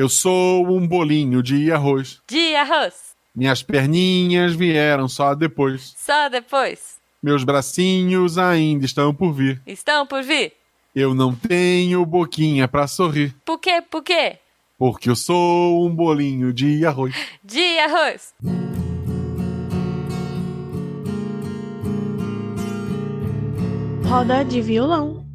Eu 0.00 0.08
sou 0.08 0.66
um 0.66 0.88
bolinho 0.88 1.42
de 1.42 1.70
arroz. 1.70 2.22
De 2.26 2.56
arroz. 2.56 3.14
Minhas 3.34 3.62
perninhas 3.62 4.54
vieram 4.54 5.06
só 5.06 5.34
depois. 5.34 5.92
Só 5.94 6.30
depois. 6.30 6.98
Meus 7.22 7.44
bracinhos 7.44 8.38
ainda 8.38 8.86
estão 8.86 9.14
por 9.14 9.34
vir. 9.34 9.60
Estão 9.66 10.06
por 10.06 10.22
vir. 10.22 10.54
Eu 10.96 11.12
não 11.14 11.34
tenho 11.34 12.02
boquinha 12.06 12.66
pra 12.66 12.86
sorrir. 12.86 13.36
Por 13.44 13.58
quê? 13.58 13.82
Por 13.90 14.02
quê? 14.02 14.38
Porque 14.78 15.10
eu 15.10 15.14
sou 15.14 15.86
um 15.86 15.94
bolinho 15.94 16.50
de 16.50 16.82
arroz. 16.86 17.14
De 17.44 17.78
arroz. 17.80 18.32
Roda 24.08 24.42
de 24.46 24.62
violão. 24.62 25.29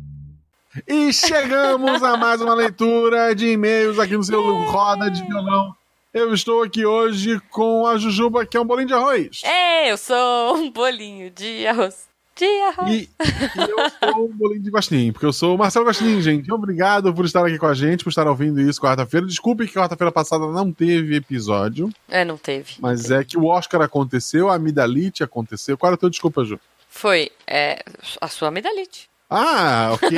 E 0.87 1.11
chegamos 1.11 2.03
a 2.03 2.15
mais 2.15 2.39
uma 2.41 2.53
leitura 2.53 3.33
de 3.33 3.47
e-mails 3.47 3.97
aqui 3.97 4.15
no 4.15 4.23
seu 4.23 4.41
Roda 4.65 5.09
de 5.09 5.23
Violão. 5.23 5.75
Eu 6.13 6.31
estou 6.31 6.61
aqui 6.61 6.85
hoje 6.85 7.41
com 7.49 7.87
a 7.87 7.97
Jujuba, 7.97 8.45
que 8.45 8.55
é 8.55 8.61
um 8.61 8.65
bolinho 8.65 8.89
de 8.89 8.93
arroz. 8.93 9.41
É, 9.43 9.91
eu 9.91 9.97
sou 9.97 10.55
um 10.55 10.69
bolinho 10.69 11.31
de 11.31 11.65
arroz. 11.65 12.07
De 12.35 12.45
arroz. 12.45 12.91
E, 12.91 13.09
e 13.19 13.61
eu 13.61 14.11
sou 14.13 14.25
um 14.25 14.31
bolinho 14.31 14.61
de 14.61 14.69
guaxinim, 14.69 15.11
porque 15.11 15.25
eu 15.25 15.33
sou 15.33 15.55
o 15.55 15.57
Marcelo 15.57 15.87
Guaxinim, 15.87 16.21
gente. 16.21 16.51
Obrigado 16.51 17.11
por 17.13 17.25
estar 17.25 17.43
aqui 17.43 17.57
com 17.57 17.65
a 17.65 17.73
gente, 17.73 18.03
por 18.03 18.11
estar 18.11 18.27
ouvindo 18.27 18.61
isso 18.61 18.79
quarta-feira. 18.79 19.25
Desculpe 19.25 19.65
que 19.65 19.73
quarta-feira 19.73 20.11
passada 20.11 20.45
não 20.47 20.71
teve 20.71 21.15
episódio. 21.15 21.89
É, 22.07 22.23
não 22.23 22.37
teve. 22.37 22.75
Mas 22.79 23.09
é 23.09 23.23
que 23.23 23.39
o 23.39 23.45
Oscar 23.45 23.81
aconteceu, 23.81 24.49
a 24.49 24.55
amidalite 24.55 25.23
aconteceu. 25.23 25.77
Qual 25.77 25.89
era 25.89 25.95
a 25.95 25.97
tua 25.97 26.11
desculpa, 26.11 26.45
Ju? 26.45 26.59
Foi 26.87 27.31
é, 27.47 27.83
a 28.21 28.27
sua 28.27 28.49
amidalite. 28.49 29.09
Ah, 29.27 29.89
ok. 29.93 30.09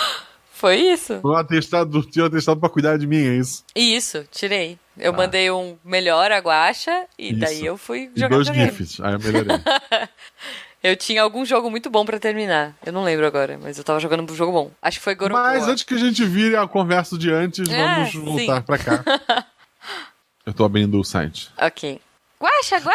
Foi 0.52 0.76
isso? 0.76 1.20
não 1.24 1.34
atestado, 1.34 2.02
tinha 2.02 2.22
um 2.24 2.28
atestado 2.28 2.60
pra 2.60 2.68
cuidar 2.68 2.98
de 2.98 3.06
mim, 3.06 3.16
é 3.26 3.34
isso. 3.36 3.64
Isso, 3.74 4.26
tirei. 4.30 4.78
Eu 4.98 5.10
mandei 5.14 5.50
um 5.50 5.78
melhor 5.82 6.30
aguacha 6.30 7.06
e 7.18 7.32
daí 7.34 7.54
Isso. 7.56 7.64
eu 7.64 7.78
fui 7.78 8.10
E 8.14 8.20
jogar 8.20 8.34
dois 8.36 8.48
videogame. 8.48 8.76
GIFs. 8.76 9.00
Aí 9.00 9.12
eu 9.14 9.18
melhorei. 9.20 9.56
Eu 10.82 10.96
tinha 10.96 11.22
algum 11.22 11.44
jogo 11.44 11.70
muito 11.70 11.90
bom 11.90 12.06
pra 12.06 12.18
terminar. 12.18 12.74
Eu 12.84 12.90
não 12.90 13.04
lembro 13.04 13.26
agora, 13.26 13.58
mas 13.62 13.76
eu 13.76 13.84
tava 13.84 14.00
jogando 14.00 14.30
um 14.30 14.34
jogo 14.34 14.50
bom. 14.50 14.70
Acho 14.80 14.96
que 14.98 15.04
foi 15.04 15.14
God 15.14 15.30
of 15.30 15.38
Mas 15.38 15.68
antes 15.68 15.84
que 15.84 15.92
a 15.92 15.98
gente 15.98 16.24
vire 16.24 16.56
a 16.56 16.66
conversa 16.66 17.18
de 17.18 17.30
antes, 17.30 17.68
É, 17.68 17.86
vamos 18.04 18.14
voltar 18.14 18.62
pra 18.62 18.78
cá. 18.78 19.04
Eu 20.46 20.54
tô 20.54 20.64
abrindo 20.64 20.98
o 20.98 21.04
site. 21.04 21.50
Ok. 21.60 22.00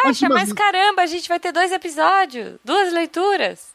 Antes 0.04 0.18
de 0.18 0.28
mais- 0.28 0.48
mas 0.48 0.52
caramba, 0.52 1.02
a 1.02 1.06
gente 1.06 1.28
vai 1.28 1.38
ter 1.38 1.52
dois 1.52 1.70
episódios, 1.70 2.54
duas 2.64 2.92
leituras. 2.92 3.68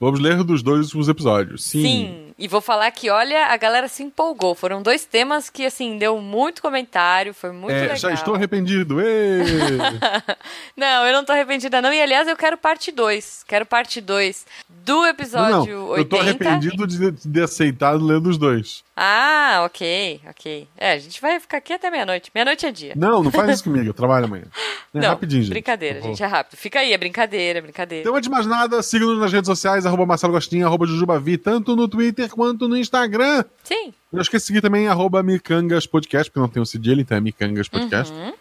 Vamos 0.00 0.18
ler 0.18 0.42
dos 0.42 0.62
dois 0.62 0.86
últimos 0.86 1.10
episódios. 1.10 1.62
Sim. 1.62 2.32
E 2.38 2.48
vou 2.48 2.62
falar 2.62 2.90
que, 2.90 3.10
olha, 3.10 3.48
a 3.48 3.56
galera 3.58 3.86
se 3.86 4.02
empolgou. 4.02 4.54
Foram 4.54 4.82
dois 4.82 5.04
temas 5.04 5.50
que, 5.50 5.66
assim, 5.66 5.98
deu 5.98 6.18
muito 6.22 6.62
comentário, 6.62 7.34
foi 7.34 7.52
muito 7.52 7.72
É, 7.74 7.82
legal. 7.82 7.96
já 7.98 8.12
estou 8.14 8.34
arrependido. 8.34 8.96
Não, 10.74 11.06
eu 11.06 11.12
não 11.12 11.22
tô 11.22 11.32
arrependida, 11.32 11.82
não. 11.82 11.92
E, 11.92 12.00
aliás, 12.00 12.26
eu 12.26 12.36
quero 12.36 12.56
parte 12.56 12.90
2. 12.90 13.44
Quero 13.46 13.66
parte 13.66 14.00
2 14.00 14.46
do 14.68 14.94
não, 15.02 15.06
episódio 15.06 15.74
não. 15.76 15.88
80. 15.88 16.00
Eu 16.00 16.04
tô 16.08 16.16
arrependido 16.18 16.86
de 16.86 17.10
de 17.10 17.28
ter 17.28 17.42
aceitado 17.42 18.04
ler 18.04 18.20
dos 18.20 18.38
dois. 18.38 18.82
Ah, 19.02 19.62
ok, 19.64 20.20
ok. 20.28 20.68
É, 20.76 20.92
a 20.92 20.98
gente 20.98 21.22
vai 21.22 21.40
ficar 21.40 21.56
aqui 21.56 21.72
até 21.72 21.90
meia-noite. 21.90 22.30
Meia-noite 22.34 22.66
é 22.66 22.70
dia. 22.70 22.92
Não, 22.94 23.22
não 23.22 23.30
faz 23.30 23.48
isso 23.54 23.64
comigo. 23.64 23.86
Eu 23.86 23.94
trabalho 23.94 24.26
amanhã. 24.26 24.44
É 24.92 24.98
Não, 24.98 25.10
rapidinho, 25.10 25.42
gente. 25.44 25.52
brincadeira, 25.52 26.02
gente, 26.02 26.20
é 26.20 26.26
rápido. 26.26 26.58
Fica 26.58 26.80
aí, 26.80 26.92
é 26.92 26.98
brincadeira, 26.98 27.60
é 27.60 27.62
brincadeira. 27.62 28.02
Então, 28.02 28.12
antes 28.16 28.24
de 28.28 28.30
mais 28.30 28.44
nada, 28.44 28.82
siga-nos 28.82 29.20
nas 29.20 29.32
redes 29.32 29.46
sociais, 29.46 29.86
arroba 29.86 30.04
Marcelo 30.04 30.32
Gostinho, 30.32 30.66
arroba 30.66 30.84
Jujubavi, 30.84 31.38
tanto 31.38 31.76
no 31.76 31.86
Twitter 31.86 32.28
quanto 32.28 32.66
no 32.66 32.76
Instagram. 32.76 33.44
Sim. 33.62 33.94
Não 34.12 34.20
esqueça 34.20 34.42
de 34.42 34.46
seguir 34.48 34.60
também 34.60 34.88
arroba 34.88 35.22
Micangas 35.22 35.86
Podcast, 35.86 36.28
porque 36.28 36.40
não 36.40 36.48
tem 36.48 36.60
o 36.60 36.66
cedilho, 36.66 37.00
então 37.00 37.16
é 37.16 37.20
Micangas 37.20 37.68
Podcast. 37.68 38.12
Uhum. 38.12 38.32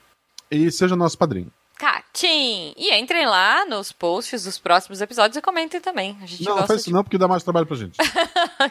E 0.50 0.72
seja 0.72 0.96
nosso 0.96 1.20
padrinho. 1.20 1.52
Catim! 1.80 2.74
E 2.76 2.94
entrem 2.94 3.26
lá 3.26 3.66
nos 3.66 3.94
posts 3.94 4.44
dos 4.44 4.60
próximos 4.60 5.00
episódios 5.00 5.38
e 5.38 5.42
comentem 5.42 5.80
também. 5.80 6.18
A 6.22 6.26
gente 6.26 6.44
Não, 6.44 6.50
não 6.50 6.56
gosta 6.58 6.68
faz 6.68 6.82
isso 6.82 6.92
não, 6.92 7.02
porque 7.02 7.18
dá 7.18 7.26
mais 7.26 7.42
trabalho 7.42 7.66
pra 7.66 7.78
gente. 7.78 7.96
de... 7.98 8.06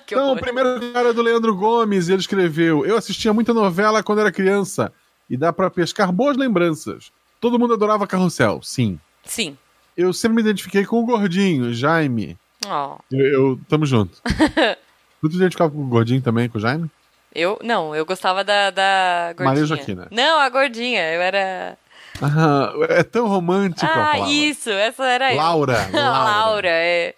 Então, 0.05 0.27
o 0.27 0.31
horror. 0.33 0.41
primeiro 0.43 0.93
cara 0.93 1.09
é 1.09 1.13
do 1.15 1.23
Leandro 1.23 1.57
Gomes, 1.57 2.11
ele 2.11 2.21
escreveu: 2.21 2.85
Eu 2.85 2.99
assistia 2.99 3.33
muita 3.33 3.55
novela 3.55 4.03
quando 4.03 4.21
era 4.21 4.31
criança 4.31 4.93
e 5.29 5.39
dá 5.39 5.51
pra 5.55 5.71
pescar 5.71 6.13
boas 6.13 6.37
lembranças. 6.37 7.11
Todo 7.41 7.59
mundo 7.59 7.73
adorava 7.73 8.07
Carrossel, 8.07 8.61
sim. 8.63 9.01
Sim. 9.25 9.57
Eu 9.97 10.13
sempre 10.13 10.37
me 10.37 10.43
identifiquei 10.43 10.85
com 10.85 11.01
o 11.01 11.07
gordinho, 11.07 11.73
Jaime. 11.73 12.37
Ó, 12.67 12.99
Eu, 13.11 13.27
eu 13.27 13.61
tamo 13.71 13.87
junto. 13.87 14.21
tu 15.23 15.29
te 15.31 15.37
identificava 15.37 15.71
com 15.71 15.81
o 15.81 15.89
gordinho 15.89 16.21
também, 16.21 16.47
com 16.47 16.59
o 16.59 16.61
Jaime? 16.61 16.91
eu... 17.35 17.59
Não, 17.63 17.95
eu 17.95 18.05
gostava 18.05 18.45
da, 18.45 18.71
da 18.71 19.29
gordinha. 19.29 19.49
Maria 19.49 19.65
Joaquina. 19.65 20.09
Não, 20.11 20.39
a 20.39 20.49
gordinha. 20.51 21.11
Eu 21.13 21.23
era... 21.23 21.79
Ah, 22.23 22.73
é 22.89 23.03
tão 23.03 23.29
romântico. 23.29 23.91
ah, 23.91 24.19
isso. 24.29 24.71
Essa 24.71 25.05
era. 25.05 25.35
Laura, 25.35 25.89
Laura. 25.93 26.25
Laura, 26.25 26.69
é. 26.71 27.15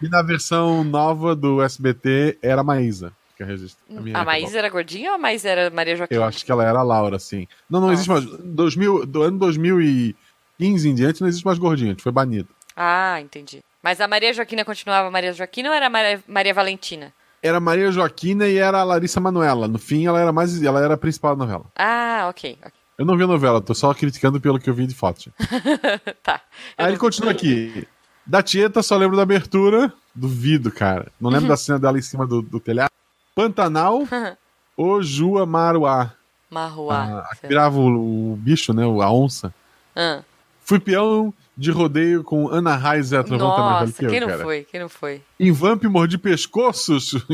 E 0.00 0.08
na 0.08 0.22
versão 0.22 0.82
nova 0.84 1.34
do 1.34 1.62
SBT 1.62 2.38
era 2.42 2.60
a 2.60 2.64
Maísa. 2.64 3.12
Que 3.36 3.44
é 3.44 3.46
a, 3.46 4.00
minha 4.00 4.18
A 4.18 4.24
Maísa 4.24 4.58
era 4.58 4.68
gordinha 4.68 5.10
ou 5.10 5.14
a 5.14 5.18
Maísa 5.18 5.48
era 5.48 5.70
Maria 5.70 5.94
Joaquina? 5.94 6.20
Eu 6.20 6.24
acho 6.24 6.44
que 6.44 6.50
ela 6.50 6.64
era 6.64 6.80
a 6.80 6.82
Laura, 6.82 7.18
sim. 7.20 7.46
Não, 7.70 7.80
não 7.80 7.92
existe 7.92 8.08
mais. 8.08 8.24
2000, 8.24 9.06
do 9.06 9.22
ano 9.22 9.38
2015 9.38 10.88
em 10.88 10.94
diante 10.94 11.20
não 11.20 11.28
existe 11.28 11.44
mais 11.46 11.58
gordinha, 11.58 11.90
a 11.90 11.92
gente 11.92 12.02
foi 12.02 12.10
banido. 12.10 12.48
Ah, 12.76 13.20
entendi. 13.20 13.62
Mas 13.80 14.00
a 14.00 14.08
Maria 14.08 14.32
Joaquina 14.32 14.64
continuava 14.64 15.08
Maria 15.10 15.32
Joaquina 15.32 15.68
ou 15.68 15.74
era 15.74 15.88
Maria, 15.88 16.22
Maria 16.26 16.52
Valentina? 16.52 17.12
Era 17.40 17.60
Maria 17.60 17.92
Joaquina 17.92 18.48
e 18.48 18.56
era 18.56 18.80
a 18.80 18.84
Larissa 18.84 19.20
Manoela. 19.20 19.68
No 19.68 19.78
fim, 19.78 20.06
ela 20.06 20.20
era 20.20 20.32
mais. 20.32 20.60
Ela 20.60 20.82
era 20.82 20.94
a 20.94 20.98
principal 20.98 21.36
da 21.36 21.44
novela. 21.44 21.66
Ah, 21.76 22.26
ok. 22.28 22.58
ok. 22.60 22.72
Eu 22.98 23.04
não 23.04 23.16
vi 23.16 23.22
a 23.22 23.28
novela, 23.28 23.60
tô 23.60 23.72
só 23.74 23.94
criticando 23.94 24.40
pelo 24.40 24.58
que 24.58 24.68
eu 24.68 24.74
vi 24.74 24.84
de 24.84 24.94
foto. 24.94 25.32
tá. 26.20 26.40
Aí 26.76 26.88
ele 26.88 26.98
continua 26.98 27.30
aqui. 27.30 27.86
Da 28.26 28.42
Tieta, 28.42 28.82
só 28.82 28.96
lembro 28.96 29.16
da 29.16 29.22
abertura. 29.22 29.92
Duvido, 30.12 30.72
cara. 30.72 31.06
Não 31.20 31.30
lembro 31.30 31.46
da 31.46 31.56
cena 31.56 31.78
dela 31.78 31.96
em 31.96 32.02
cima 32.02 32.26
do, 32.26 32.42
do 32.42 32.58
telhado. 32.58 32.90
Pantanal, 33.36 34.02
Ojua 34.76 35.46
Maruá. 35.46 36.12
Marruá. 36.50 37.24
Ah, 37.30 37.36
virava 37.46 37.78
o, 37.78 38.32
o 38.32 38.36
bicho, 38.36 38.72
né? 38.72 38.82
A 38.82 39.12
onça. 39.12 39.54
Ah. 39.94 40.22
Fui 40.64 40.80
peão 40.80 41.32
de 41.58 41.72
rodeio 41.72 42.22
com 42.22 42.48
Ana 42.48 42.76
Raiz 42.76 43.10
e 43.10 43.16
a 43.16 43.24
Trovão 43.24 43.50
tá 43.50 43.62
mais 43.62 43.90
velho 43.90 43.92
que 43.94 44.04
eu, 44.06 44.10
quem 44.10 44.20
não 44.20 44.28
cara. 44.28 44.42
foi? 44.44 44.66
Quem 44.70 44.80
não 44.80 44.88
foi? 44.88 45.22
Em 45.40 45.50
Vamp 45.50 45.82
mordi 45.84 46.16
pescoços. 46.16 47.14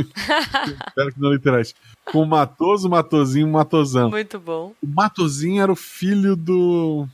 Espero 0.89 1.13
que 1.13 1.21
não 1.21 1.31
literais. 1.31 1.75
Com 2.07 2.23
o 2.23 2.27
Matoso, 2.27 2.89
Matozinho, 2.89 3.47
Matosão. 3.49 4.09
Muito 4.09 4.39
bom. 4.41 4.73
O 4.83 4.87
Matozinho 4.87 5.63
era 5.63 5.71
o 5.71 5.77
filho 5.77 6.35
do. 6.35 7.07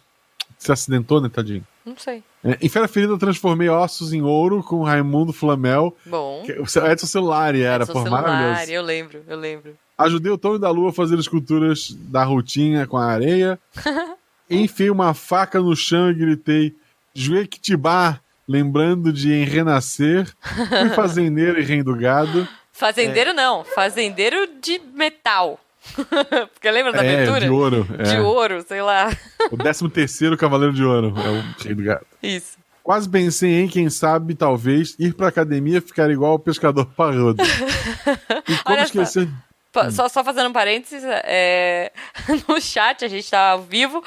Se 0.57 0.71
acidentou, 0.71 1.21
né, 1.21 1.29
tadinho? 1.29 1.67
Não 1.85 1.97
sei. 1.97 2.23
É, 2.45 2.57
em 2.61 2.69
Fera 2.69 2.87
Ferida, 2.87 3.19
transformei 3.19 3.69
ossos 3.69 4.13
em 4.13 4.23
ouro 4.23 4.63
com 4.63 4.83
Raimundo 4.85 5.33
Flamel. 5.33 5.97
Bom. 6.07 6.43
Que- 6.45 6.53
Edson 6.53 7.07
Celulari 7.07 7.63
era, 7.63 7.85
por 7.87 8.03
celular, 8.03 8.23
maravilhoso. 8.23 8.71
eu 8.71 8.83
lembro, 8.83 9.23
eu 9.27 9.39
lembro. 9.39 9.77
Ajudei 9.99 10.31
o 10.31 10.39
Tony 10.39 10.59
da 10.59 10.71
Lua 10.71 10.91
a 10.91 10.93
fazer 10.93 11.19
esculturas 11.19 11.91
da 12.09 12.23
rotinha 12.23 12.87
com 12.87 12.97
a 12.97 13.07
areia. 13.07 13.59
Enfiei 14.49 14.91
uma 14.91 15.13
faca 15.15 15.61
no 15.61 15.75
chão 15.75 16.11
e 16.11 16.15
gritei: 16.15 16.75
Juequitibá, 17.15 18.21
lembrando 18.47 19.13
de 19.13 19.33
em 19.33 19.45
renascer. 19.45 20.27
Fui 20.43 20.89
fazendeiro 20.91 21.61
e 21.61 21.65
rei 21.65 21.83
do 21.83 21.95
gado. 21.97 22.47
Fazendeiro 22.73 23.33
não, 23.35 23.65
fazendeiro 23.65 24.49
de 24.61 24.81
metal. 24.95 25.61
Porque 26.53 26.71
lembra 26.71 26.93
da 26.93 27.05
É, 27.05 27.17
aventura? 27.23 27.41
de 27.41 27.49
ouro, 27.51 27.87
é. 27.99 28.03
De 28.03 28.19
ouro, 28.21 28.65
sei 28.67 28.83
lá. 28.83 29.11
O 29.51 29.57
13 29.57 29.89
terceiro 29.89 30.37
Cavaleiro 30.37 30.73
de 30.75 30.85
Ouro 30.85 31.13
é 31.17 31.29
o 31.31 31.63
rei 31.65 31.75
do 31.75 31.83
gado. 31.83 32.07
Isso. 32.23 32.59
Quase 32.83 33.09
pensei 33.09 33.61
em, 33.61 33.69
quem 33.69 33.89
sabe, 33.91 34.35
talvez, 34.35 34.95
ir 34.99 35.15
pra 35.15 35.29
academia 35.29 35.79
e 35.79 35.81
ficar 35.81 36.11
igual 36.11 36.35
o 36.35 36.39
pescador 36.39 36.87
parrudo. 36.97 37.43
E 37.43 38.57
como 38.63 38.77
Olha 38.77 38.79
só. 38.87 39.03
esquecer. 39.03 39.29
Pa- 39.73 39.91
Só, 39.91 40.09
só 40.09 40.25
fazendo 40.25 40.49
um 40.49 40.53
parênteses, 40.53 41.05
é, 41.25 41.93
no 42.49 42.61
chat, 42.61 43.05
a 43.05 43.09
gente 43.09 43.31
tá 43.31 43.51
ao 43.51 43.63
vivo, 43.63 44.03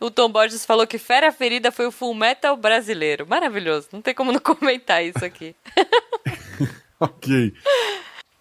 o 0.00 0.10
Tom 0.10 0.30
Borges 0.30 0.64
falou 0.64 0.86
que 0.86 0.98
Fera 0.98 1.32
Ferida 1.32 1.72
foi 1.72 1.86
o 1.86 1.92
Full 1.92 2.14
Metal 2.14 2.56
brasileiro. 2.56 3.26
Maravilhoso, 3.26 3.88
não 3.92 4.02
tem 4.02 4.14
como 4.14 4.32
não 4.32 4.40
comentar 4.40 5.04
isso 5.04 5.24
aqui. 5.24 5.54
Ok. 6.98 7.52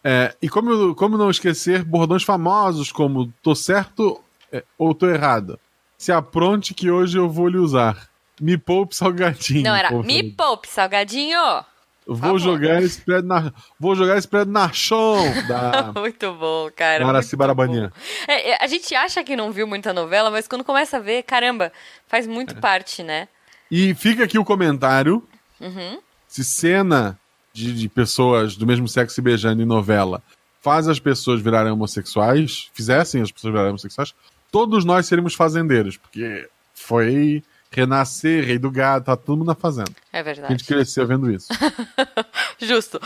É, 0.01 0.33
e 0.41 0.47
como, 0.47 0.95
como 0.95 1.17
não 1.17 1.29
esquecer 1.29 1.83
bordões 1.83 2.23
famosos 2.23 2.89
como 2.89 3.33
tô 3.41 3.53
certo 3.53 4.23
é, 4.49 4.63
ou 4.77 4.95
tô 4.95 5.09
errado? 5.09 5.59
Se 5.97 6.11
apronte 6.11 6.73
que 6.73 6.89
hoje 6.89 7.17
eu 7.17 7.29
vou 7.29 7.49
lhe 7.49 7.57
usar. 7.57 8.09
Me 8.39 8.57
poupe 8.57 8.95
salgadinho. 8.95 9.63
Não, 9.63 9.75
era 9.75 9.91
me 9.91 10.31
poupe, 10.31 10.67
salgadinho. 10.67 11.65
Vou 12.07 12.37
jogar 12.37 12.81
esse 12.83 13.01
prédio 13.01 13.27
na. 13.27 13.51
Vou 13.79 13.95
jogar 13.95 14.17
esse 14.17 14.27
prédio 14.27 14.51
na 14.53 14.71
chão 14.71 15.17
da 15.47 15.91
muito 15.99 16.31
bom, 16.33 16.69
cara. 16.75 17.03
Maraci 17.05 17.35
bom. 17.35 17.89
É, 18.27 18.51
é, 18.51 18.57
a 18.63 18.67
gente 18.67 18.93
acha 18.93 19.23
que 19.23 19.35
não 19.35 19.51
viu 19.51 19.65
muita 19.65 19.91
novela, 19.93 20.29
mas 20.29 20.47
quando 20.47 20.63
começa 20.63 20.97
a 20.97 20.99
ver, 20.99 21.23
caramba, 21.23 21.71
faz 22.07 22.27
É. 22.27 22.29
muito 22.29 22.55
parte, 22.57 23.01
né? 23.01 23.27
E 23.71 23.95
fica 23.95 24.23
aqui 24.23 24.37
o 24.37 24.45
comentário: 24.45 25.23
Uhum. 25.59 25.99
se 26.27 26.43
cena 26.43 27.17
de, 27.51 27.73
de 27.73 27.89
pessoas 27.89 28.55
do 28.55 28.67
mesmo 28.67 28.87
sexo 28.87 29.15
se 29.15 29.21
beijando 29.21 29.61
em 29.61 29.65
novela 29.65 30.21
faz 30.61 30.87
as 30.87 30.99
pessoas 30.99 31.39
virarem 31.41 31.71
homossexuais, 31.71 32.71
fizessem 32.73 33.21
as 33.21 33.31
pessoas 33.31 33.51
virarem 33.51 33.69
homossexuais, 33.69 34.15
todos 34.51 34.83
nós 34.83 35.05
seríamos 35.05 35.35
fazendeiros, 35.35 35.95
porque 35.95 36.49
foi 36.73 37.43
renascer, 37.75 38.43
rei 38.45 38.57
do 38.57 38.71
gado, 38.71 39.05
tá 39.05 39.15
todo 39.15 39.37
mundo 39.37 39.47
na 39.47 39.55
fazenda. 39.55 39.91
É 40.11 40.19
A 40.19 40.23
verdade. 40.23 40.53
gente 40.53 40.63
cresceu 40.65 41.05
vendo 41.05 41.31
isso. 41.31 41.47
Justo. 42.59 42.99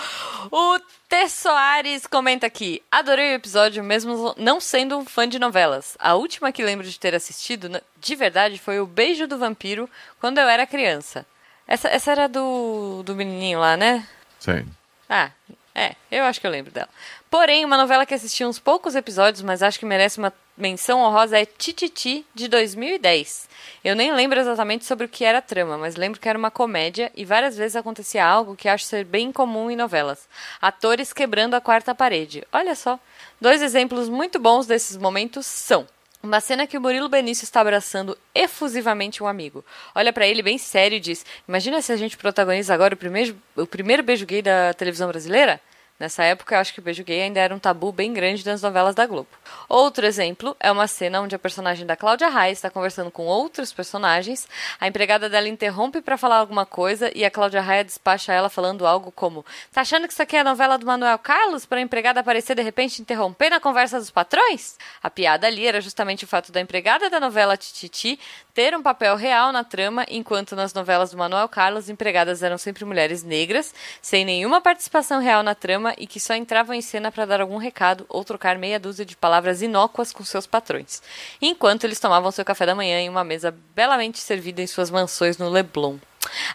O 0.51 0.79
T. 1.07 1.27
Soares 1.29 2.05
comenta 2.07 2.45
aqui: 2.47 2.81
Adorei 2.91 3.31
o 3.31 3.35
episódio, 3.35 3.83
mesmo 3.83 4.33
não 4.37 4.59
sendo 4.61 4.97
um 4.97 5.05
fã 5.05 5.27
de 5.27 5.39
novelas. 5.39 5.97
A 5.99 6.15
última 6.15 6.51
que 6.51 6.63
lembro 6.63 6.85
de 6.87 6.99
ter 6.99 7.15
assistido, 7.15 7.69
de 7.99 8.15
verdade, 8.15 8.59
foi 8.59 8.79
O 8.79 8.85
Beijo 8.85 9.27
do 9.27 9.37
Vampiro, 9.37 9.89
quando 10.19 10.37
eu 10.37 10.47
era 10.47 10.65
criança. 10.67 11.25
Essa, 11.67 11.87
essa 11.89 12.11
era 12.11 12.27
do, 12.27 13.03
do 13.03 13.15
menininho 13.15 13.59
lá, 13.59 13.77
né? 13.77 14.07
Sim. 14.39 14.65
Ah, 15.07 15.31
é, 15.75 15.95
eu 16.11 16.23
acho 16.23 16.41
que 16.41 16.47
eu 16.47 16.51
lembro 16.51 16.71
dela. 16.71 16.89
Porém, 17.29 17.63
uma 17.63 17.77
novela 17.77 18.07
que 18.07 18.13
assisti 18.13 18.43
uns 18.43 18.57
poucos 18.57 18.95
episódios, 18.95 19.43
mas 19.43 19.61
acho 19.61 19.77
que 19.77 19.85
merece 19.85 20.17
uma 20.17 20.33
menção 20.57 20.99
honrosa 21.01 21.37
é 21.37 21.45
Tititi, 21.45 22.25
de 22.33 22.47
2010. 22.47 23.47
Eu 23.83 23.95
nem 23.95 24.11
lembro 24.11 24.39
exatamente 24.39 24.83
sobre 24.83 25.05
o 25.05 25.09
que 25.09 25.23
era 25.23 25.37
a 25.37 25.41
trama, 25.41 25.77
mas 25.77 25.95
lembro 25.95 26.19
que 26.19 26.27
era 26.27 26.37
uma 26.37 26.49
comédia 26.49 27.11
e 27.15 27.23
várias 27.23 27.55
vezes 27.55 27.75
acontecia 27.75 28.25
algo 28.25 28.55
que 28.55 28.67
acho 28.67 28.83
ser 28.83 29.05
bem 29.05 29.31
comum 29.31 29.69
em 29.69 29.75
novelas. 29.75 30.27
Atores 30.59 31.13
quebrando 31.13 31.53
a 31.53 31.61
quarta 31.61 31.93
parede. 31.93 32.43
Olha 32.51 32.73
só. 32.73 32.99
Dois 33.39 33.61
exemplos 33.61 34.09
muito 34.09 34.39
bons 34.39 34.65
desses 34.65 34.97
momentos 34.97 35.45
são 35.45 35.87
uma 36.21 36.41
cena 36.41 36.65
que 36.65 36.77
o 36.77 36.81
Murilo 36.81 37.07
Benício 37.07 37.43
está 37.43 37.61
abraçando 37.61 38.17
efusivamente 38.33 39.21
um 39.23 39.27
amigo. 39.27 39.63
Olha 39.93 40.11
pra 40.11 40.27
ele 40.27 40.41
bem 40.41 40.57
sério 40.57 40.97
e 40.97 40.99
diz: 40.99 41.23
Imagina 41.47 41.81
se 41.81 41.91
a 41.91 41.95
gente 41.95 42.17
protagoniza 42.17 42.73
agora 42.73 42.95
o 42.95 42.97
primeiro, 42.97 43.37
o 43.55 43.67
primeiro 43.67 44.01
beijo 44.01 44.25
gay 44.25 44.41
da 44.41 44.73
televisão 44.73 45.07
brasileira? 45.07 45.61
Nessa 45.99 46.23
época, 46.23 46.57
acho 46.57 46.73
que 46.73 46.79
o 46.79 46.81
beijo 46.81 47.03
gay 47.03 47.23
ainda 47.23 47.41
era 47.41 47.53
um 47.53 47.59
tabu 47.59 47.91
bem 47.91 48.13
grande 48.13 48.45
nas 48.45 48.61
novelas 48.61 48.95
da 48.95 49.05
Globo. 49.05 49.27
Outro 49.67 50.05
exemplo 50.05 50.55
é 50.57 50.71
uma 50.71 50.87
cena 50.87 51.19
onde 51.19 51.35
a 51.35 51.39
personagem 51.39 51.85
da 51.85 51.97
Cláudia 51.97 52.29
Raia 52.29 52.53
está 52.53 52.69
conversando 52.69 53.11
com 53.11 53.25
outros 53.25 53.73
personagens, 53.73 54.47
a 54.79 54.87
empregada 54.87 55.27
dela 55.27 55.49
interrompe 55.49 56.01
para 56.01 56.17
falar 56.17 56.37
alguma 56.37 56.65
coisa 56.65 57.11
e 57.13 57.25
a 57.25 57.29
Cláudia 57.29 57.59
Raia 57.59 57.83
despacha 57.83 58.31
ela 58.31 58.47
falando 58.47 58.87
algo 58.87 59.11
como: 59.11 59.45
Tá 59.73 59.81
achando 59.81 60.07
que 60.07 60.13
isso 60.13 60.23
aqui 60.23 60.37
é 60.37 60.39
a 60.39 60.43
novela 60.43 60.77
do 60.77 60.85
Manuel 60.85 61.19
Carlos 61.19 61.65
para 61.65 61.79
a 61.79 61.81
empregada 61.81 62.21
aparecer 62.21 62.55
de 62.55 62.61
repente 62.61 63.01
interromper 63.01 63.49
na 63.49 63.59
conversa 63.59 63.99
dos 63.99 64.09
patrões? 64.09 64.77
A 65.03 65.09
piada 65.09 65.47
ali 65.47 65.67
era 65.67 65.81
justamente 65.81 66.23
o 66.23 66.27
fato 66.27 66.49
da 66.49 66.61
empregada 66.61 67.09
da 67.09 67.19
novela 67.19 67.57
Tititi 67.57 68.17
ter 68.59 68.75
um 68.75 68.83
papel 68.83 69.15
real 69.15 69.53
na 69.53 69.63
trama, 69.63 70.05
enquanto 70.09 70.53
nas 70.53 70.73
novelas 70.73 71.11
do 71.11 71.17
Manuel 71.17 71.47
Carlos, 71.47 71.87
empregadas 71.87 72.43
eram 72.43 72.57
sempre 72.57 72.83
mulheres 72.83 73.23
negras, 73.23 73.73
sem 74.01 74.25
nenhuma 74.25 74.59
participação 74.59 75.21
real 75.21 75.41
na 75.41 75.55
trama 75.55 75.93
e 75.97 76.05
que 76.05 76.19
só 76.19 76.35
entravam 76.35 76.75
em 76.75 76.81
cena 76.81 77.09
para 77.09 77.25
dar 77.25 77.39
algum 77.39 77.55
recado 77.55 78.05
ou 78.09 78.21
trocar 78.25 78.57
meia 78.57 78.77
dúzia 78.77 79.05
de 79.05 79.15
palavras 79.15 79.61
inócuas 79.61 80.11
com 80.11 80.25
seus 80.25 80.45
patrões, 80.45 81.01
enquanto 81.41 81.85
eles 81.85 82.01
tomavam 82.01 82.31
seu 82.31 82.43
café 82.43 82.65
da 82.65 82.75
manhã 82.75 82.99
em 82.99 83.07
uma 83.07 83.23
mesa 83.23 83.55
belamente 83.73 84.19
servida 84.19 84.61
em 84.61 84.67
suas 84.67 84.91
mansões 84.91 85.37
no 85.37 85.47
Leblon. 85.47 85.95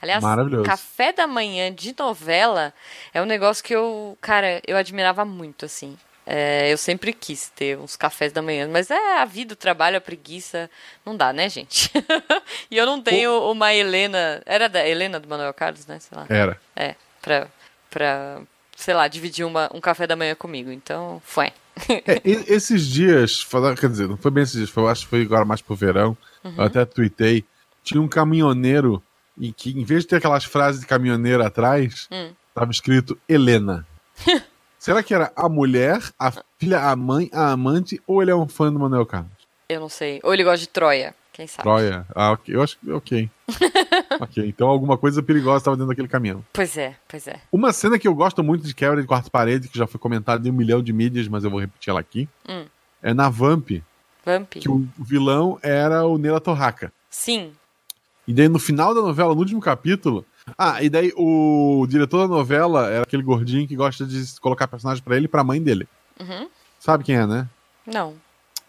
Aliás, 0.03 0.23
café 0.63 1.11
da 1.11 1.27
manhã 1.27 1.73
de 1.73 1.95
novela 1.99 2.75
é 3.15 3.23
um 3.23 3.25
negócio 3.25 3.65
que 3.65 3.75
eu, 3.75 4.19
cara, 4.21 4.61
eu 4.67 4.77
admirava 4.77 5.25
muito, 5.25 5.65
assim. 5.65 5.97
É, 6.27 6.73
eu 6.73 6.79
sempre 6.79 7.13
quis 7.13 7.51
ter 7.55 7.79
uns 7.79 7.97
cafés 7.97 8.33
da 8.33 8.41
manhã, 8.41 8.67
mas 8.71 8.91
é 8.91 9.19
a 9.21 9.25
vida, 9.27 9.53
o 9.53 9.57
trabalho, 9.57 9.99
a 9.99 10.01
preguiça, 10.01 10.71
não 11.05 11.17
dá, 11.17 11.33
né, 11.33 11.49
gente? 11.51 11.91
e 12.71 12.77
eu 12.79 12.87
não 12.87 13.03
tenho 13.03 13.51
uma 13.51 13.75
Helena, 13.75 14.43
era 14.47 14.69
da 14.69 14.87
Helena 14.89 15.21
do 15.21 15.29
Manuel 15.29 15.53
Carlos, 15.53 15.87
né, 15.87 15.99
sei 16.01 16.17
lá. 16.17 16.27
Era. 16.31 16.59
É, 16.75 16.95
pra, 17.21 17.47
pra 17.91 18.41
sei 18.77 18.95
lá, 18.95 19.07
dividir 19.07 19.45
uma, 19.45 19.71
um 19.75 19.81
café 19.81 20.07
da 20.07 20.17
manhã 20.17 20.35
comigo, 20.35 20.71
então, 20.71 21.21
foi. 21.25 21.53
É, 21.89 22.23
esses 22.25 22.87
dias, 22.87 23.47
quer 23.79 23.89
dizer, 23.91 24.09
não 24.09 24.17
foi 24.17 24.31
bem 24.31 24.45
esses 24.45 24.57
dias, 24.57 24.71
foi, 24.71 24.85
eu 24.85 24.89
acho 24.89 25.03
que 25.03 25.11
foi 25.11 25.23
agora 25.23 25.45
mais 25.45 25.61
pro 25.61 25.75
verão, 25.77 26.17
Uhum. 26.43 26.55
eu 26.59 26.65
até 26.65 26.85
tuitei, 26.85 27.45
tinha 27.83 28.01
um 28.01 28.09
caminhoneiro 28.09 29.03
e 29.39 29.53
que, 29.53 29.71
em 29.71 29.83
vez 29.85 30.03
de 30.03 30.09
ter 30.09 30.17
aquelas 30.17 30.45
frases 30.45 30.81
de 30.81 30.87
caminhoneiro 30.87 31.45
atrás, 31.45 32.07
Hum. 32.11 32.33
tava 32.55 32.71
escrito 32.71 33.19
Helena. 33.29 33.87
Será 34.85 35.03
que 35.03 35.15
era 35.15 35.33
a 35.35 35.49
mulher, 35.49 35.99
a 36.19 36.31
filha, 36.59 36.79
a 36.91 36.95
mãe, 36.95 37.31
a 37.33 37.53
amante, 37.53 37.99
ou 38.07 38.21
ele 38.21 38.31
é 38.31 38.37
um 38.37 38.47
fã 38.47 38.71
do 38.71 38.79
Manuel 38.79 39.07
Carlos? 39.07 39.33
Eu 39.67 39.81
não 39.81 39.89
sei. 39.89 40.21
Ou 40.23 40.35
ele 40.35 40.45
gosta 40.45 40.59
de 40.59 40.69
Troia, 40.69 41.15
quem 41.33 41.47
sabe? 41.47 41.63
Troia? 41.63 42.05
Ah, 42.15 42.33
ok. 42.33 42.55
Eu 42.55 42.63
acho 42.63 42.79
que 42.79 42.93
ok. 42.93 43.31
ok, 44.21 44.47
então 44.47 44.69
alguma 44.69 44.99
coisa 44.99 45.23
perigosa 45.23 45.57
estava 45.57 45.75
dentro 45.75 45.89
daquele 45.89 46.07
caminhão. 46.07 46.45
Pois 46.53 46.77
é, 46.77 46.97
pois 47.09 47.27
é. 47.27 47.41
Uma 47.51 47.73
cena 47.73 47.99
que 47.99 48.07
eu 48.07 48.15
gosto 48.15 48.45
muito 48.45 48.67
de 48.67 48.75
quebra 48.75 49.01
de 49.01 49.09
quarto 49.09 49.31
parede, 49.31 49.69
que 49.69 49.79
já 49.79 49.87
foi 49.87 49.99
comentada 49.99 50.47
em 50.47 50.51
um 50.51 50.55
milhão 50.55 50.83
de 50.83 50.93
mídias, 50.93 51.29
mas 51.29 51.45
eu 51.45 51.51
vou 51.51 51.61
repetir 51.61 51.89
ela 51.89 52.01
aqui, 52.01 52.29
Hum. 52.47 52.67
é 53.03 53.15
na 53.15 53.31
Vamp, 53.31 53.71
Vamp. 54.23 54.51
que 54.51 54.69
o 54.69 54.87
vilão 54.99 55.59
era 55.63 56.05
o 56.05 56.19
Nela 56.19 56.43
Torraca. 56.43 56.93
Sim. 57.09 57.53
E 58.27 58.33
daí 58.33 58.49
no 58.49 58.59
final 58.59 58.95
da 58.95 59.03
novela, 59.03 59.35
no 59.35 59.41
último 59.41 59.61
capítulo. 59.61 60.25
Ah, 60.59 60.83
e 60.83 60.89
daí 60.89 61.13
o 61.17 61.87
diretor 61.89 62.27
da 62.27 62.35
novela 62.35 62.89
era 62.89 63.03
aquele 63.03 63.23
gordinho 63.23 63.67
que 63.69 63.77
gosta 63.77 64.05
de 64.07 64.23
colocar 64.41 64.67
personagem 64.69 65.03
pra 65.03 65.17
ele 65.17 65.27
e 65.27 65.29
pra 65.29 65.45
mãe 65.45 65.61
dele. 65.63 65.87
Uhum. 66.21 66.49
Sabe 66.79 67.05
quem 67.05 67.17
é, 67.17 67.27
né? 67.27 67.49
Não. 67.87 68.15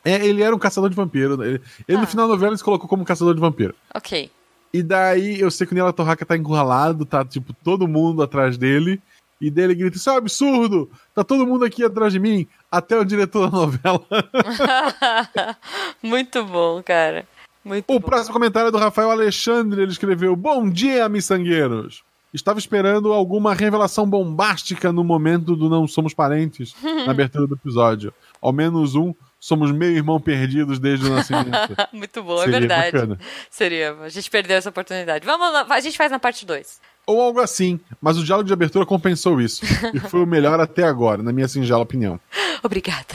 É, 0.03 0.25
ele 0.25 0.43
era 0.43 0.55
um 0.55 0.59
caçador 0.59 0.89
de 0.89 0.95
vampiro. 0.95 1.41
Ele, 1.43 1.61
ele 1.87 1.97
Ah. 1.97 2.01
no 2.01 2.07
final 2.07 2.27
da 2.27 2.33
novela 2.33 2.51
ele 2.51 2.57
se 2.57 2.63
colocou 2.63 2.87
como 2.87 3.05
caçador 3.05 3.33
de 3.33 3.39
vampiro. 3.41 3.73
Ok. 3.93 4.29
E 4.73 4.83
daí 4.83 5.39
eu 5.39 5.49
sei 5.49 5.65
que 5.65 5.73
o 5.73 5.75
Nela 5.75 5.93
Torraca 5.93 6.25
tá 6.25 6.35
encurralado, 6.35 7.05
tá 7.05 7.23
tipo 7.25 7.53
todo 7.63 7.87
mundo 7.87 8.21
atrás 8.21 8.57
dele. 8.57 9.01
E 9.39 9.49
daí 9.49 9.65
ele 9.65 9.75
grita: 9.75 9.97
Isso 9.97 10.09
é 10.09 10.13
um 10.13 10.17
absurdo! 10.17 10.89
Tá 11.13 11.23
todo 11.23 11.45
mundo 11.47 11.65
aqui 11.65 11.83
atrás 11.83 12.11
de 12.13 12.19
mim, 12.19 12.47
até 12.71 12.97
o 12.97 13.03
diretor 13.05 13.49
da 13.49 13.57
novela. 13.57 14.01
Muito 16.01 16.43
bom, 16.45 16.81
cara. 16.83 17.25
Muito 17.65 17.85
O 17.91 17.99
bom. 17.99 18.05
próximo 18.05 18.31
comentário 18.33 18.67
é 18.69 18.71
do 18.71 18.77
Rafael 18.77 19.09
Alexandre. 19.11 19.81
Ele 19.81 19.91
escreveu: 19.91 20.35
Bom 20.35 20.69
dia, 20.69 21.09
miçangueiros. 21.09 22.03
Estava 22.33 22.59
esperando 22.59 23.11
alguma 23.13 23.53
revelação 23.53 24.05
bombástica 24.07 24.91
no 24.91 25.03
momento 25.05 25.55
do 25.55 25.69
Não 25.69 25.87
Somos 25.87 26.13
Parentes, 26.13 26.75
na 27.05 27.11
abertura 27.11 27.47
do 27.47 27.55
episódio. 27.55 28.13
Ao 28.41 28.51
menos 28.51 28.93
um, 28.93 29.13
somos 29.39 29.71
meio 29.71 29.95
irmão 29.95 30.19
perdidos 30.19 30.77
desde 30.77 31.05
o 31.05 31.09
nascimento. 31.15 31.49
Muito 31.93 32.21
bom, 32.21 32.35
é 32.41 32.43
Seria 32.45 32.59
verdade. 32.59 32.91
bacana. 32.91 33.19
Seria. 33.49 33.93
A 34.01 34.09
gente 34.09 34.29
perdeu 34.29 34.57
essa 34.57 34.69
oportunidade. 34.69 35.25
Vamos 35.25 35.51
lá, 35.53 35.65
a 35.69 35.79
gente 35.79 35.97
faz 35.97 36.11
na 36.11 36.19
parte 36.19 36.45
2. 36.45 36.81
Ou 37.07 37.21
algo 37.21 37.39
assim, 37.39 37.79
mas 38.01 38.17
o 38.17 38.23
diálogo 38.23 38.47
de 38.47 38.53
abertura 38.53 38.85
compensou 38.85 39.39
isso. 39.39 39.63
E 39.93 39.99
foi 39.99 40.21
o 40.21 40.25
melhor 40.27 40.59
até 40.59 40.83
agora, 40.83 41.23
na 41.23 41.31
minha 41.31 41.47
singela 41.47 41.83
opinião. 41.83 42.19
Obrigada. 42.61 43.13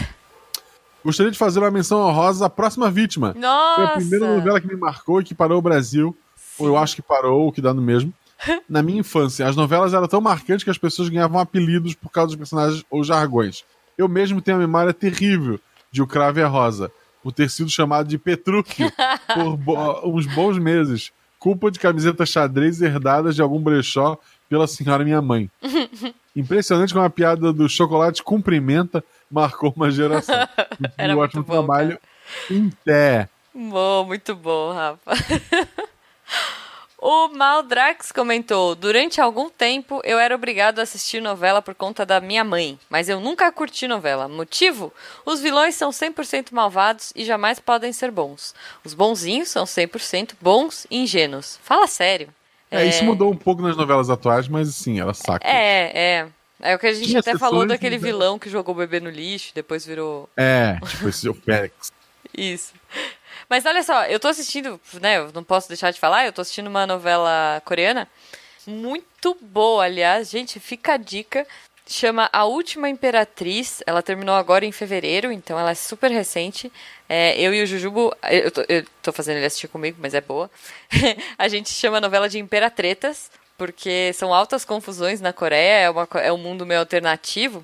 Gostaria 1.05 1.33
de 1.33 1.39
fazer 1.39 1.61
uma 1.61 1.71
menção 1.71 2.01
honrosa 2.01 2.47
à 2.47 2.51
próxima 2.51 2.91
vítima. 2.91 3.33
Foi 3.33 3.41
Nossa! 3.41 3.85
a 3.85 3.89
primeira 3.97 4.35
novela 4.35 4.61
que 4.61 4.67
me 4.67 4.77
marcou 4.77 5.21
e 5.21 5.25
que 5.25 5.35
parou 5.35 5.59
o 5.59 5.63
Brasil. 5.63 6.17
Ou 6.59 6.67
eu 6.67 6.77
acho 6.77 6.95
que 6.97 7.03
parou, 7.03 7.49
o 7.49 7.53
que 7.53 7.61
dá 7.63 7.73
no 7.73 7.81
mesmo. 7.81 8.13
Na 8.69 8.83
minha 8.83 9.01
infância, 9.01 9.47
as 9.49 9.57
novelas 9.57 9.95
eram 9.95 10.07
tão 10.09 10.21
marcantes 10.21 10.65
que 10.65 10.71
as 10.71 10.79
pessoas 10.79 11.09
ganhavam 11.09 11.41
apelidos 11.41 11.95
por 11.95 12.11
causa 12.11 12.29
dos 12.29 12.37
personagens 12.37 12.85
ou 12.91 13.03
jargões. 13.03 13.65
Eu 13.97 14.09
mesmo 14.09 14.41
tenho 14.43 14.57
uma 14.59 14.67
memória 14.67 14.93
terrível 14.95 15.59
de 15.91 16.03
O 16.03 16.07
Cravo 16.07 16.39
e 16.39 16.43
a 16.43 16.49
Rosa, 16.49 16.91
por 17.23 17.33
ter 17.33 17.51
sido 17.51 17.69
chamado 17.71 18.09
de 18.09 18.17
Petrúquio 18.19 18.91
por 19.35 19.57
bo- 19.57 20.01
uns 20.09 20.27
bons 20.27 20.59
meses. 20.59 21.13
Culpa 21.39 21.71
de 21.71 21.79
camisetas 21.79 22.29
xadrez 22.29 22.81
herdadas 22.83 23.35
de 23.35 23.41
algum 23.43 23.59
brechó 23.61 24.19
pela 24.49 24.67
senhora 24.67 25.05
minha 25.05 25.23
mãe. 25.23 25.51
Impressionante 26.37 26.93
como 26.93 27.05
a 27.05 27.11
piada 27.11 27.53
do 27.53 27.69
chocolate 27.69 28.23
cumprimenta 28.23 29.03
marcou 29.31 29.73
uma 29.77 29.91
geração. 29.91 30.49
Era 30.99 31.13
um 31.13 31.17
muito 31.17 31.29
ótimo 31.29 31.43
bom, 31.45 31.53
trabalho 31.53 31.99
em 32.51 32.71
pé. 32.85 33.29
Bom, 33.55 34.05
muito 34.05 34.35
bom, 34.35 34.73
Rafa. 34.73 35.11
O 37.03 37.29
Maldrax 37.29 38.13
comentou: 38.13 38.75
Durante 38.75 39.23
algum 39.23 39.49
tempo 39.49 40.03
eu 40.05 40.19
era 40.19 40.35
obrigado 40.35 40.81
a 40.81 40.83
assistir 40.83 41.23
novela 41.23 41.63
por 41.63 41.75
conta 41.75 42.05
da 42.05 42.21
minha 42.21 42.45
mãe, 42.45 42.79
mas 42.91 43.09
eu 43.09 43.19
nunca 43.19 43.51
curti 43.51 43.89
novela. 43.89 44.29
Motivo? 44.29 44.93
Os 45.25 45.41
vilões 45.41 45.75
são 45.75 45.89
100% 45.89 46.49
malvados 46.53 47.11
e 47.17 47.25
jamais 47.25 47.59
podem 47.59 47.91
ser 47.91 48.11
bons. 48.11 48.55
Os 48.85 48.93
bonzinhos 48.93 49.49
são 49.49 49.65
100% 49.65 50.35
bons 50.43 50.87
e 50.91 50.99
ingênuos. 50.99 51.59
Fala 51.63 51.87
sério. 51.87 52.29
É, 52.71 52.85
isso 52.85 53.03
mudou 53.03 53.33
um 53.33 53.37
pouco 53.37 53.63
nas 53.63 53.77
novelas 53.77 54.11
atuais, 54.11 54.47
mas 54.47 54.73
sim, 54.75 55.01
ela 55.01 55.15
saca. 55.15 55.45
É, 55.45 55.91
é. 55.95 56.29
É 56.61 56.75
o 56.75 56.79
que 56.79 56.87
a 56.87 56.93
gente 56.93 57.17
até 57.17 57.37
falou 57.39 57.67
daquele 57.67 57.97
de- 57.97 58.05
vilão 58.05 58.39
que 58.39 58.51
jogou 58.51 58.75
o 58.75 58.79
bebê 58.79 59.01
no 59.01 59.11
lixo, 59.11 59.53
depois 59.55 59.85
virou 59.85 60.29
É, 60.37 60.79
tipo 60.87 61.09
esse 61.09 61.29
o 61.29 61.35
Félix. 61.35 61.91
Isso. 62.37 62.73
Mas 63.49 63.67
olha 63.67 63.83
só, 63.83 64.05
eu 64.05 64.21
tô 64.21 64.29
assistindo, 64.29 64.81
né? 65.01 65.19
Eu 65.19 65.31
não 65.35 65.43
posso 65.43 65.69
deixar 65.69 65.91
de 65.91 65.99
falar, 65.99 66.25
eu 66.27 66.33
tô 66.33 66.41
assistindo 66.43 66.69
uma 66.69 66.87
novela 66.87 67.61
coreana 67.65 68.07
muito 68.67 69.37
boa, 69.41 69.85
aliás, 69.85 70.31
gente, 70.31 70.61
fica 70.61 70.95
a 70.95 70.97
dica. 70.97 71.47
Chama 71.89 72.31
A 72.33 72.45
Última 72.45 72.89
Imperatriz. 72.89 73.83
Ela 73.85 74.01
terminou 74.01 74.37
agora 74.37 74.65
em 74.65 74.71
fevereiro, 74.71 75.33
então 75.33 75.59
ela 75.59 75.73
é 75.73 75.75
super 75.75 76.09
recente. 76.09 76.71
É, 77.09 77.37
eu 77.41 77.53
e 77.53 77.63
o 77.63 77.67
Jujubo, 77.67 78.15
eu 78.31 78.51
tô, 78.53 78.65
eu 78.69 78.85
tô 79.03 79.13
fazendo 79.13 79.39
ele 79.39 79.47
assistir 79.47 79.67
comigo, 79.67 79.97
mas 80.01 80.15
é 80.15 80.21
boa. 80.21 80.49
a 81.37 81.49
gente 81.49 81.69
chama 81.71 81.97
a 81.99 82.01
novela 82.01 82.29
de 82.29 82.39
Imperatretas, 82.39 83.29
porque 83.61 84.11
são 84.15 84.33
altas 84.33 84.65
confusões 84.65 85.21
na 85.21 85.35
Coreia, 85.35 85.85
é, 85.85 85.91
uma, 85.91 86.09
é 86.15 86.33
um 86.33 86.39
mundo 86.39 86.65
meio 86.65 86.81
alternativo. 86.81 87.63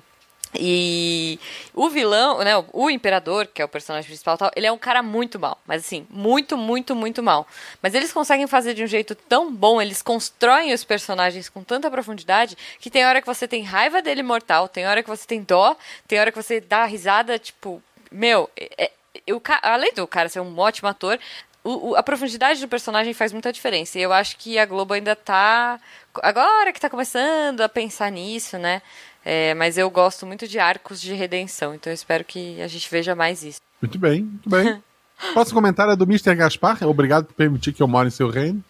E 0.53 1.39
o 1.73 1.89
vilão, 1.89 2.37
né, 2.43 2.51
o 2.71 2.87
imperador, 2.87 3.47
que 3.47 3.63
é 3.63 3.65
o 3.65 3.67
personagem 3.67 4.07
principal, 4.07 4.37
tal, 4.37 4.51
ele 4.55 4.67
é 4.67 4.71
um 4.71 4.77
cara 4.77 5.01
muito 5.01 5.39
mal, 5.39 5.59
mas 5.65 5.83
assim, 5.83 6.05
muito, 6.07 6.55
muito, 6.55 6.95
muito 6.95 7.23
mal. 7.23 7.47
Mas 7.81 7.95
eles 7.95 8.13
conseguem 8.13 8.45
fazer 8.45 8.75
de 8.75 8.83
um 8.83 8.87
jeito 8.87 9.15
tão 9.15 9.51
bom, 9.51 9.81
eles 9.81 10.03
constroem 10.03 10.71
os 10.71 10.83
personagens 10.83 11.49
com 11.49 11.63
tanta 11.63 11.89
profundidade 11.89 12.55
que 12.79 12.91
tem 12.91 13.03
hora 13.03 13.19
que 13.19 13.27
você 13.27 13.47
tem 13.47 13.63
raiva 13.63 13.99
dele 13.99 14.21
mortal, 14.21 14.67
tem 14.67 14.85
hora 14.85 15.01
que 15.01 15.09
você 15.09 15.25
tem 15.25 15.41
dó, 15.41 15.75
tem 16.07 16.19
hora 16.19 16.31
que 16.31 16.39
você 16.39 16.61
dá 16.61 16.85
risada, 16.85 17.39
tipo, 17.39 17.81
meu, 18.11 18.47
é, 18.55 18.91
é, 19.25 19.33
o, 19.33 19.41
além 19.63 19.91
do 19.93 20.05
cara 20.05 20.29
ser 20.29 20.41
um 20.41 20.59
ótimo 20.59 20.89
ator, 20.89 21.19
o, 21.67 21.89
o, 21.89 21.95
a 21.95 22.01
profundidade 22.01 22.61
do 22.61 22.67
personagem 22.67 23.13
faz 23.13 23.33
muita 23.33 23.51
diferença. 23.51 23.99
E 23.99 24.01
eu 24.01 24.13
acho 24.13 24.37
que 24.37 24.57
a 24.57 24.65
Globo 24.65 24.93
ainda 24.93 25.15
tá. 25.15 25.77
Agora 26.23 26.71
que 26.71 26.79
tá 26.79 26.89
começando 26.89 27.59
a 27.59 27.67
pensar 27.67 28.09
nisso, 28.09 28.57
né? 28.57 28.81
É, 29.25 29.53
mas 29.53 29.77
eu 29.77 29.89
gosto 29.89 30.25
muito 30.25 30.47
de 30.47 30.57
arcos 30.57 31.01
de 31.01 31.13
redenção, 31.13 31.75
então 31.75 31.91
eu 31.91 31.95
espero 31.95 32.23
que 32.23 32.61
a 32.61 32.67
gente 32.67 32.89
veja 32.89 33.13
mais 33.13 33.43
isso. 33.43 33.59
Muito 33.81 33.99
bem, 33.99 34.23
muito 34.23 34.49
bem. 34.49 34.81
Próximo 35.33 35.55
comentário 35.55 35.91
é 35.91 35.95
do 35.97 36.05
Mr. 36.05 36.33
Gaspar. 36.35 36.81
Obrigado 36.83 37.25
por 37.25 37.33
permitir 37.33 37.73
que 37.73 37.83
eu 37.83 37.87
more 37.87 38.07
em 38.07 38.11
seu 38.11 38.29
reino. 38.29 38.63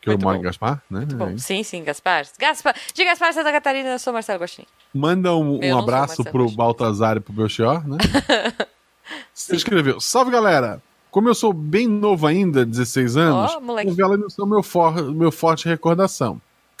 Que 0.00 0.10
eu 0.10 0.18
moro 0.18 0.38
em 0.38 0.42
Gaspar, 0.42 0.82
né? 0.90 1.06
É 1.34 1.38
sim, 1.38 1.62
sim, 1.62 1.84
Gaspar. 1.84 2.26
Gaspar. 2.36 2.74
De 2.92 3.04
Gaspar, 3.04 3.32
Santa 3.32 3.52
Catarina, 3.52 3.90
eu 3.90 3.98
sou 4.00 4.12
Marcelo 4.12 4.40
Gostinho. 4.40 4.66
Manda 4.92 5.36
um, 5.36 5.64
um 5.64 5.78
abraço 5.78 6.24
pro 6.24 6.50
Baltazar 6.50 7.18
e 7.18 7.20
pro 7.20 7.32
Belchior, 7.32 7.86
né? 7.86 7.98
Você 9.32 9.54
escreveu: 9.54 10.00
Salve 10.00 10.32
galera! 10.32 10.82
Como 11.12 11.28
eu 11.28 11.34
sou 11.34 11.52
bem 11.52 11.86
novo 11.86 12.26
ainda, 12.26 12.64
16 12.64 13.18
anos, 13.18 13.52
oh, 13.54 13.60
novelas 13.60 14.18
não 14.18 14.30
são 14.30 14.46
meu, 14.46 14.62
for, 14.62 15.12
meu 15.12 15.30
forte 15.30 15.68
recordação. 15.68 16.40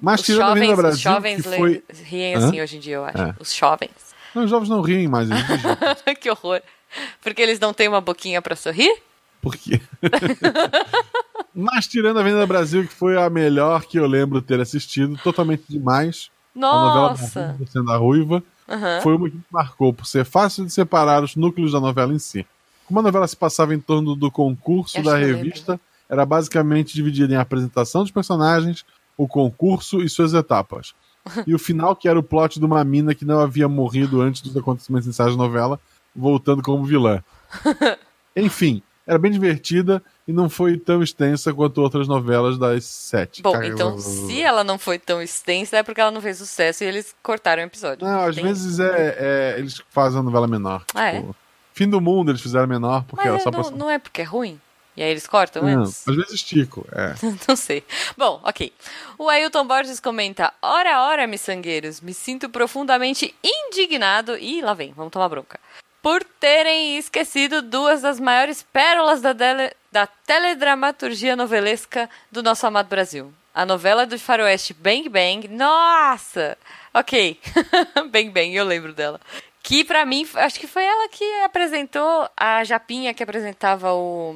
Mas 0.00 0.20
os 0.20 0.26
tirando 0.26 0.56
jovens, 0.56 0.76
Brasil, 0.76 0.96
os 0.96 1.00
jovens 1.00 1.44
foi... 1.44 1.82
riem 2.04 2.34
assim 2.36 2.60
Hã? 2.60 2.62
hoje 2.62 2.76
em 2.76 2.80
dia, 2.80 2.94
eu 2.94 3.04
acho. 3.04 3.18
É. 3.18 3.34
Os 3.40 3.52
jovens. 3.52 3.90
Não, 4.34 4.44
os 4.44 4.50
jovens 4.50 4.68
não 4.68 4.80
riem 4.80 5.08
mais. 5.08 5.28
que 6.20 6.30
horror. 6.30 6.62
Porque 7.20 7.42
eles 7.42 7.58
não 7.58 7.74
têm 7.74 7.88
uma 7.88 8.00
boquinha 8.00 8.40
para 8.40 8.54
sorrir? 8.54 9.02
Por 9.40 9.56
quê? 9.56 9.80
Mas 11.52 11.88
tirando 11.88 12.20
a 12.20 12.22
Venda 12.22 12.46
Brasil, 12.46 12.86
que 12.86 12.94
foi 12.94 13.20
a 13.20 13.28
melhor 13.28 13.84
que 13.84 13.98
eu 13.98 14.06
lembro 14.06 14.40
ter 14.40 14.60
assistido, 14.60 15.18
totalmente 15.24 15.64
demais. 15.68 16.30
Nossa! 16.54 17.40
A 17.40 17.48
novela 17.48 17.66
sendo 17.68 17.90
a 17.90 17.96
Ruiva. 17.96 18.42
Uhum. 18.68 19.00
Foi 19.02 19.16
uma 19.16 19.30
que 19.30 19.38
marcou 19.50 19.92
por 19.92 20.06
ser 20.06 20.24
fácil 20.24 20.64
de 20.64 20.72
separar 20.72 21.22
os 21.22 21.36
núcleos 21.36 21.72
da 21.72 21.80
novela 21.80 22.12
em 22.12 22.18
si. 22.18 22.46
Como 22.86 23.00
a 23.00 23.02
novela 23.02 23.26
se 23.26 23.36
passava 23.36 23.74
em 23.74 23.80
torno 23.80 24.14
do 24.14 24.30
concurso 24.30 25.02
da 25.02 25.16
revista, 25.16 25.80
era 26.08 26.26
basicamente 26.26 26.94
dividida 26.94 27.32
em 27.32 27.36
apresentação 27.36 28.02
dos 28.02 28.10
personagens, 28.10 28.84
o 29.16 29.26
concurso 29.26 30.02
e 30.02 30.08
suas 30.08 30.34
etapas. 30.34 30.94
e 31.46 31.54
o 31.54 31.58
final, 31.58 31.94
que 31.94 32.08
era 32.08 32.18
o 32.18 32.22
plot 32.22 32.58
de 32.58 32.66
uma 32.66 32.82
mina 32.84 33.14
que 33.14 33.24
não 33.24 33.40
havia 33.40 33.68
morrido 33.68 34.20
antes 34.20 34.42
dos 34.42 34.56
acontecimentos 34.56 35.06
iniciais 35.06 35.32
da 35.32 35.42
novela, 35.42 35.80
voltando 36.14 36.62
como 36.62 36.84
vilã. 36.84 37.22
Enfim, 38.36 38.82
era 39.06 39.18
bem 39.18 39.30
divertida 39.30 40.02
e 40.26 40.32
não 40.32 40.48
foi 40.48 40.76
tão 40.76 41.02
extensa 41.02 41.52
quanto 41.52 41.78
outras 41.78 42.06
novelas 42.06 42.58
das 42.58 42.84
sete. 42.84 43.42
Bom, 43.42 43.60
então 43.62 43.98
se 43.98 44.40
ela 44.40 44.62
não 44.62 44.78
foi 44.78 44.98
tão 44.98 45.20
extensa 45.20 45.78
é 45.78 45.82
porque 45.82 46.00
ela 46.00 46.10
não 46.10 46.20
fez 46.20 46.38
sucesso 46.38 46.84
e 46.84 46.86
eles 46.86 47.14
cortaram 47.22 47.62
o 47.62 47.66
episódio. 47.66 48.06
Não, 48.06 48.20
às 48.20 48.34
Tem... 48.34 48.44
vezes 48.44 48.78
é, 48.78 49.16
é, 49.18 49.58
eles 49.58 49.82
fazem 49.90 50.20
a 50.20 50.22
novela 50.22 50.46
menor. 50.46 50.84
Ah, 50.94 51.12
tipo, 51.12 51.30
é? 51.30 51.34
Fim 51.74 51.88
do 51.88 52.00
mundo 52.00 52.30
eles 52.30 52.40
fizeram 52.40 52.66
menor 52.66 53.04
porque 53.04 53.24
Mas 53.24 53.26
ela 53.26 53.38
só 53.40 53.50
não, 53.50 53.58
passou. 53.58 53.76
não 53.76 53.90
é 53.90 53.98
porque 53.98 54.20
é 54.20 54.24
ruim? 54.24 54.60
E 54.94 55.02
aí 55.02 55.10
eles 55.10 55.26
cortam 55.26 55.62
não, 55.62 55.82
antes? 55.82 56.06
Às 56.06 56.14
vezes 56.14 56.32
estico, 56.32 56.86
é. 56.92 57.14
não 57.48 57.56
sei. 57.56 57.82
Bom, 58.16 58.40
ok. 58.44 58.72
O 59.16 59.28
Ailton 59.28 59.66
Borges 59.66 59.98
comenta: 59.98 60.52
Ora, 60.60 61.02
ora, 61.02 61.26
miçangueiros, 61.26 62.00
me 62.00 62.12
sinto 62.12 62.48
profundamente 62.48 63.34
indignado. 63.42 64.36
Ih, 64.36 64.60
lá 64.60 64.74
vem, 64.74 64.92
vamos 64.92 65.10
tomar 65.10 65.30
bronca. 65.30 65.58
Por 66.02 66.22
terem 66.24 66.98
esquecido 66.98 67.62
duas 67.62 68.02
das 68.02 68.20
maiores 68.20 68.62
pérolas 68.62 69.22
da, 69.22 69.32
dele, 69.32 69.72
da 69.92 70.06
teledramaturgia 70.06 71.36
novelesca 71.36 72.08
do 72.30 72.42
nosso 72.42 72.66
amado 72.66 72.88
Brasil. 72.88 73.32
A 73.54 73.66
novela 73.66 74.06
do 74.06 74.18
faroeste 74.18 74.72
Bang 74.72 75.06
Bang. 75.10 75.46
Nossa! 75.46 76.56
Ok. 76.94 77.38
Bang 78.10 78.30
Bang, 78.30 78.54
eu 78.54 78.64
lembro 78.64 78.94
dela. 78.94 79.20
Que 79.62 79.84
pra 79.84 80.06
mim, 80.06 80.26
acho 80.34 80.58
que 80.58 80.66
foi 80.66 80.84
ela 80.84 81.08
que 81.08 81.24
apresentou 81.44 82.28
a 82.36 82.64
Japinha 82.64 83.14
que 83.14 83.22
apresentava 83.22 83.92
o 83.92 84.34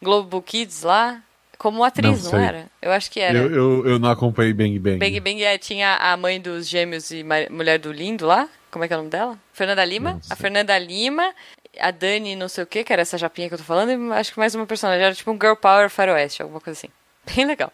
Globo 0.00 0.42
Kids 0.42 0.82
lá, 0.82 1.22
como 1.62 1.84
atriz, 1.84 2.24
não, 2.24 2.32
não, 2.32 2.38
era? 2.40 2.66
Eu 2.80 2.90
acho 2.90 3.08
que 3.08 3.20
era. 3.20 3.38
Eu, 3.38 3.48
eu, 3.52 3.86
eu, 3.86 3.98
não 4.00 4.10
acompanhei 4.10 4.52
Bang 4.52 4.76
Bang. 4.80 4.98
Bang 4.98 5.20
Bang 5.20 5.44
é, 5.44 5.56
tinha 5.58 5.94
a 5.96 6.16
mãe 6.16 6.40
dos 6.40 6.66
gêmeos 6.66 7.12
e 7.12 7.24
mulher 7.50 7.78
do 7.78 7.92
lindo 7.92 8.26
lá. 8.26 8.48
Como 8.68 8.84
é 8.84 8.88
que 8.88 8.94
é 8.94 8.96
o 8.96 9.00
nome 9.00 9.10
dela? 9.10 9.38
Fernanda 9.52 9.84
Lima. 9.84 10.18
A 10.28 10.34
Fernanda 10.34 10.76
Lima, 10.76 11.32
a 11.78 11.90
Dani 11.90 12.36
não 12.36 12.48
sei 12.48 12.64
o 12.64 12.66
que, 12.66 12.84
que 12.84 12.92
era 12.92 13.02
essa 13.02 13.18
japinha 13.18 13.48
que 13.48 13.54
eu 13.54 13.58
tô 13.58 13.64
falando, 13.64 13.90
e 13.90 14.12
acho 14.12 14.32
que 14.32 14.38
mais 14.38 14.54
uma 14.54 14.66
personagem. 14.66 15.04
Era 15.04 15.14
tipo 15.14 15.30
um 15.30 15.38
Girl 15.40 15.54
Power 15.54 15.88
Faroeste, 15.88 16.42
alguma 16.42 16.60
coisa 16.60 16.78
assim. 16.78 16.92
Bem 17.34 17.46
legal. 17.46 17.72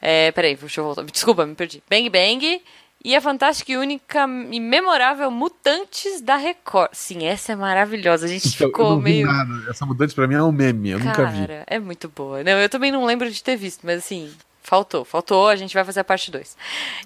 É, 0.00 0.30
peraí, 0.32 0.54
deixa 0.54 0.80
eu 0.80 0.84
voltar. 0.84 1.04
Desculpa, 1.04 1.44
me 1.44 1.54
perdi. 1.54 1.82
Bang 1.90 2.08
Bang 2.08 2.62
e 3.04 3.14
a 3.14 3.20
fantástica 3.20 3.72
e 3.72 3.76
única 3.76 4.26
e 4.50 4.60
memorável 4.60 5.30
Mutantes 5.30 6.20
da 6.20 6.36
Record. 6.36 6.90
Sim, 6.92 7.24
essa 7.26 7.52
é 7.52 7.56
maravilhosa. 7.56 8.26
A 8.26 8.28
gente 8.28 8.48
então, 8.48 8.68
ficou 8.68 9.00
meio. 9.00 9.26
Nada. 9.26 9.70
Essa 9.70 9.86
Mutantes 9.86 10.14
pra 10.14 10.26
mim 10.26 10.34
é 10.34 10.42
um 10.42 10.52
meme, 10.52 10.90
eu 10.90 10.98
Cara, 10.98 11.08
nunca 11.08 11.26
vi. 11.26 11.64
É 11.66 11.78
muito 11.78 12.08
boa. 12.08 12.42
Não, 12.42 12.52
eu 12.52 12.68
também 12.68 12.90
não 12.90 13.04
lembro 13.04 13.30
de 13.30 13.42
ter 13.42 13.56
visto, 13.56 13.80
mas 13.84 13.98
assim, 13.98 14.32
Faltou, 14.68 15.02
faltou, 15.02 15.48
a 15.48 15.56
gente 15.56 15.72
vai 15.72 15.82
fazer 15.82 16.00
a 16.00 16.04
parte 16.04 16.30
2. 16.30 16.54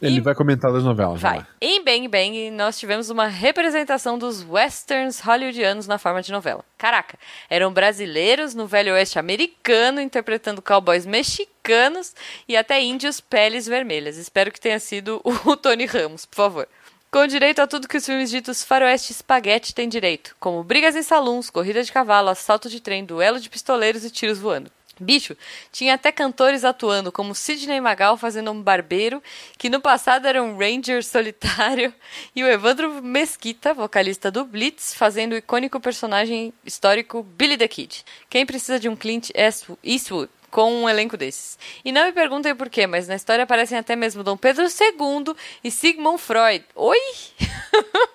Ele 0.03 0.17
e... 0.17 0.21
vai 0.21 0.35
comentar 0.35 0.73
das 0.73 0.83
novelas. 0.83 1.21
Vai. 1.21 1.47
Em 1.61 1.81
Bang 1.85 2.09
Bang, 2.09 2.51
nós 2.51 2.77
tivemos 2.77 3.09
uma 3.09 3.29
representação 3.29 4.19
dos 4.19 4.45
westerns 4.45 5.21
hollywoodianos 5.21 5.87
na 5.87 5.97
forma 5.97 6.21
de 6.21 6.33
novela. 6.33 6.65
Caraca, 6.77 7.17
eram 7.49 7.73
brasileiros 7.73 8.53
no 8.53 8.67
velho 8.67 8.95
oeste 8.95 9.17
americano 9.17 10.01
interpretando 10.01 10.61
cowboys 10.61 11.07
mexicanos 11.07 12.17
e 12.49 12.57
até 12.57 12.83
índios 12.83 13.21
peles 13.21 13.65
vermelhas. 13.65 14.17
Espero 14.17 14.51
que 14.51 14.61
tenha 14.61 14.81
sido 14.81 15.21
o 15.23 15.33
Tony 15.55 15.87
Ramos, 15.87 16.27
por 16.27 16.35
favor. 16.35 16.69
Com 17.13 17.29
direito 17.29 17.61
a 17.63 17.67
tudo 17.69 17.87
que 17.87 17.99
os 17.99 18.05
filmes 18.05 18.29
ditos 18.29 18.65
faroeste 18.65 19.13
espaguete 19.13 19.73
têm 19.73 19.89
direito, 19.89 20.35
como 20.41 20.65
brigas 20.65 20.97
em 20.97 21.03
saluns, 21.05 21.49
corrida 21.49 21.85
de 21.85 21.93
cavalo, 21.93 22.31
assalto 22.31 22.69
de 22.69 22.81
trem, 22.81 23.05
duelo 23.05 23.39
de 23.39 23.49
pistoleiros 23.49 24.05
e 24.05 24.11
tiros 24.11 24.41
voando. 24.41 24.69
Bicho, 25.03 25.37
tinha 25.71 25.95
até 25.95 26.13
cantores 26.13 26.65
atuando, 26.65 27.11
como 27.11 27.35
Sidney 27.35 27.81
Magal 27.81 28.17
fazendo 28.17 28.51
um 28.51 28.63
barbeiro, 28.63 29.23
que 29.59 29.69
no 29.69 29.81
passado 29.81 30.27
era 30.27 30.43
um 30.43 30.57
ranger 30.57 31.05
solitário, 31.05 31.93
e 32.35 32.43
o 32.43 32.47
Evandro 32.47 33.03
Mesquita, 33.03 33.75
vocalista 33.75 34.31
do 34.31 34.45
Blitz, 34.45 34.95
fazendo 34.95 35.33
o 35.33 35.37
icônico 35.37 35.81
personagem 35.81 36.53
histórico 36.65 37.23
Billy 37.23 37.57
the 37.57 37.69
Kid. 37.69 38.05
Quem 38.31 38.47
precisa 38.47 38.79
de 38.79 38.89
um 38.89 38.97
Clint 38.97 39.31
Eastwood 39.83 40.31
com 40.51 40.73
um 40.73 40.89
elenco 40.89 41.17
desses? 41.17 41.59
E 41.85 41.91
não 41.91 42.05
me 42.05 42.13
perguntem 42.13 42.55
por 42.55 42.71
quê, 42.71 42.87
mas 42.87 43.09
na 43.09 43.17
história 43.17 43.45
aparecem 43.45 43.77
até 43.77 43.97
mesmo 43.97 44.23
Dom 44.23 44.37
Pedro 44.37 44.65
II 44.65 45.35
e 45.65 45.71
Sigmund 45.71 46.19
Freud. 46.19 46.65
Oi? 46.75 46.99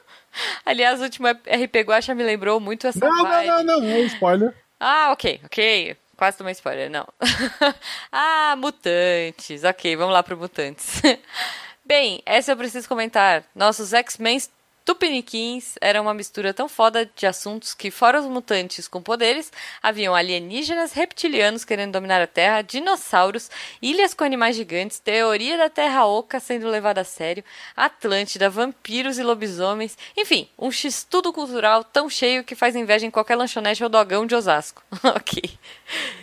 Aliás, 0.65 1.00
o 1.00 1.03
último 1.03 1.27
RP 1.27 1.84
Guacha 1.86 2.13
me 2.13 2.24
lembrou 2.24 2.60
muito 2.60 2.88
essa 2.88 3.00
não, 3.00 3.24
vibe. 3.24 3.48
Não, 3.48 3.63
não, 3.63 3.82
não, 3.82 3.88
não, 3.88 4.06
spoiler. 4.06 4.53
Ah, 4.79 5.12
ok, 5.12 5.41
ok. 5.44 5.98
Quase 6.18 6.38
tomei 6.38 6.54
spoiler, 6.54 6.90
não. 6.90 7.08
ah, 8.12 8.56
mutantes. 8.58 9.64
Ok, 9.64 9.96
vamos 9.96 10.14
lá 10.14 10.24
para 10.24 10.36
mutantes. 10.36 11.02
Bem, 11.86 12.22
essa 12.26 12.52
eu 12.52 12.58
preciso 12.58 12.90
comentar. 12.90 13.46
Nossos 13.56 13.94
X-Men 13.94 14.40
Tupiniquins 14.88 15.75
era 15.82 16.01
uma 16.01 16.13
mistura 16.13 16.53
tão 16.53 16.70
foda 16.70 17.12
de 17.13 17.27
assuntos 17.27 17.74
que, 17.74 17.91
fora 17.91 18.22
os 18.22 18.25
mutantes 18.25 18.88
com 18.88 19.01
poderes, 19.01 19.51
haviam 19.84 20.15
alienígenas 20.15 20.94
reptilianos 20.94 21.65
querendo 21.65 21.91
dominar 21.91 22.22
a 22.22 22.25
Terra, 22.25 22.62
dinossauros, 22.62 23.51
ilhas 23.82 24.13
com 24.13 24.24
animais 24.24 24.56
gigantes, 24.56 24.98
teoria 24.98 25.58
da 25.58 25.70
Terra 25.70 26.06
Oca 26.06 26.39
sendo 26.39 26.70
levada 26.70 27.01
a 27.01 27.03
sério, 27.03 27.44
Atlântida, 27.75 28.50
vampiros 28.50 29.20
e 29.20 29.24
lobisomens, 29.24 29.98
enfim, 30.15 30.48
um 30.58 30.72
x-tudo 30.72 31.34
cultural 31.34 31.84
tão 31.84 32.10
cheio 32.10 32.46
que 32.46 32.56
faz 32.56 32.74
inveja 32.74 33.06
em 33.06 33.12
qualquer 33.12 33.36
lanchonete 33.36 33.84
ou 33.84 33.89
dogão 33.89 34.25
de 34.25 34.36
Osasco. 34.36 34.82
ok. 35.03 35.44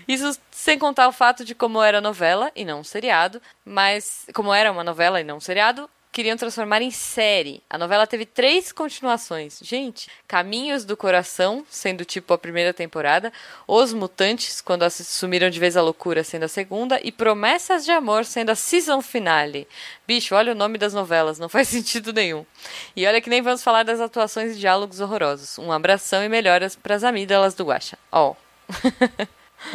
Isso 0.09 0.41
sem 0.51 0.79
contar 0.79 1.07
o 1.07 1.13
fato 1.13 1.45
de 1.45 1.55
como 1.55 1.83
era 1.83 2.01
novela 2.01 2.51
e 2.57 2.65
não 2.65 2.81
um 2.81 2.85
seriado, 2.85 3.43
mas 3.63 4.25
como 4.33 4.55
era 4.55 4.73
uma 4.73 4.83
novela 4.83 5.21
e 5.21 5.25
não 5.25 5.37
um 5.37 5.41
seriado, 5.41 5.87
queriam 6.15 6.37
transformar 6.37 6.81
em 6.81 6.93
série. 6.93 7.61
A 7.69 7.77
novela 7.77 8.07
teve 8.07 8.25
três 8.25 8.71
continuações. 8.71 9.59
Gente, 9.61 10.09
Caminhos 10.29 10.85
do 10.85 10.97
Coração, 10.97 11.67
sendo 11.69 12.05
tipo 12.05 12.33
a 12.33 12.39
primeira 12.39 12.73
temporada, 12.73 13.33
Os 13.67 13.93
Mutantes, 13.93 14.61
quando 14.61 14.85
assumiram 14.85 15.51
de 15.51 15.59
vez 15.59 15.77
a 15.77 15.83
loucura, 15.83 16.23
sendo 16.23 16.45
a 16.45 16.49
segunda, 16.49 17.01
e 17.03 17.11
Promessas 17.11 17.85
de 17.85 17.91
Amor, 17.91 18.25
sendo 18.25 18.51
a 18.51 18.55
season 18.55 19.03
finale. 19.03 19.67
Bicho, 20.07 20.37
olha 20.37 20.53
o 20.53 20.55
nome 20.55 20.79
das 20.79 20.95
novelas, 20.95 21.41
não 21.41 21.49
faz 21.51 21.67
sentido 21.67 22.13
nenhum. 22.13 22.47
E 22.95 23.05
olha 23.05 23.21
que 23.21 23.29
nem 23.29 23.43
vamos 23.43 23.65
falar 23.65 23.83
das 23.83 24.01
atuações 24.01 24.55
e 24.55 24.61
diálogos 24.61 25.01
horrorosos. 25.01 25.59
Um 25.59 25.73
abração 25.73 26.23
e 26.23 26.29
melhoras 26.29 26.77
para 26.77 26.95
as 26.95 27.03
amígdalas 27.03 27.55
do 27.55 27.65
Guaxa. 27.65 27.99
Ó. 28.13 28.31
Oh. 28.31 28.37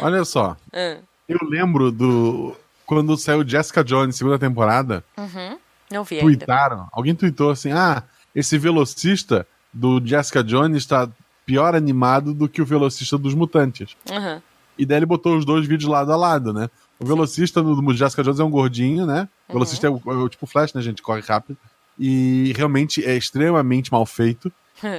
olha 0.00 0.24
só. 0.24 0.56
Hum. 0.72 1.02
Eu 1.28 1.38
lembro 1.42 1.92
do 1.92 2.56
quando 2.86 3.14
saiu 3.18 3.46
Jessica 3.46 3.84
Jones, 3.84 4.16
segunda 4.16 4.38
temporada. 4.38 5.04
Uhum 5.18 5.58
Não 5.90 6.04
vi. 6.04 6.20
Tuitaram. 6.20 6.88
Alguém 6.92 7.14
tweetou 7.14 7.50
assim: 7.50 7.72
ah, 7.72 8.02
esse 8.34 8.56
velocista 8.58 9.46
do 9.72 10.00
Jessica 10.04 10.42
Jones 10.42 10.76
está 10.76 11.08
pior 11.44 11.74
animado 11.74 12.32
do 12.32 12.48
que 12.48 12.62
o 12.62 12.66
velocista 12.66 13.18
dos 13.18 13.34
mutantes. 13.34 13.96
Uhum. 14.08 14.40
E 14.78 14.86
daí 14.86 14.98
ele 14.98 15.06
botou 15.06 15.36
os 15.36 15.44
dois 15.44 15.66
vídeos 15.66 15.90
lado 15.90 16.12
a 16.12 16.16
lado, 16.16 16.52
né? 16.52 16.70
O 16.98 17.04
velocista 17.04 17.62
no 17.62 17.94
Jessica 17.94 18.22
Jones 18.22 18.40
é 18.40 18.44
um 18.44 18.50
gordinho, 18.50 19.04
né? 19.04 19.28
O 19.48 19.54
velocista 19.54 19.86
é, 19.86 19.90
o, 19.90 20.00
é 20.06 20.14
o 20.14 20.28
tipo 20.28 20.46
Flash, 20.46 20.72
né, 20.72 20.80
gente? 20.80 21.02
Corre 21.02 21.22
rápido. 21.22 21.58
E 21.98 22.52
realmente 22.56 23.04
é 23.04 23.16
extremamente 23.16 23.90
mal 23.90 24.06
feito. 24.06 24.52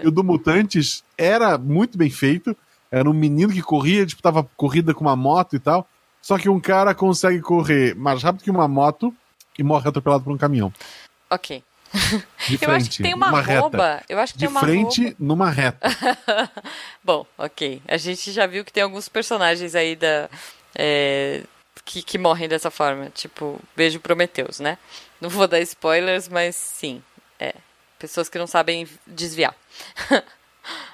e 0.03 0.07
o 0.07 0.11
do 0.11 0.23
Mutantes 0.23 1.03
era 1.17 1.57
muito 1.57 1.97
bem 1.97 2.09
feito. 2.09 2.55
Era 2.91 3.09
um 3.09 3.13
menino 3.13 3.53
que 3.53 3.61
corria, 3.61 4.05
disputava 4.05 4.47
corrida 4.57 4.93
com 4.93 5.01
uma 5.01 5.15
moto 5.15 5.55
e 5.55 5.59
tal. 5.59 5.87
Só 6.21 6.37
que 6.37 6.49
um 6.49 6.59
cara 6.59 6.93
consegue 6.93 7.39
correr 7.39 7.95
mais 7.95 8.21
rápido 8.21 8.43
que 8.43 8.51
uma 8.51 8.67
moto 8.67 9.13
e 9.57 9.63
morre 9.63 9.87
atropelado 9.87 10.23
por 10.23 10.33
um 10.33 10.37
caminhão. 10.37 10.73
Ok. 11.29 11.63
De 12.47 12.57
frente, 12.57 12.63
eu 12.63 12.71
acho 12.71 12.89
que 12.89 13.03
tem 13.03 13.13
uma, 13.13 13.27
arroba. 13.37 14.01
Eu 14.07 14.19
acho 14.19 14.33
que 14.33 14.39
De 14.39 14.45
tem 14.45 14.51
uma 14.51 14.61
frente, 14.61 15.01
arroba. 15.01 15.15
numa 15.19 15.49
reta. 15.49 15.89
Bom, 17.03 17.25
ok. 17.37 17.81
A 17.87 17.97
gente 17.97 18.31
já 18.31 18.45
viu 18.47 18.63
que 18.63 18.71
tem 18.71 18.83
alguns 18.83 19.09
personagens 19.09 19.75
aí 19.75 19.95
da. 19.95 20.29
é, 20.75 21.43
que, 21.83 22.01
que 22.01 22.17
morrem 22.17 22.47
dessa 22.47 22.71
forma. 22.71 23.09
Tipo, 23.09 23.59
beijo 23.75 23.99
Prometeus, 23.99 24.59
né? 24.59 24.77
Não 25.19 25.29
vou 25.29 25.47
dar 25.47 25.59
spoilers, 25.59 26.27
mas 26.27 26.55
sim. 26.55 27.03
É. 27.39 27.53
Pessoas 27.99 28.29
que 28.29 28.39
não 28.39 28.47
sabem 28.47 28.87
desviar. 29.05 29.55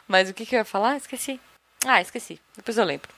mas 0.07 0.29
o 0.29 0.33
que, 0.33 0.45
que 0.45 0.55
eu 0.55 0.59
ia 0.59 0.65
falar? 0.65 0.97
Esqueci. 0.97 1.39
Ah, 1.85 2.01
esqueci. 2.01 2.39
Depois 2.55 2.77
eu 2.77 2.85
lembro. 2.85 3.09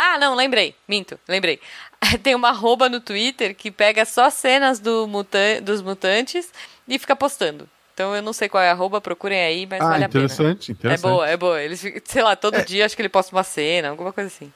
Ah, 0.00 0.18
não, 0.18 0.34
lembrei. 0.34 0.74
Minto, 0.88 1.18
lembrei. 1.28 1.60
Tem 2.22 2.34
uma 2.34 2.48
arroba 2.48 2.88
no 2.88 3.00
Twitter 3.00 3.54
que 3.54 3.70
pega 3.70 4.04
só 4.04 4.30
cenas 4.30 4.78
do 4.78 5.06
mutan 5.06 5.62
dos 5.62 5.82
mutantes 5.82 6.50
e 6.88 6.98
fica 6.98 7.14
postando. 7.14 7.68
Então 7.94 8.14
eu 8.16 8.22
não 8.22 8.32
sei 8.32 8.48
qual 8.48 8.62
é 8.62 8.70
a 8.70 8.72
arroba, 8.72 9.00
procurem 9.00 9.38
aí, 9.42 9.66
mas 9.68 9.80
ah, 9.82 9.90
vale 9.90 10.04
a 10.04 10.08
pena. 10.08 10.24
interessante, 10.24 10.70
É 10.70 10.72
interessante. 10.72 11.02
boa, 11.02 11.28
é 11.28 11.36
boa. 11.36 11.60
Eles, 11.62 11.84
sei 12.04 12.22
lá, 12.22 12.34
todo 12.34 12.64
dia 12.64 12.86
acho 12.86 12.96
que 12.96 13.02
ele 13.02 13.08
posta 13.10 13.34
uma 13.36 13.42
cena, 13.44 13.90
alguma 13.90 14.12
coisa 14.12 14.28
assim. 14.28 14.50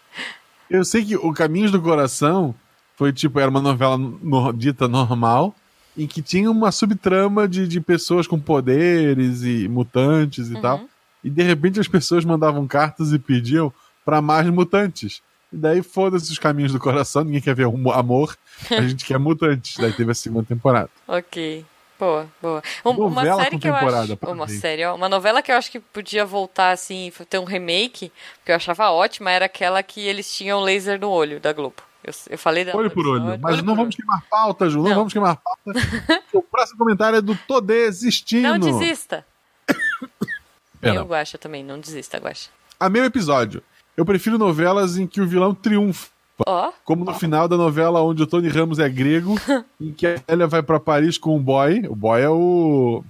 Eu 0.71 0.83
sei 0.85 1.05
que 1.05 1.17
o 1.17 1.31
Caminhos 1.33 1.71
do 1.71 1.83
Coração 1.83 2.55
foi 2.97 3.13
tipo, 3.13 3.39
era 3.39 3.51
uma 3.51 3.61
novela 3.61 3.99
no- 3.99 4.53
dita 4.53 4.89
normal, 4.89 5.55
em 5.97 6.07
que 6.07 6.23
tinha 6.23 6.51
uma 6.51 6.73
subtrama 6.73 7.47
de, 7.47 7.69
de 7.69 7.81
pessoas 7.81 8.27
com 8.27 8.41
poderes 8.41 9.43
e 9.43 9.69
mutantes 9.69 10.49
e 10.49 10.59
tal. 10.61 10.81
E 11.23 11.29
de 11.29 11.43
repente 11.43 11.79
as 11.79 11.87
pessoas 11.89 12.25
mandavam 12.25 12.67
cartas 12.67 13.13
e 13.13 13.19
pediam 13.19 13.71
pra 14.05 14.23
mais 14.23 14.49
mutantes. 14.49 15.23
E 15.55 15.57
daí 15.57 15.83
foda-se 15.85 16.33
os 16.33 16.39
caminhos 16.39 16.73
do 16.73 16.81
coração, 16.81 17.23
ninguém 17.23 17.41
quer 17.41 17.55
ver 17.55 17.67
um 17.69 17.91
amor, 17.93 18.37
a 18.71 18.81
gente 18.83 19.05
quer 19.05 19.19
mutantes. 19.21 19.77
Daí 19.77 19.93
teve 19.93 20.11
a 20.11 20.15
segunda 20.15 20.45
temporada. 20.47 20.91
Ok. 21.07 21.65
Boa, 21.97 22.27
boa. 22.43 22.61
Um- 22.85 22.91
uma 23.07 23.23
série 23.37 23.57
que 23.57 23.69
eu 23.69 23.75
acho. 23.75 24.19
Uma 24.27 24.49
série, 24.49 24.85
ó. 24.85 24.97
Uma 24.97 25.09
novela 25.09 25.41
que 25.41 25.53
eu 25.53 25.57
acho 25.57 25.71
que 25.71 25.79
podia 25.79 26.27
voltar 26.27 26.73
assim, 26.73 27.13
ter 27.31 27.39
um 27.39 27.45
remake, 27.45 28.11
que 28.45 28.51
eu 28.51 28.57
achava 28.57 28.91
ótima, 28.91 29.31
era 29.31 29.45
aquela 29.45 29.81
que 29.81 30.01
eles 30.01 30.35
tinham 30.35 30.61
laser 30.61 30.99
no 31.01 31.09
olho 31.09 31.39
da 31.39 31.53
Globo. 31.53 31.77
Eu, 32.03 32.13
eu 32.31 32.37
falei 32.37 32.65
dela. 32.65 32.77
Olho 32.79 32.91
por 32.91 33.07
olho. 33.07 33.39
Mas 33.41 33.55
Olho 33.59 33.65
não 33.65 33.77
vamos 33.77 33.95
olho. 33.95 33.97
queimar 33.97 34.23
pauta, 34.29 34.69
Ju, 34.69 34.79
não, 34.83 34.89
Não. 34.89 34.95
vamos 34.97 35.13
queimar 35.13 35.37
pauta. 35.37 35.81
o 36.35 36.43
próximo 36.43 36.79
comentário 36.79 37.17
é 37.17 37.23
do 37.23 37.37
Tô 37.47 37.61
Desistindo. 37.61 38.49
Não 38.49 38.59
desista. 38.59 39.25
Eu 40.83 41.05
Guaxa 41.07 41.39
também, 41.39 41.65
não 41.65 41.79
desista, 41.81 42.19
Guaxa. 42.19 42.51
Amei 42.79 43.01
o 43.01 43.07
episódio. 43.07 43.63
Eu 43.97 44.05
prefiro 44.05 44.39
novelas 44.39 44.97
em 44.97 45.07
que 45.07 45.21
o 45.21 45.27
vilão 45.27 45.55
triunfa. 45.55 46.09
Ó, 46.47 46.73
Como 46.85 47.05
no 47.05 47.15
final 47.15 47.47
da 47.47 47.57
novela 47.57 48.03
onde 48.03 48.23
o 48.23 48.27
Tony 48.27 48.49
Ramos 48.49 48.81
é 48.81 48.89
grego, 48.89 49.37
em 49.81 49.93
que 49.93 50.05
a 50.07 50.17
Elia 50.27 50.49
vai 50.49 50.63
pra 50.65 50.81
Paris 50.81 51.17
com 51.17 51.37
o 51.37 51.41
boy. 51.41 51.87
O 51.89 51.95
boy 51.95 52.21
é 52.21 52.29
o 52.29 53.05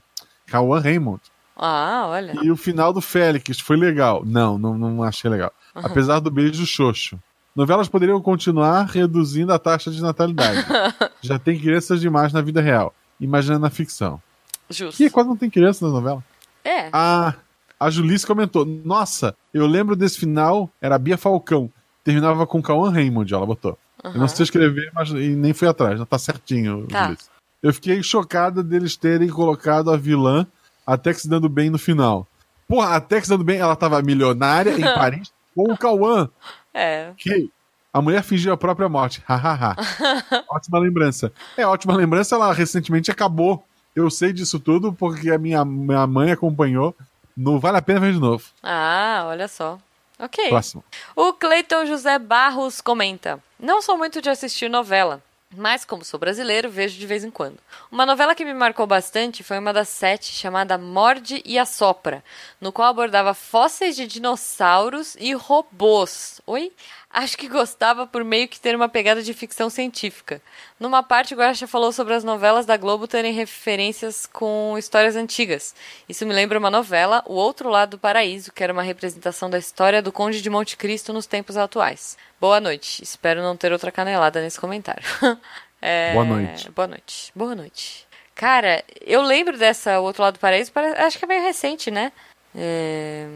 Cauã 0.46 0.78
Raymond. 0.78 1.20
ah, 1.56 2.04
olha. 2.08 2.34
E 2.42 2.50
o 2.50 2.56
final 2.56 2.92
do 2.92 3.00
Félix 3.00 3.58
foi 3.60 3.76
legal. 3.76 4.22
Não, 4.26 4.58
não, 4.58 4.76
não 4.76 5.02
achei 5.02 5.30
legal. 5.30 5.50
Apesar 5.74 6.20
do 6.20 6.30
beijo 6.30 6.66
xoxo. 6.66 7.18
Novelas 7.56 7.88
poderiam 7.88 8.20
continuar 8.20 8.82
reduzindo 8.84 9.52
a 9.52 9.58
taxa 9.58 9.90
de 9.90 10.02
natalidade. 10.02 10.66
Já 11.22 11.38
tem 11.38 11.58
crianças 11.58 12.00
demais 12.00 12.32
na 12.32 12.42
vida 12.42 12.60
real. 12.60 12.92
Imagina 13.18 13.58
na 13.58 13.70
ficção. 13.70 14.20
Justo. 14.68 14.96
Que 14.98 15.08
quase 15.08 15.28
não 15.28 15.36
tem 15.36 15.48
criança 15.48 15.86
na 15.86 15.92
novela. 15.92 16.22
É. 16.64 16.88
Ah, 16.92 17.34
a 17.78 17.90
Julice 17.90 18.26
comentou: 18.26 18.64
Nossa, 18.64 19.34
eu 19.52 19.66
lembro 19.66 19.94
desse 19.96 20.18
final, 20.18 20.70
era 20.80 20.98
Bia 20.98 21.16
Falcão. 21.18 21.70
Terminava 22.02 22.46
com 22.46 22.62
Cauã 22.62 22.90
Raymond, 22.90 23.32
ela 23.32 23.46
botou. 23.46 23.78
Eu 24.02 24.14
não 24.14 24.28
sei 24.28 24.44
escrever, 24.44 24.90
mas 24.94 25.10
nem 25.10 25.54
fui 25.54 25.66
atrás, 25.66 25.98
não 25.98 26.04
tá 26.04 26.18
certinho, 26.18 26.86
Tá. 26.86 27.04
Julice. 27.06 27.28
Eu 27.62 27.72
fiquei 27.72 28.02
chocada 28.02 28.62
deles 28.62 28.94
terem 28.94 29.28
colocado 29.30 29.90
a 29.90 29.96
vilã 29.96 30.46
até 30.86 31.14
que 31.14 31.20
se 31.20 31.28
dando 31.28 31.48
bem 31.48 31.70
no 31.70 31.78
final. 31.78 32.26
Porra, 32.68 32.96
até 32.96 33.18
que 33.18 33.26
se 33.26 33.30
dando 33.30 33.44
bem, 33.44 33.58
ela 33.58 33.74
tava 33.74 34.02
milionária 34.02 34.72
em 34.72 34.82
Paris 34.94 35.32
com 35.54 35.72
o 35.72 35.78
Cauã. 35.78 36.28
É. 36.74 37.12
Que 37.16 37.48
a 37.90 38.02
mulher 38.02 38.22
fingiu 38.22 38.52
a 38.52 38.56
própria 38.56 38.86
morte. 38.88 39.22
Hahaha. 39.26 39.76
ótima 40.50 40.78
lembrança. 40.78 41.32
É, 41.56 41.66
ótima 41.66 41.96
lembrança, 41.96 42.34
ela 42.34 42.52
recentemente 42.52 43.10
acabou. 43.10 43.64
Eu 43.96 44.10
sei 44.10 44.32
disso 44.32 44.60
tudo 44.60 44.92
porque 44.92 45.30
a 45.30 45.38
minha, 45.38 45.64
minha 45.64 46.06
mãe 46.06 46.32
acompanhou. 46.32 46.94
Não 47.36 47.58
vale 47.58 47.78
a 47.78 47.82
pena 47.82 48.00
ver 48.00 48.12
de 48.12 48.20
novo. 48.20 48.44
Ah, 48.62 49.24
olha 49.26 49.48
só. 49.48 49.78
Ok. 50.18 50.48
Próximo. 50.48 50.84
O 51.16 51.32
Cleiton 51.32 51.84
José 51.86 52.18
Barros 52.18 52.80
comenta: 52.80 53.42
Não 53.58 53.82
sou 53.82 53.98
muito 53.98 54.22
de 54.22 54.30
assistir 54.30 54.70
novela, 54.70 55.20
mas 55.56 55.84
como 55.84 56.04
sou 56.04 56.18
brasileiro, 56.20 56.70
vejo 56.70 56.98
de 56.98 57.06
vez 57.06 57.24
em 57.24 57.30
quando. 57.30 57.58
Uma 57.90 58.06
novela 58.06 58.34
que 58.34 58.44
me 58.44 58.54
marcou 58.54 58.86
bastante 58.86 59.42
foi 59.42 59.58
uma 59.58 59.72
das 59.72 59.88
sete 59.88 60.32
chamada 60.32 60.78
Morde 60.78 61.42
e 61.44 61.58
Assopra, 61.58 62.22
no 62.60 62.72
qual 62.72 62.88
abordava 62.88 63.34
fósseis 63.34 63.96
de 63.96 64.06
dinossauros 64.06 65.16
e 65.18 65.34
robôs. 65.34 66.40
Oi? 66.46 66.72
Acho 67.14 67.38
que 67.38 67.48
gostava 67.48 68.08
por 68.08 68.24
meio 68.24 68.48
que 68.48 68.58
ter 68.58 68.74
uma 68.74 68.88
pegada 68.88 69.22
de 69.22 69.32
ficção 69.32 69.70
científica. 69.70 70.42
Numa 70.80 71.00
parte, 71.00 71.32
o 71.32 71.36
Guaracha 71.36 71.64
falou 71.64 71.92
sobre 71.92 72.12
as 72.12 72.24
novelas 72.24 72.66
da 72.66 72.76
Globo 72.76 73.06
terem 73.06 73.32
referências 73.32 74.26
com 74.26 74.74
histórias 74.76 75.14
antigas. 75.14 75.76
Isso 76.08 76.26
me 76.26 76.34
lembra 76.34 76.58
uma 76.58 76.72
novela, 76.72 77.22
O 77.26 77.34
Outro 77.34 77.68
Lado 77.68 77.90
do 77.90 77.98
Paraíso, 78.00 78.50
que 78.50 78.64
era 78.64 78.72
uma 78.72 78.82
representação 78.82 79.48
da 79.48 79.56
história 79.56 80.02
do 80.02 80.10
Conde 80.10 80.42
de 80.42 80.50
Monte 80.50 80.76
Cristo 80.76 81.12
nos 81.12 81.24
tempos 81.24 81.56
atuais. 81.56 82.18
Boa 82.40 82.58
noite. 82.60 83.00
Espero 83.04 83.40
não 83.42 83.56
ter 83.56 83.70
outra 83.70 83.92
canelada 83.92 84.40
nesse 84.40 84.58
comentário. 84.60 85.04
É, 85.86 86.14
Boa 86.14 86.24
noite. 86.24 86.70
Boa 86.70 86.88
noite. 86.88 87.32
Boa 87.34 87.54
noite. 87.54 88.06
Cara, 88.34 88.82
eu 89.02 89.20
lembro 89.20 89.58
dessa 89.58 90.00
O 90.00 90.04
Outro 90.04 90.22
Lado 90.22 90.36
do 90.36 90.40
Paraíso, 90.40 90.72
acho 90.96 91.18
que 91.18 91.26
é 91.26 91.28
meio 91.28 91.42
recente, 91.42 91.90
né? 91.90 92.10
É, 92.56 93.28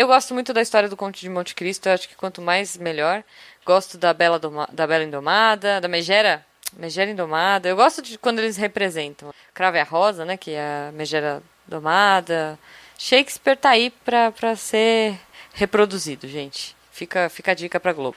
Eu 0.00 0.06
gosto 0.06 0.32
muito 0.32 0.54
da 0.54 0.62
história 0.62 0.88
do 0.88 0.96
Conde 0.96 1.20
de 1.20 1.28
Monte 1.28 1.54
Cristo, 1.54 1.86
eu 1.86 1.92
acho 1.92 2.08
que 2.08 2.14
quanto 2.16 2.40
mais, 2.40 2.74
melhor. 2.78 3.22
Gosto 3.66 3.98
da 3.98 4.14
Bela, 4.14 4.38
Doma- 4.38 4.66
da 4.72 4.86
Bela 4.86 5.04
Indomada, 5.04 5.78
da 5.78 5.88
Megera, 5.88 6.42
Megera 6.74 7.10
Indomada. 7.10 7.68
Eu 7.68 7.76
gosto 7.76 8.00
de 8.00 8.16
quando 8.16 8.38
eles 8.38 8.56
representam. 8.56 9.30
Crave 9.52 9.78
a 9.78 9.84
Rosa, 9.84 10.24
né, 10.24 10.38
que 10.38 10.52
é 10.52 10.88
a 10.88 10.92
Megera 10.92 11.42
Domada. 11.66 12.58
Shakespeare 12.98 13.58
tá 13.58 13.68
aí 13.72 13.90
pra 13.90 14.56
ser 14.56 15.20
reproduzido, 15.52 16.26
gente. 16.26 16.74
Fica, 17.00 17.30
fica 17.30 17.52
a 17.52 17.54
dica 17.54 17.80
pra 17.80 17.94
Globo. 17.94 18.14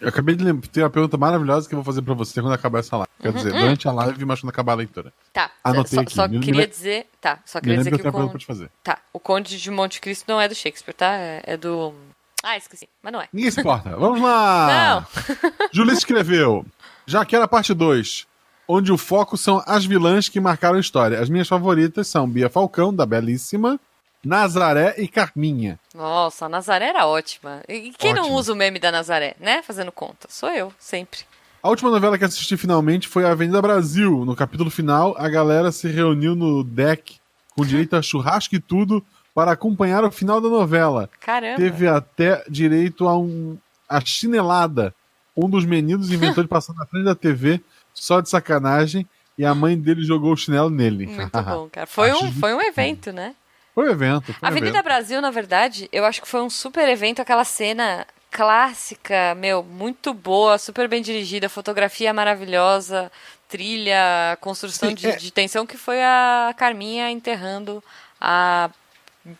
Eu 0.00 0.08
acabei 0.08 0.34
de 0.34 0.42
lembrar, 0.42 0.66
tem 0.68 0.82
uma 0.82 0.90
pergunta 0.90 1.16
maravilhosa 1.16 1.68
que 1.68 1.74
eu 1.74 1.76
vou 1.78 1.84
fazer 1.84 2.02
pra 2.02 2.12
você 2.12 2.42
quando 2.42 2.52
acabar 2.52 2.80
essa 2.80 2.96
live. 2.96 3.08
Quer 3.20 3.28
Uhum. 3.28 3.34
dizer, 3.36 3.52
durante 3.52 3.86
a 3.86 3.92
live, 3.92 4.24
mas 4.24 4.40
quando 4.40 4.50
acabar 4.50 4.72
a 4.72 4.74
leitura. 4.74 5.12
Tá, 5.32 5.52
Anotei 5.62 5.94
só, 5.94 6.00
aqui. 6.00 6.12
só 6.14 6.26
Me- 6.26 6.38
me 6.38 6.44
queria 6.44 6.62
le- 6.62 6.66
dizer... 6.66 7.06
Tá, 7.20 7.38
só 7.46 7.58
Me 7.58 7.62
queria 7.62 7.78
dizer 7.78 7.90
que 7.90 7.94
eu 7.94 8.00
o 8.00 8.02
pergunta 8.02 8.30
pra 8.30 8.38
te 8.40 8.46
Conde... 8.46 8.58
fazer. 8.58 8.70
Tá, 8.82 8.98
o 9.12 9.20
Conde 9.20 9.56
de 9.60 9.70
Monte 9.70 10.00
Cristo 10.00 10.24
não 10.26 10.40
é 10.40 10.48
do 10.48 10.54
Shakespeare, 10.56 10.94
tá? 10.96 11.12
É, 11.14 11.42
é 11.44 11.56
do... 11.56 11.94
Ah, 12.42 12.56
esqueci. 12.56 12.88
Mas 13.00 13.12
não 13.12 13.20
é. 13.22 13.28
Ninguém 13.32 13.52
se 13.52 13.60
importa. 13.60 13.90
Vamos 13.96 14.20
lá! 14.20 15.06
Não. 15.06 15.52
Julice 15.72 15.98
escreveu. 15.98 16.66
Já 17.06 17.24
que 17.24 17.36
era 17.36 17.46
parte 17.46 17.72
2, 17.72 18.26
onde 18.66 18.90
o 18.90 18.98
foco 18.98 19.36
são 19.36 19.62
as 19.64 19.84
vilãs 19.84 20.28
que 20.28 20.40
marcaram 20.40 20.76
a 20.76 20.80
história. 20.80 21.20
As 21.20 21.28
minhas 21.30 21.46
favoritas 21.46 22.08
são 22.08 22.28
Bia 22.28 22.50
Falcão, 22.50 22.92
da 22.92 23.06
Belíssima, 23.06 23.78
Nazaré 24.24 24.94
e 24.98 25.08
Carminha. 25.08 25.78
Nossa, 25.94 26.46
a 26.46 26.48
Nazaré 26.48 26.86
era 26.86 27.06
ótima. 27.06 27.62
E 27.68 27.92
quem 27.96 28.12
não 28.12 28.22
Ótima. 28.22 28.36
usa 28.38 28.52
o 28.52 28.56
meme 28.56 28.78
da 28.78 28.90
Nazaré, 28.90 29.34
né? 29.38 29.62
Fazendo 29.62 29.92
conta. 29.92 30.28
Sou 30.30 30.50
eu, 30.50 30.72
sempre. 30.78 31.20
A 31.62 31.68
última 31.68 31.90
novela 31.90 32.18
que 32.18 32.24
assisti 32.24 32.56
finalmente 32.56 33.08
foi 33.08 33.24
a 33.24 33.30
Avenida 33.30 33.62
Brasil. 33.62 34.24
No 34.24 34.36
capítulo 34.36 34.70
final, 34.70 35.14
a 35.18 35.28
galera 35.28 35.72
se 35.72 35.88
reuniu 35.88 36.34
no 36.34 36.62
deck 36.62 37.16
com 37.56 37.64
direito 37.66 37.96
a 37.96 38.02
churrasco 38.02 38.54
e 38.54 38.60
tudo 38.60 39.04
para 39.34 39.52
acompanhar 39.52 40.04
o 40.04 40.10
final 40.10 40.40
da 40.40 40.48
novela. 40.48 41.08
Caramba. 41.20 41.56
Teve 41.56 41.88
até 41.88 42.44
direito 42.48 43.08
a 43.08 43.18
um 43.18 43.58
a 43.88 44.00
chinelada. 44.00 44.94
Um 45.36 45.48
dos 45.48 45.64
meninos 45.64 46.10
inventou 46.10 46.42
de 46.44 46.48
passar 46.48 46.72
na 46.74 46.86
frente 46.86 47.04
da 47.04 47.14
TV 47.14 47.60
só 47.92 48.20
de 48.20 48.28
sacanagem 48.28 49.06
e 49.36 49.44
a 49.44 49.54
mãe 49.54 49.78
dele 49.78 50.04
jogou 50.04 50.32
o 50.32 50.36
chinelo 50.36 50.70
nele. 50.70 51.06
Muito 51.06 51.30
bom, 51.42 51.68
cara. 51.70 51.86
Foi 51.86 52.12
um, 52.12 52.32
foi 52.32 52.54
um 52.54 52.60
evento, 52.60 53.12
né? 53.12 53.34
Foi 53.74 53.88
um 53.88 53.92
evento. 53.92 54.32
Foi 54.32 54.34
um 54.42 54.46
Avenida 54.46 54.78
evento. 54.78 54.84
Brasil, 54.84 55.20
na 55.20 55.30
verdade, 55.30 55.88
eu 55.92 56.04
acho 56.04 56.22
que 56.22 56.28
foi 56.28 56.40
um 56.40 56.50
super 56.50 56.88
evento 56.88 57.20
aquela 57.20 57.44
cena. 57.44 58.06
clássica, 58.30 59.34
meu, 59.36 59.62
muito 59.62 60.12
boa, 60.12 60.58
super 60.58 60.88
bem 60.88 61.00
dirigida, 61.00 61.48
fotografia 61.48 62.12
maravilhosa, 62.12 63.10
trilha, 63.48 64.36
construção 64.40 64.88
Sim, 64.88 64.96
de, 64.96 65.06
é. 65.06 65.16
de 65.16 65.30
tensão, 65.30 65.64
que 65.64 65.76
foi 65.76 66.02
a 66.02 66.52
Carminha 66.56 67.10
enterrando 67.12 67.80
a 68.20 68.70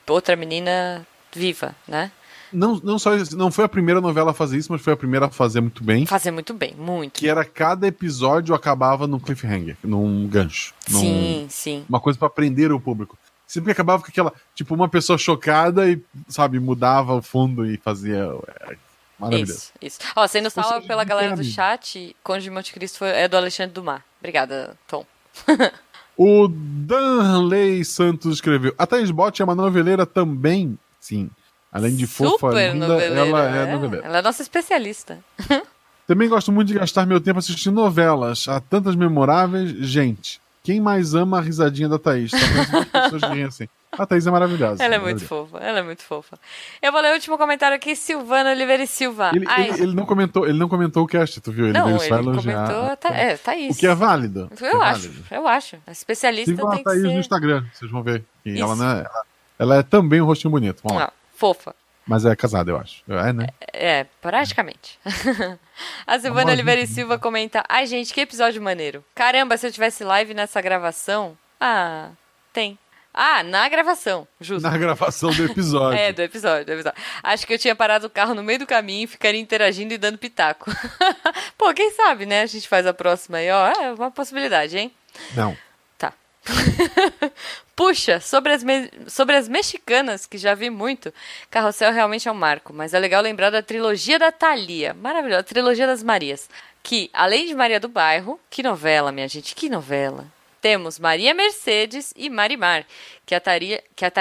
outra 0.09 0.37
menina 0.37 1.05
viva, 1.35 1.75
né? 1.89 2.13
Não, 2.53 2.81
não 2.85 3.01
só 3.01 3.17
isso, 3.17 3.37
não 3.37 3.51
foi 3.51 3.65
a 3.65 3.69
primeira 3.69 4.01
novela 4.01 4.31
a 4.31 4.35
fazer 4.35 4.59
isso, 4.59 4.71
mas 4.71 4.81
foi 4.81 4.93
a 4.93 4.97
primeira 4.97 5.27
a 5.27 5.29
fazer 5.29 5.61
muito 5.61 5.83
bem. 5.83 6.07
Fazer 6.07 6.31
muito 6.31 6.55
bem, 6.55 6.73
muito. 6.79 7.19
Que 7.19 7.29
era 7.29 7.45
cada 7.45 7.89
episódio 7.89 8.55
acabava 8.55 9.09
num 9.09 9.19
cliffhanger, 9.19 9.77
num 9.83 10.29
gancho. 10.29 10.73
Num, 10.89 11.01
Sim, 11.01 11.47
sim. 11.51 11.85
Uma 11.89 11.99
coisa 11.99 12.17
pra 12.17 12.31
prender 12.31 12.71
o 12.71 12.79
público. 12.79 13.19
Sempre 13.47 13.73
acabava 13.73 14.03
com 14.03 14.09
aquela, 14.09 14.33
tipo, 14.55 14.75
uma 14.75 14.89
pessoa 14.89 15.19
chocada 15.19 15.89
e, 15.89 16.03
sabe, 16.29 16.59
mudava 16.59 17.15
o 17.15 17.23
fundo 17.23 17.67
e 17.67 17.77
fazia. 17.77 18.31
É, 18.63 18.77
maravilhoso. 19.19 19.53
Isso, 19.53 19.73
isso. 19.81 19.99
Ó, 20.17 20.27
sendo 20.27 20.51
salva 20.51 20.81
pela 20.81 21.05
galera 21.05 21.35
do 21.37 21.41
amigo. 21.41 21.55
chat, 21.55 22.17
Conde 22.23 22.45
de 22.45 22.51
Monte 22.51 22.73
Cristo 22.73 22.99
foi- 22.99 23.11
é 23.11 23.29
do 23.29 23.37
Alexandre 23.37 23.73
Dumas. 23.73 24.01
Obrigada, 24.21 24.77
Tom. 24.89 25.05
O 26.17 26.47
Danley 26.49 27.85
Santos 27.85 28.35
escreveu: 28.35 28.73
A 28.79 28.87
Thaís 28.87 29.11
Bot 29.11 29.43
é 29.43 29.45
uma 29.45 29.55
noveleira 29.57 30.07
também. 30.07 30.79
Sim. 31.01 31.29
Além 31.73 31.97
de 31.97 32.07
fofa, 32.07 32.51
Super 32.51 32.73
linda, 32.73 32.87
noveleira. 32.87 33.21
ela 33.27 33.57
é 33.59 33.63
é. 33.69 33.73
noveleira. 33.73 34.07
Ela 34.07 34.19
é 34.19 34.23
nossa 34.23 34.41
especialista. 34.41 35.19
Também 36.07 36.29
gosto 36.29 36.53
muito 36.53 36.69
de 36.69 36.75
gastar 36.75 37.05
meu 37.05 37.21
tempo 37.21 37.41
assistindo 37.41 37.75
novelas. 37.75 38.47
Há 38.47 38.61
tantas 38.61 38.95
memoráveis. 38.95 39.71
Gente, 39.71 40.41
quem 40.65 40.81
mais 40.81 41.15
ama 41.15 41.39
a 41.39 41.41
risadinha 41.41 41.89
da 41.89 41.99
Thaís? 41.99 42.31
Só 42.33 42.39
pessoas 43.03 43.23
que 43.23 43.29
riem 43.29 43.45
assim. 43.45 43.69
A 43.93 44.05
Thaís 44.07 44.27
é 44.27 44.31
maravilhosa. 44.31 44.83
Ela 44.83 44.97
é 44.97 44.99
muito 44.99 45.25
fofa, 45.25 45.59
ela 45.59 45.79
é 45.79 45.83
muito 45.83 46.03
fofa. 46.03 46.37
Eu 46.83 46.91
vou 46.91 47.01
ler 47.01 47.11
o 47.11 47.15
último 47.15 47.39
comentário 47.39 47.77
aqui, 47.77 47.95
Silvana 47.95 48.51
Oliveira 48.51 48.83
e 48.83 48.87
Silva. 48.89 49.31
Ele, 49.33 49.47
ele- 49.57 49.83
ele 49.85 49.95
não 49.95 50.05
comentou, 50.05 50.49
ele 50.49 50.59
não 50.59 50.69
comentou 50.69 51.05
o 51.05 51.07
cast, 51.07 51.41
tu 51.41 51.53
viu? 51.53 51.67
Ele 51.67 51.79
não, 51.79 51.85
veio 51.85 51.99
ele 51.99 52.09
só 52.09 52.17
elogiar. 52.19 52.67
comentou, 52.67 52.97
tá, 52.97 53.09
é, 53.15 53.37
tá 53.37 53.55
isso. 53.55 53.77
O 53.77 53.81
que 53.81 53.87
é 53.87 53.95
válido. 53.95 54.51
que 54.57 54.65
Eu 54.65 54.83
é 54.83 54.87
acho, 54.87 55.01
válido. 55.09 55.25
eu 55.31 55.47
acho. 55.47 55.77
A 55.87 55.93
especialista 55.93 56.51
Sigam 56.51 56.67
a 56.67 56.71
tem 56.71 56.79
que 56.79 56.85
Thaís 56.85 57.03
no 57.05 57.09
ser 57.11 57.19
Instagram, 57.19 57.65
vocês 57.73 57.91
vão 57.91 58.03
ver. 58.03 58.25
E 58.45 58.61
ela, 58.61 58.75
não 58.75 58.91
é, 58.91 58.99
ela, 59.01 59.23
ela 59.61 59.77
é 59.77 59.83
também 59.85 60.21
um 60.21 60.25
rostinho 60.25 60.51
bonito. 60.51 60.81
Vamos 60.83 61.01
lá. 61.03 61.09
ah, 61.09 61.13
fofa. 61.37 61.73
Mas 62.07 62.25
é 62.25 62.37
casada, 62.37 62.71
eu 62.71 62.77
acho. 62.77 63.03
É, 63.09 63.33
né? 63.33 63.47
É, 63.73 64.05
praticamente. 64.21 64.99
a 66.07 66.19
Silvana. 66.19 66.53
Oliveira 66.53 66.81
e 66.83 66.87
Silva 66.87 67.19
comenta: 67.19 67.65
Ai, 67.69 67.87
gente, 67.87 68.13
que 68.13 68.21
episódio 68.21 68.61
maneiro. 68.61 69.05
Caramba, 69.15 69.57
se 69.57 69.67
eu 69.67 69.73
tivesse 69.73 70.05
live 70.05 70.35
nessa 70.35 70.61
gravação. 70.61 71.37
Ah, 71.61 72.11
tem. 72.53 72.79
Ah, 73.17 73.45
na 73.45 73.69
gravação, 73.69 74.27
justo. 74.41 74.69
Na 74.69 74.77
gravação 74.77 75.31
do 75.31 75.45
episódio. 75.45 75.95
É, 75.97 76.13
do 76.13 76.21
episódio, 76.21 76.67
do 76.67 76.73
episódio. 76.73 77.01
Acho 77.23 77.47
que 77.47 77.55
eu 77.55 77.59
tinha 77.59 77.77
parado 77.77 78.09
o 78.09 78.11
carro 78.11 78.35
no 78.35 78.43
meio 78.43 78.59
do 78.59 78.67
caminho 78.67 79.05
e 79.05 79.07
ficaria 79.07 79.41
interagindo 79.41 79.95
e 79.95 79.99
dando 79.99 80.19
pitaco. 80.19 80.69
Pô, 81.57 81.73
quem 81.73 81.93
sabe, 81.93 82.27
né? 82.27 82.43
A 82.43 82.47
gente 82.47 82.67
faz 82.67 82.87
a 82.87 82.93
próxima 82.93 83.39
aí, 83.39 83.49
ó. 83.51 83.69
É 83.69 83.93
uma 83.93 84.11
possibilidade, 84.11 84.77
hein? 84.77 84.93
Não. 85.37 85.57
Puxa, 87.75 88.21
sobre 88.21 88.53
as, 88.53 88.63
sobre 89.09 89.37
as 89.37 89.49
mexicanas, 89.49 90.27
que 90.27 90.39
já 90.39 90.55
vi 90.55 90.71
muito, 90.71 91.13
Carrossel 91.51 91.93
realmente 91.93 92.29
é 92.29 92.33
um 92.33 92.35
marco, 92.35 92.73
mas 92.73 92.95
é 92.95 92.99
legal 92.99 93.23
lembrar 93.23 93.51
da 93.51 93.63
trilogia 93.63 94.19
da 94.19 94.31
Thalia. 94.31 94.95
Maravilhosa, 94.95 95.41
a 95.41 95.45
trilogia 95.45 95.87
das 95.87 96.03
Marias. 96.03 96.49
Que, 96.83 97.11
além 97.13 97.47
de 97.47 97.55
Maria 97.55 97.81
do 97.81 97.89
Bairro, 97.89 98.39
que 98.51 98.63
novela, 98.63 99.11
minha 99.11 99.27
gente, 99.27 99.55
que 99.55 99.71
novela. 99.71 100.27
Temos 100.61 100.99
Maria 100.99 101.35
Mercedes 101.35 102.13
e 102.17 102.31
Marimar, 102.31 102.87
que 103.27 103.35
a, 103.35 103.41
Thalia, 103.41 103.83
que 103.95 104.05
a 104.05 104.13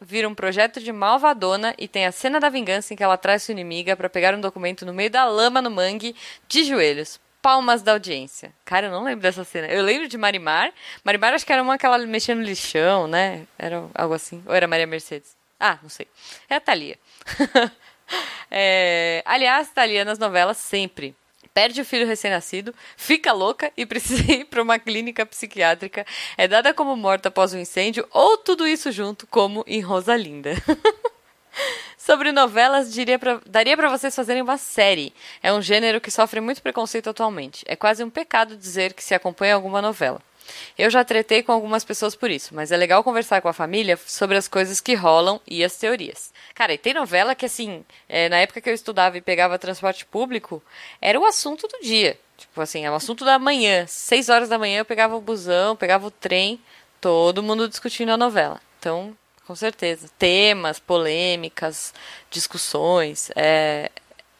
vira 0.00 0.28
um 0.28 0.34
projeto 0.34 0.80
de 0.80 0.92
malvadona 0.92 1.74
e 1.76 1.88
tem 1.88 2.06
a 2.06 2.12
cena 2.12 2.38
da 2.38 2.48
vingança 2.48 2.92
em 2.92 2.96
que 2.96 3.02
ela 3.02 3.16
traz 3.16 3.42
sua 3.42 3.52
inimiga 3.52 3.96
para 3.96 4.08
pegar 4.08 4.34
um 4.34 4.40
documento 4.40 4.86
no 4.86 4.94
meio 4.94 5.10
da 5.10 5.24
lama 5.24 5.60
no 5.60 5.70
mangue, 5.70 6.14
de 6.46 6.62
joelhos. 6.62 7.18
Palmas 7.48 7.80
da 7.80 7.92
audiência. 7.92 8.52
Cara, 8.62 8.88
eu 8.88 8.90
não 8.90 9.02
lembro 9.02 9.22
dessa 9.22 9.42
cena. 9.42 9.68
Eu 9.68 9.82
lembro 9.82 10.06
de 10.06 10.18
Marimar. 10.18 10.70
Marimar 11.02 11.32
acho 11.32 11.46
que 11.46 11.52
era 11.54 11.62
uma 11.62 11.78
que 11.78 11.86
ela 11.86 11.96
mexia 11.96 12.34
no 12.34 12.42
lixão, 12.42 13.08
né? 13.08 13.46
Era 13.58 13.86
algo 13.94 14.12
assim. 14.12 14.42
Ou 14.46 14.54
era 14.54 14.68
Maria 14.68 14.86
Mercedes? 14.86 15.34
Ah, 15.58 15.78
não 15.82 15.88
sei. 15.88 16.06
É 16.50 16.56
a 16.56 16.60
Thalia. 16.60 16.98
É, 18.50 19.22
aliás, 19.26 19.68
Thalia 19.68 20.02
nas 20.02 20.18
novelas 20.18 20.56
sempre. 20.56 21.14
Perde 21.52 21.82
o 21.82 21.84
filho 21.84 22.06
recém-nascido, 22.06 22.74
fica 22.96 23.32
louca 23.32 23.70
e 23.76 23.84
precisa 23.84 24.22
ir 24.32 24.44
para 24.46 24.62
uma 24.62 24.78
clínica 24.78 25.26
psiquiátrica. 25.26 26.06
É 26.36 26.48
dada 26.48 26.72
como 26.72 26.96
morta 26.96 27.28
após 27.28 27.52
um 27.52 27.58
incêndio 27.58 28.08
ou 28.10 28.38
tudo 28.38 28.66
isso 28.66 28.90
junto, 28.90 29.26
como 29.26 29.62
em 29.66 29.80
Rosalinda. 29.80 30.52
Sobre 32.08 32.32
novelas, 32.32 32.88
pra- 33.20 33.38
daria 33.44 33.76
pra 33.76 33.90
vocês 33.90 34.16
fazerem 34.16 34.40
uma 34.40 34.56
série. 34.56 35.12
É 35.42 35.52
um 35.52 35.60
gênero 35.60 36.00
que 36.00 36.10
sofre 36.10 36.40
muito 36.40 36.62
preconceito 36.62 37.10
atualmente. 37.10 37.62
É 37.68 37.76
quase 37.76 38.02
um 38.02 38.08
pecado 38.08 38.56
dizer 38.56 38.94
que 38.94 39.04
se 39.04 39.14
acompanha 39.14 39.54
alguma 39.54 39.82
novela. 39.82 40.18
Eu 40.78 40.88
já 40.88 41.04
tretei 41.04 41.42
com 41.42 41.52
algumas 41.52 41.84
pessoas 41.84 42.16
por 42.16 42.30
isso, 42.30 42.54
mas 42.54 42.72
é 42.72 42.78
legal 42.78 43.04
conversar 43.04 43.42
com 43.42 43.48
a 43.48 43.52
família 43.52 43.98
sobre 44.06 44.38
as 44.38 44.48
coisas 44.48 44.80
que 44.80 44.94
rolam 44.94 45.38
e 45.46 45.62
as 45.62 45.76
teorias. 45.76 46.32
Cara, 46.54 46.72
e 46.72 46.78
tem 46.78 46.94
novela 46.94 47.34
que, 47.34 47.44
assim, 47.44 47.84
é, 48.08 48.30
na 48.30 48.38
época 48.38 48.62
que 48.62 48.70
eu 48.70 48.74
estudava 48.74 49.18
e 49.18 49.20
pegava 49.20 49.58
transporte 49.58 50.06
público, 50.06 50.62
era 51.02 51.20
o 51.20 51.26
assunto 51.26 51.68
do 51.68 51.78
dia. 51.82 52.18
Tipo 52.38 52.62
assim, 52.62 52.86
é 52.86 52.90
o 52.90 52.94
assunto 52.94 53.22
da 53.22 53.38
manhã. 53.38 53.84
Seis 53.86 54.30
horas 54.30 54.48
da 54.48 54.58
manhã 54.58 54.78
eu 54.78 54.84
pegava 54.86 55.14
o 55.14 55.20
busão, 55.20 55.76
pegava 55.76 56.06
o 56.06 56.10
trem, 56.10 56.58
todo 57.02 57.42
mundo 57.42 57.68
discutindo 57.68 58.12
a 58.12 58.16
novela. 58.16 58.62
Então, 58.78 59.14
com 59.48 59.54
certeza. 59.54 60.10
Temas, 60.18 60.78
polêmicas, 60.78 61.94
discussões. 62.30 63.30
É, 63.34 63.90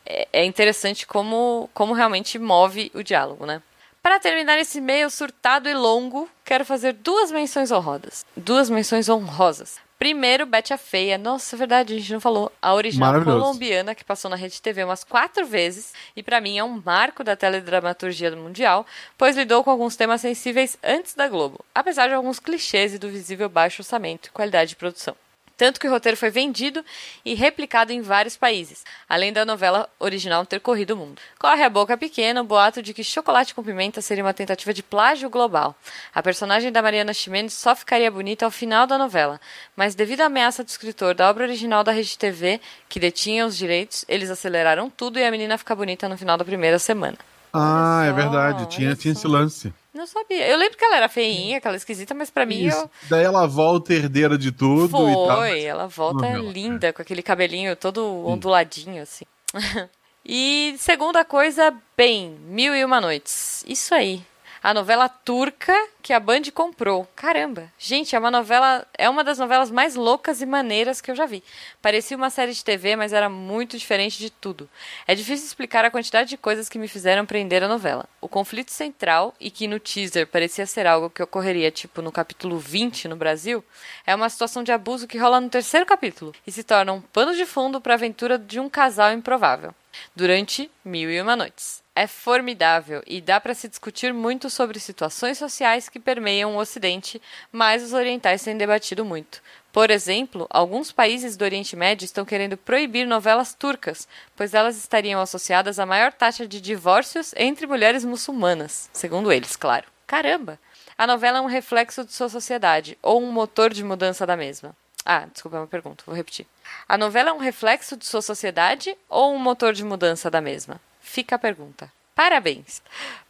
é, 0.04 0.28
é 0.34 0.44
interessante 0.44 1.06
como, 1.06 1.70
como 1.72 1.94
realmente 1.94 2.38
move 2.38 2.92
o 2.94 3.02
diálogo, 3.02 3.46
né? 3.46 3.62
Para 4.02 4.20
terminar 4.20 4.58
esse 4.58 4.78
e-mail 4.78 5.08
surtado 5.08 5.66
e 5.66 5.72
longo, 5.72 6.28
quero 6.44 6.62
fazer 6.62 6.92
duas 6.92 7.32
menções 7.32 7.72
honrosas. 7.72 8.26
Duas 8.36 8.68
menções 8.68 9.08
honrosas. 9.08 9.78
Primeiro, 9.98 10.46
Betty 10.46 10.72
a 10.72 10.78
Feia. 10.78 11.18
Nossa, 11.18 11.56
é 11.56 11.58
verdade, 11.58 11.94
a 11.94 11.98
gente 11.98 12.12
não 12.12 12.20
falou. 12.20 12.52
A 12.62 12.72
original 12.72 13.20
colombiana, 13.24 13.94
que 13.94 14.04
passou 14.04 14.30
na 14.30 14.36
Rede 14.36 14.62
TV 14.62 14.84
umas 14.84 15.02
quatro 15.02 15.44
vezes. 15.44 15.92
E 16.14 16.22
para 16.22 16.40
mim 16.40 16.56
é 16.56 16.62
um 16.62 16.80
marco 16.84 17.24
da 17.24 17.34
teledramaturgia 17.34 18.34
mundial, 18.36 18.86
pois 19.16 19.36
lidou 19.36 19.64
com 19.64 19.70
alguns 19.70 19.96
temas 19.96 20.20
sensíveis 20.20 20.78
antes 20.84 21.14
da 21.14 21.28
Globo. 21.28 21.64
Apesar 21.74 22.06
de 22.06 22.14
alguns 22.14 22.38
clichês 22.38 22.94
e 22.94 22.98
do 22.98 23.08
visível 23.08 23.48
baixo 23.48 23.82
orçamento 23.82 24.28
e 24.28 24.32
qualidade 24.32 24.70
de 24.70 24.76
produção. 24.76 25.16
Tanto 25.58 25.80
que 25.80 25.88
o 25.88 25.90
roteiro 25.90 26.16
foi 26.16 26.30
vendido 26.30 26.84
e 27.24 27.34
replicado 27.34 27.92
em 27.92 28.00
vários 28.00 28.36
países, 28.36 28.84
além 29.08 29.32
da 29.32 29.44
novela 29.44 29.90
original 29.98 30.46
ter 30.46 30.60
corrido 30.60 30.92
o 30.92 30.96
mundo. 30.96 31.20
Corre 31.36 31.64
a 31.64 31.68
boca 31.68 31.98
pequena 31.98 32.40
o 32.40 32.44
boato 32.44 32.80
de 32.80 32.94
que 32.94 33.02
Chocolate 33.02 33.56
com 33.56 33.64
Pimenta 33.64 34.00
seria 34.00 34.22
uma 34.22 34.32
tentativa 34.32 34.72
de 34.72 34.84
plágio 34.84 35.28
global. 35.28 35.74
A 36.14 36.22
personagem 36.22 36.70
da 36.70 36.80
Mariana 36.80 37.12
Ximenes 37.12 37.54
só 37.54 37.74
ficaria 37.74 38.08
bonita 38.08 38.44
ao 38.44 38.52
final 38.52 38.86
da 38.86 38.96
novela, 38.96 39.40
mas 39.74 39.96
devido 39.96 40.20
à 40.20 40.26
ameaça 40.26 40.62
do 40.62 40.68
escritor 40.68 41.12
da 41.12 41.28
obra 41.28 41.42
original 41.42 41.82
da 41.82 41.90
Rede 41.90 42.16
TV, 42.16 42.60
que 42.88 43.00
detinha 43.00 43.44
os 43.44 43.56
direitos, 43.56 44.04
eles 44.08 44.30
aceleraram 44.30 44.88
tudo 44.88 45.18
e 45.18 45.24
a 45.24 45.30
menina 45.30 45.58
fica 45.58 45.74
bonita 45.74 46.08
no 46.08 46.16
final 46.16 46.36
da 46.36 46.44
primeira 46.44 46.78
semana. 46.78 47.18
Ah, 47.52 48.04
é 48.06 48.12
verdade. 48.12 48.66
Tinha, 48.66 48.94
tinha 48.94 49.12
esse 49.12 49.26
lance. 49.26 49.72
Não 49.94 50.06
sabia. 50.06 50.46
Eu 50.46 50.56
lembro 50.56 50.78
que 50.78 50.84
ela 50.84 50.96
era 50.96 51.08
feinha, 51.08 51.58
aquela 51.58 51.76
esquisita, 51.76 52.14
mas 52.14 52.30
pra 52.30 52.46
mim 52.46 52.66
eu... 52.66 52.90
Daí 53.10 53.24
ela 53.24 53.46
volta 53.46 53.92
herdeira 53.92 54.38
de 54.38 54.52
tudo 54.52 55.10
e 55.10 55.14
tal. 55.26 55.38
Foi, 55.38 55.62
ela 55.64 55.88
volta 55.88 56.26
novela, 56.26 56.52
linda, 56.52 56.92
com 56.92 57.02
aquele 57.02 57.22
cabelinho 57.22 57.74
todo 57.74 58.24
onduladinho, 58.24 59.02
assim. 59.02 59.24
e 60.24 60.76
segunda 60.78 61.24
coisa, 61.24 61.74
bem, 61.96 62.38
Mil 62.46 62.76
e 62.76 62.84
Uma 62.84 63.00
Noites. 63.00 63.64
Isso 63.66 63.92
aí. 63.94 64.22
A 64.62 64.72
novela 64.72 65.08
turca 65.08 65.74
que 66.08 66.12
a 66.14 66.18
Band 66.18 66.44
comprou. 66.54 67.06
Caramba. 67.14 67.70
Gente, 67.78 68.16
é 68.16 68.18
uma 68.18 68.30
novela. 68.30 68.86
É 68.96 69.10
uma 69.10 69.22
das 69.22 69.38
novelas 69.38 69.70
mais 69.70 69.94
loucas 69.94 70.40
e 70.40 70.46
maneiras 70.46 71.02
que 71.02 71.10
eu 71.10 71.14
já 71.14 71.26
vi. 71.26 71.44
Parecia 71.82 72.16
uma 72.16 72.30
série 72.30 72.54
de 72.54 72.64
TV, 72.64 72.96
mas 72.96 73.12
era 73.12 73.28
muito 73.28 73.76
diferente 73.76 74.18
de 74.18 74.30
tudo. 74.30 74.70
É 75.06 75.14
difícil 75.14 75.44
explicar 75.44 75.84
a 75.84 75.90
quantidade 75.90 76.30
de 76.30 76.38
coisas 76.38 76.66
que 76.66 76.78
me 76.78 76.88
fizeram 76.88 77.26
prender 77.26 77.62
a 77.62 77.68
novela. 77.68 78.08
O 78.22 78.26
conflito 78.26 78.70
central, 78.70 79.34
e 79.38 79.50
que 79.50 79.68
no 79.68 79.78
teaser 79.78 80.26
parecia 80.26 80.64
ser 80.64 80.86
algo 80.86 81.10
que 81.10 81.22
ocorreria 81.22 81.70
tipo 81.70 82.00
no 82.00 82.10
capítulo 82.10 82.58
20 82.58 83.06
no 83.06 83.14
Brasil, 83.14 83.62
é 84.06 84.14
uma 84.14 84.30
situação 84.30 84.62
de 84.62 84.72
abuso 84.72 85.06
que 85.06 85.18
rola 85.18 85.42
no 85.42 85.50
terceiro 85.50 85.84
capítulo 85.84 86.34
e 86.46 86.50
se 86.50 86.64
torna 86.64 86.90
um 86.90 87.02
pano 87.02 87.36
de 87.36 87.44
fundo 87.44 87.82
para 87.82 87.92
a 87.92 87.96
aventura 87.96 88.38
de 88.38 88.58
um 88.58 88.70
casal 88.70 89.12
improvável. 89.12 89.74
Durante 90.16 90.70
Mil 90.84 91.10
e 91.10 91.20
Uma 91.20 91.36
Noites. 91.36 91.82
É 91.94 92.06
formidável 92.06 93.02
e 93.08 93.20
dá 93.20 93.40
para 93.40 93.54
se 93.54 93.68
discutir 93.68 94.14
muito 94.14 94.48
sobre 94.48 94.78
situações 94.78 95.36
sociais 95.36 95.88
que 95.88 95.97
permeiam 95.98 96.54
o 96.54 96.58
Ocidente, 96.58 97.20
mas 97.50 97.82
os 97.82 97.92
orientais 97.92 98.42
têm 98.42 98.56
debatido 98.56 99.04
muito. 99.04 99.42
Por 99.72 99.90
exemplo, 99.90 100.46
alguns 100.50 100.90
países 100.90 101.36
do 101.36 101.44
Oriente 101.44 101.76
Médio 101.76 102.04
estão 102.04 102.24
querendo 102.24 102.56
proibir 102.56 103.06
novelas 103.06 103.54
turcas, 103.54 104.08
pois 104.34 104.54
elas 104.54 104.76
estariam 104.76 105.20
associadas 105.20 105.78
à 105.78 105.86
maior 105.86 106.12
taxa 106.12 106.46
de 106.46 106.60
divórcios 106.60 107.32
entre 107.36 107.66
mulheres 107.66 108.04
muçulmanas, 108.04 108.90
segundo 108.92 109.30
eles, 109.30 109.56
claro. 109.56 109.86
Caramba! 110.06 110.58
A 110.96 111.06
novela 111.06 111.38
é 111.38 111.40
um 111.40 111.46
reflexo 111.46 112.04
de 112.04 112.12
sua 112.12 112.28
sociedade, 112.28 112.98
ou 113.02 113.22
um 113.22 113.30
motor 113.30 113.72
de 113.72 113.84
mudança 113.84 114.26
da 114.26 114.36
mesma. 114.36 114.74
Ah, 115.04 115.26
desculpa, 115.32 115.58
é 115.58 115.60
uma 115.60 115.66
pergunta, 115.66 116.02
vou 116.04 116.14
repetir. 116.14 116.46
A 116.88 116.98
novela 116.98 117.30
é 117.30 117.32
um 117.32 117.38
reflexo 117.38 117.96
de 117.96 118.04
sua 118.04 118.20
sociedade 118.20 118.96
ou 119.08 119.32
um 119.32 119.38
motor 119.38 119.72
de 119.72 119.84
mudança 119.84 120.30
da 120.30 120.40
mesma? 120.40 120.80
Fica 121.00 121.36
a 121.36 121.38
pergunta. 121.38 121.90
Parabéns. 122.18 122.82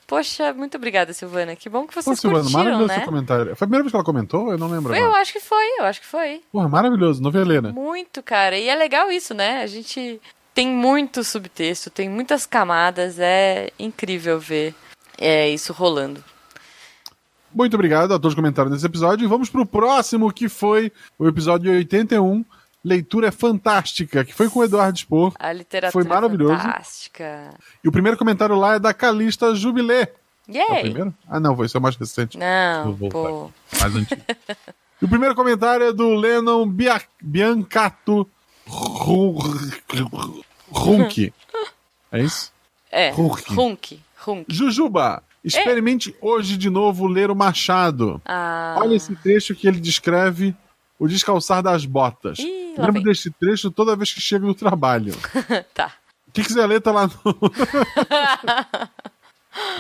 Poxa, 0.07 0.55
muito 0.55 0.79
obrigada, 0.79 1.13
Silvana. 1.13 1.55
Que 1.55 1.69
bom 1.69 1.87
que 1.87 1.93
Pô, 1.93 2.01
vocês 2.01 2.19
Silvana, 2.19 2.41
curtiram, 2.45 2.59
maravilhoso 2.65 2.89
né? 2.89 2.95
seu 2.95 3.05
comentário. 3.05 3.45
Foi 3.45 3.53
a 3.53 3.57
primeira 3.57 3.83
vez 3.83 3.91
que 3.93 3.97
ela 3.97 4.05
comentou? 4.05 4.51
Eu 4.51 4.57
não 4.57 4.71
lembro 4.71 4.95
Eu 4.95 5.09
agora. 5.09 5.21
acho 5.21 5.31
que 5.31 5.41
foi, 5.41 5.79
eu 5.79 5.85
acho 5.85 6.01
que 6.01 6.07
foi. 6.07 6.41
Porra, 6.51 6.71
maravilhoso, 6.71 7.23
novelena. 7.23 7.71
Muito, 7.71 8.23
cara. 8.23 8.57
E 8.57 8.67
é 8.67 8.75
legal 8.75 9.13
isso, 9.13 9.35
né? 9.35 9.61
A 9.61 9.67
gente 9.67 10.19
tem 10.55 10.69
muito 10.69 11.23
subtexto, 11.23 11.91
tem 11.91 12.09
muitas 12.09 12.47
camadas, 12.47 13.19
é 13.19 13.71
incrível 13.79 14.41
ver 14.41 14.75
é, 15.19 15.51
isso 15.51 15.75
rolando. 15.75 16.25
Muito 17.55 17.75
obrigado 17.75 18.15
a 18.15 18.19
todos 18.19 18.33
que 18.35 18.41
comentaram 18.41 18.71
nesse 18.71 18.87
episódio. 18.87 19.27
E 19.27 19.29
vamos 19.29 19.51
pro 19.51 19.67
próximo, 19.67 20.33
que 20.33 20.49
foi 20.49 20.91
o 21.19 21.29
episódio 21.29 21.71
81, 21.71 22.43
Leitura 22.85 23.33
Fantástica, 23.33 24.25
que 24.25 24.33
foi 24.33 24.49
com 24.49 24.61
o 24.61 24.65
Eduardo 24.65 24.99
Spor. 24.99 25.33
A 25.39 25.53
literatura 25.53 25.93
Foi 25.93 26.05
maravilhoso. 26.05 26.57
fantástica. 26.63 27.51
E 27.83 27.89
o 27.89 27.93
primeiro 27.93 28.17
comentário 28.17 28.55
lá 28.57 28.75
é 28.75 28.79
da 28.79 28.95
Calista 28.95 29.55
Jubilé. 29.55 30.13
É 30.49 30.53
o 30.53 30.55
Yay! 30.73 30.81
primeiro? 30.83 31.15
Ah, 31.29 31.39
não, 31.41 31.63
esse 31.65 31.77
é 31.77 31.79
o 31.79 31.83
mais 31.83 31.97
recente. 31.97 32.39
Não, 32.39 32.95
Vou 32.95 33.09
pô. 33.11 33.51
Mais 33.81 33.95
antigo. 33.95 34.23
e 35.03 35.05
o 35.05 35.09
primeiro 35.09 35.35
comentário 35.35 35.87
é 35.87 35.93
do 35.93 36.15
Lennon 36.15 36.67
Bia 36.69 37.03
Biancato 37.21 38.27
Ru- 38.67 39.39
Runke. 40.71 41.33
É 42.11 42.23
isso? 42.23 42.51
É. 42.91 43.11
Runk. 43.11 44.01
Runk. 44.17 44.45
Jujuba, 44.49 45.23
experimente 45.45 46.17
hoje 46.23 46.57
de 46.57 46.71
novo 46.71 47.07
ler 47.07 47.31
o 47.31 47.35
Machado. 47.37 48.19
Ah, 48.25 48.77
Olha 48.79 48.95
esse 48.95 49.15
trecho 49.17 49.55
que 49.55 49.69
ele 49.69 49.79
descreve 49.79 50.57
o 50.99 51.09
descalçar 51.09 51.63
das 51.63 51.85
botas. 51.85 52.39
Ih, 52.39 52.75
Lembro 52.79 53.03
deste 53.03 53.31
trecho 53.31 53.71
toda 53.71 53.97
vez 53.97 54.13
que 54.13 54.21
chego 54.21 54.47
no 54.47 54.55
trabalho. 54.55 55.15
tá. 55.75 55.93
Quem 56.33 56.45
quiser 56.45 56.67
ler, 56.67 56.81
tá 56.81 56.93
lá 56.93 57.07
no. 57.07 57.13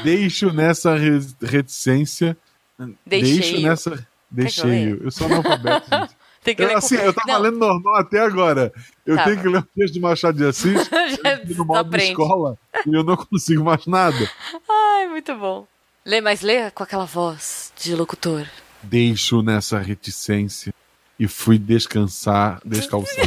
Deixo 0.02 0.52
nessa 0.52 0.96
re- 0.96 1.20
reticência. 1.42 2.36
Deixeio. 3.06 3.40
Deixo 3.40 3.60
nessa. 3.60 3.90
que 3.94 4.60
eu. 4.64 5.04
Eu 5.04 5.10
sou 5.10 5.26
analfabeto, 5.26 5.86
gente. 6.00 6.16
Tem 6.42 6.54
que 6.54 6.62
Eu, 6.62 6.68
ler 6.68 6.76
assim, 6.76 6.94
eu 6.96 7.12
tava 7.12 7.32
Não, 7.32 7.40
lendo 7.40 7.58
normal 7.58 7.96
até 7.96 8.20
agora. 8.20 8.72
Eu 9.04 9.16
Tava. 9.16 9.28
tenho 9.30 9.42
que 9.42 9.48
ler 9.48 9.58
o 9.58 9.62
texto 9.62 9.94
de 9.94 10.00
Machado 10.00 10.38
de 10.38 10.46
Assis 10.46 10.88
Já 10.88 11.36
no 11.56 11.64
modo 11.64 11.90
de 11.90 11.96
aprende. 11.96 12.10
escola 12.12 12.56
e 12.86 12.94
eu 12.94 13.02
não 13.04 13.16
consigo 13.16 13.64
mais 13.64 13.84
nada. 13.86 14.30
Ai, 14.70 15.08
muito 15.08 15.34
bom. 15.34 15.66
Lê, 16.06 16.20
mas 16.20 16.40
lê 16.40 16.70
com 16.70 16.82
aquela 16.84 17.04
voz 17.04 17.72
de 17.76 17.94
locutor. 17.94 18.46
Deixo 18.82 19.42
nessa 19.42 19.78
reticência 19.80 20.72
e 21.18 21.26
fui 21.26 21.58
descansar, 21.58 22.60
descalçar. 22.64 23.26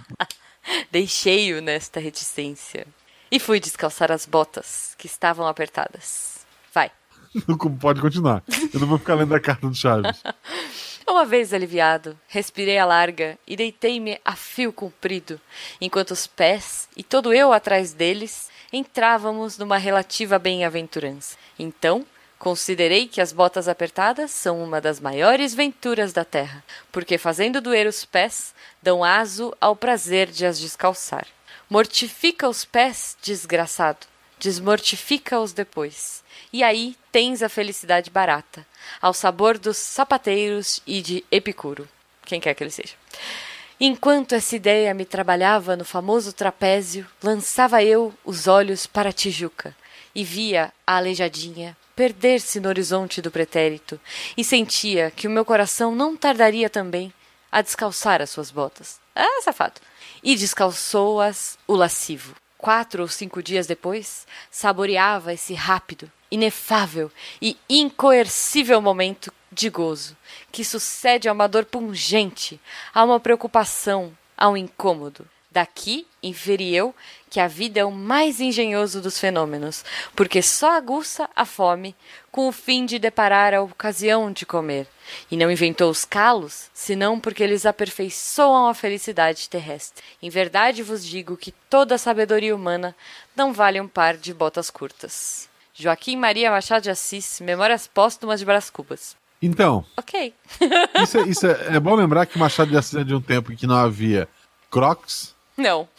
Deixei-o 0.90 1.60
nesta 1.60 1.98
reticência. 1.98 2.86
E 3.30 3.38
fui 3.38 3.58
descalçar 3.58 4.12
as 4.12 4.26
botas, 4.26 4.94
que 4.98 5.06
estavam 5.06 5.46
apertadas. 5.46 6.46
Vai. 6.72 6.90
Não 7.48 7.56
Pode 7.56 8.00
continuar. 8.00 8.42
Eu 8.72 8.78
não 8.78 8.86
vou 8.86 8.98
ficar 8.98 9.14
lendo 9.14 9.34
a 9.34 9.40
carta 9.40 9.66
do 9.66 9.74
Chaves. 9.74 10.22
Uma 11.08 11.24
vez 11.24 11.52
aliviado, 11.52 12.18
respirei 12.28 12.78
a 12.78 12.84
larga 12.84 13.38
e 13.46 13.56
deitei-me 13.56 14.20
a 14.24 14.36
fio 14.36 14.72
comprido, 14.72 15.40
enquanto 15.80 16.12
os 16.12 16.26
pés, 16.26 16.88
e 16.96 17.02
todo 17.02 17.34
eu 17.34 17.52
atrás 17.52 17.92
deles, 17.92 18.50
entrávamos 18.72 19.58
numa 19.58 19.76
relativa 19.78 20.38
bem-aventurança. 20.38 21.36
Então, 21.58 22.06
considerei 22.42 23.06
que 23.06 23.20
as 23.20 23.32
botas 23.32 23.68
apertadas 23.68 24.32
são 24.32 24.60
uma 24.64 24.80
das 24.80 24.98
maiores 24.98 25.54
venturas 25.54 26.12
da 26.12 26.24
terra, 26.24 26.64
porque 26.90 27.16
fazendo 27.16 27.60
doer 27.60 27.86
os 27.86 28.04
pés, 28.04 28.52
dão 28.82 29.04
aso 29.04 29.56
ao 29.60 29.76
prazer 29.76 30.28
de 30.28 30.44
as 30.44 30.58
descalçar. 30.58 31.24
Mortifica 31.70 32.48
os 32.48 32.64
pés, 32.64 33.16
desgraçado, 33.22 34.08
desmortifica-os 34.40 35.52
depois. 35.52 36.24
E 36.52 36.64
aí 36.64 36.96
tens 37.12 37.44
a 37.44 37.48
felicidade 37.48 38.10
barata, 38.10 38.66
ao 39.00 39.14
sabor 39.14 39.56
dos 39.56 39.76
sapateiros 39.76 40.82
e 40.84 41.00
de 41.00 41.24
Epicuro, 41.30 41.88
quem 42.26 42.40
quer 42.40 42.54
que 42.54 42.64
ele 42.64 42.72
seja. 42.72 42.94
Enquanto 43.78 44.34
essa 44.34 44.56
ideia 44.56 44.92
me 44.92 45.04
trabalhava 45.04 45.76
no 45.76 45.84
famoso 45.84 46.32
trapézio, 46.32 47.06
lançava 47.22 47.84
eu 47.84 48.12
os 48.24 48.48
olhos 48.48 48.84
para 48.84 49.10
a 49.10 49.12
Tijuca 49.12 49.76
e 50.12 50.24
via 50.24 50.72
a 50.84 50.96
aleijadinha 50.96 51.76
perder-se 52.02 52.58
no 52.58 52.68
horizonte 52.68 53.22
do 53.22 53.30
pretérito 53.30 54.00
e 54.36 54.42
sentia 54.42 55.12
que 55.12 55.28
o 55.28 55.30
meu 55.30 55.44
coração 55.44 55.94
não 55.94 56.16
tardaria 56.16 56.68
também 56.68 57.14
a 57.50 57.62
descalçar 57.62 58.20
as 58.20 58.28
suas 58.28 58.50
botas. 58.50 58.98
Ah, 59.14 59.40
safado! 59.44 59.80
E 60.20 60.34
descalçou-as 60.34 61.56
o 61.64 61.76
lascivo. 61.76 62.34
Quatro 62.58 63.02
ou 63.02 63.08
cinco 63.08 63.40
dias 63.40 63.68
depois, 63.68 64.26
saboreava 64.50 65.32
esse 65.32 65.54
rápido, 65.54 66.10
inefável 66.28 67.08
e 67.40 67.56
incoercível 67.70 68.82
momento 68.82 69.32
de 69.52 69.70
gozo, 69.70 70.16
que 70.50 70.64
sucede 70.64 71.28
a 71.28 71.32
uma 71.32 71.46
dor 71.46 71.64
pungente, 71.64 72.60
a 72.92 73.04
uma 73.04 73.20
preocupação, 73.20 74.12
a 74.36 74.48
um 74.48 74.56
incômodo. 74.56 75.24
Daqui 75.52 76.06
inferi 76.22 76.74
eu 76.74 76.94
que 77.28 77.38
a 77.38 77.46
vida 77.46 77.80
é 77.80 77.84
o 77.84 77.90
mais 77.90 78.40
engenhoso 78.40 79.02
dos 79.02 79.18
fenômenos, 79.18 79.84
porque 80.16 80.40
só 80.40 80.76
aguça 80.76 81.28
a 81.36 81.44
fome 81.44 81.94
com 82.30 82.48
o 82.48 82.52
fim 82.52 82.86
de 82.86 82.98
deparar 82.98 83.52
a 83.52 83.60
ocasião 83.60 84.32
de 84.32 84.46
comer, 84.46 84.86
e 85.30 85.36
não 85.36 85.50
inventou 85.50 85.90
os 85.90 86.06
calos, 86.06 86.70
senão 86.72 87.20
porque 87.20 87.42
eles 87.42 87.66
aperfeiçoam 87.66 88.66
a 88.66 88.74
felicidade 88.74 89.48
terrestre. 89.48 90.02
Em 90.22 90.30
verdade 90.30 90.82
vos 90.82 91.04
digo 91.04 91.36
que 91.36 91.52
toda 91.68 91.96
a 91.96 91.98
sabedoria 91.98 92.56
humana 92.56 92.96
não 93.36 93.52
vale 93.52 93.78
um 93.78 93.88
par 93.88 94.16
de 94.16 94.32
botas 94.32 94.70
curtas. 94.70 95.50
Joaquim 95.74 96.16
Maria 96.16 96.50
Machado 96.50 96.82
de 96.82 96.90
Assis, 96.90 97.40
Memórias 97.40 97.86
Póstumas 97.86 98.40
de 98.40 98.46
Brás 98.46 98.70
Cubas. 98.70 99.16
Então, 99.40 99.84
Ok. 99.98 100.32
isso, 101.02 101.18
é, 101.18 101.22
isso 101.28 101.46
é, 101.46 101.76
é 101.76 101.80
bom 101.80 101.94
lembrar 101.94 102.24
que 102.24 102.38
Machado 102.38 102.70
de 102.70 102.76
Assis 102.76 102.94
é 102.94 103.04
de 103.04 103.14
um 103.14 103.20
tempo 103.20 103.52
em 103.52 103.56
que 103.56 103.66
não 103.66 103.76
havia 103.76 104.28
Crocs. 104.70 105.34
Não. 105.56 105.88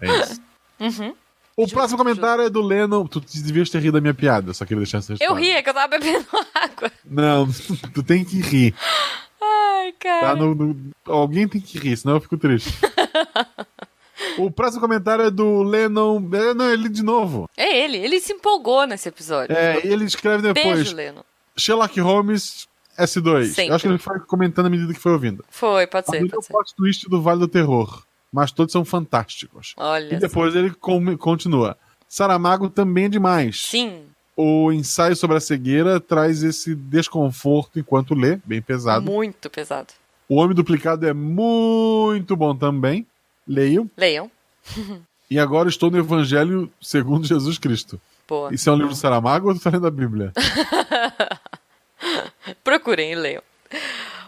É 0.00 0.06
isso. 0.20 1.14
O 1.56 1.68
próximo 1.68 1.96
comentário 1.98 2.42
é 2.44 2.50
do 2.50 2.60
Lennon. 2.60 3.06
Tu 3.06 3.20
devias 3.20 3.70
ter 3.70 3.78
rido 3.80 3.92
da 3.92 4.00
minha 4.00 4.14
piada, 4.14 4.52
só 4.52 4.64
queria 4.64 4.80
deixar 4.82 4.98
essa 4.98 5.12
Eu 5.12 5.16
história. 5.16 5.40
ri, 5.44 5.50
é 5.50 5.62
que 5.62 5.68
eu 5.70 5.74
tava 5.74 5.86
bebendo 5.96 6.26
água. 6.54 6.90
Não, 7.04 7.46
tu 7.94 8.02
tem 8.02 8.24
que 8.24 8.40
rir. 8.40 8.74
Ai, 9.40 9.92
cara. 9.92 10.28
Tá? 10.28 10.34
No- 10.36 10.54
no- 10.54 10.90
alguém 11.06 11.46
tem 11.46 11.60
que 11.60 11.78
rir, 11.78 11.96
senão 11.96 12.16
eu 12.16 12.20
fico 12.20 12.36
triste. 12.36 12.70
o 14.38 14.50
próximo 14.50 14.80
comentário 14.80 15.24
é 15.24 15.30
do 15.30 15.62
Lennon. 15.62 16.20
É, 16.32 16.52
não, 16.54 16.68
ele 16.70 16.88
de 16.88 17.02
novo. 17.04 17.48
É 17.56 17.84
ele, 17.84 17.98
ele 17.98 18.18
se 18.20 18.32
empolgou 18.32 18.84
nesse 18.86 19.08
episódio. 19.08 19.54
É, 19.56 19.80
ele 19.86 20.04
escreve 20.04 20.42
depois. 20.52 20.76
Beijo, 20.76 20.96
Leno. 20.96 21.24
Sherlock 21.56 22.00
Holmes 22.00 22.66
S2. 22.98 23.46
Sempre. 23.46 23.68
Eu 23.70 23.74
acho 23.74 23.82
que 23.82 23.88
ele 23.88 23.98
foi 23.98 24.20
comentando 24.20 24.66
à 24.66 24.70
medida 24.70 24.92
que 24.92 25.00
foi 25.00 25.12
ouvindo. 25.12 25.44
Foi, 25.48 25.86
pode 25.86 26.06
ser, 26.06 26.28
pode 26.28 26.44
ser. 26.46 26.52
plot 26.52 26.74
twist 26.76 27.08
do 27.08 27.20
Vale 27.22 27.40
do 27.40 27.48
Terror. 27.48 28.02
Mas 28.32 28.50
todos 28.52 28.72
são 28.72 28.84
fantásticos. 28.84 29.74
Olha. 29.76 30.14
E 30.14 30.18
depois 30.18 30.54
ele 30.54 30.70
com- 30.70 31.16
continua. 31.18 31.76
Saramago 32.08 32.68
também 32.70 33.04
é 33.04 33.08
demais. 33.08 33.60
Sim, 33.68 34.02
O 34.36 34.72
ensaio 34.72 35.14
sobre 35.14 35.36
a 35.36 35.40
cegueira 35.40 36.00
traz 36.00 36.42
esse 36.42 36.74
desconforto 36.74 37.78
enquanto 37.78 38.14
lê, 38.14 38.38
bem 38.44 38.62
pesado. 38.62 39.04
muito 39.10 39.50
pesado. 39.50 39.88
O 40.28 40.36
Homem 40.36 40.54
Duplicado 40.56 41.06
é 41.06 41.12
muito 41.12 42.34
bom 42.34 42.56
também. 42.56 43.06
Leiam. 43.46 43.90
Leiam. 43.96 44.30
E 45.30 45.38
agora 45.38 45.68
estou 45.68 45.90
no 45.90 45.98
Evangelho 45.98 46.72
segundo 46.80 47.26
Jesus 47.26 47.58
Cristo. 47.58 48.00
Boa. 48.26 48.54
Isso 48.54 48.70
é 48.70 48.72
um 48.72 48.76
livro 48.76 48.90
do 48.92 48.96
Saramago 48.96 49.48
ou 49.48 49.54
tu 49.54 49.60
tá 49.60 49.68
lendo 49.68 49.86
a 49.86 49.90
Bíblia? 49.90 50.32
Procurem 52.64 53.12
e 53.12 53.14
leiam. 53.14 53.42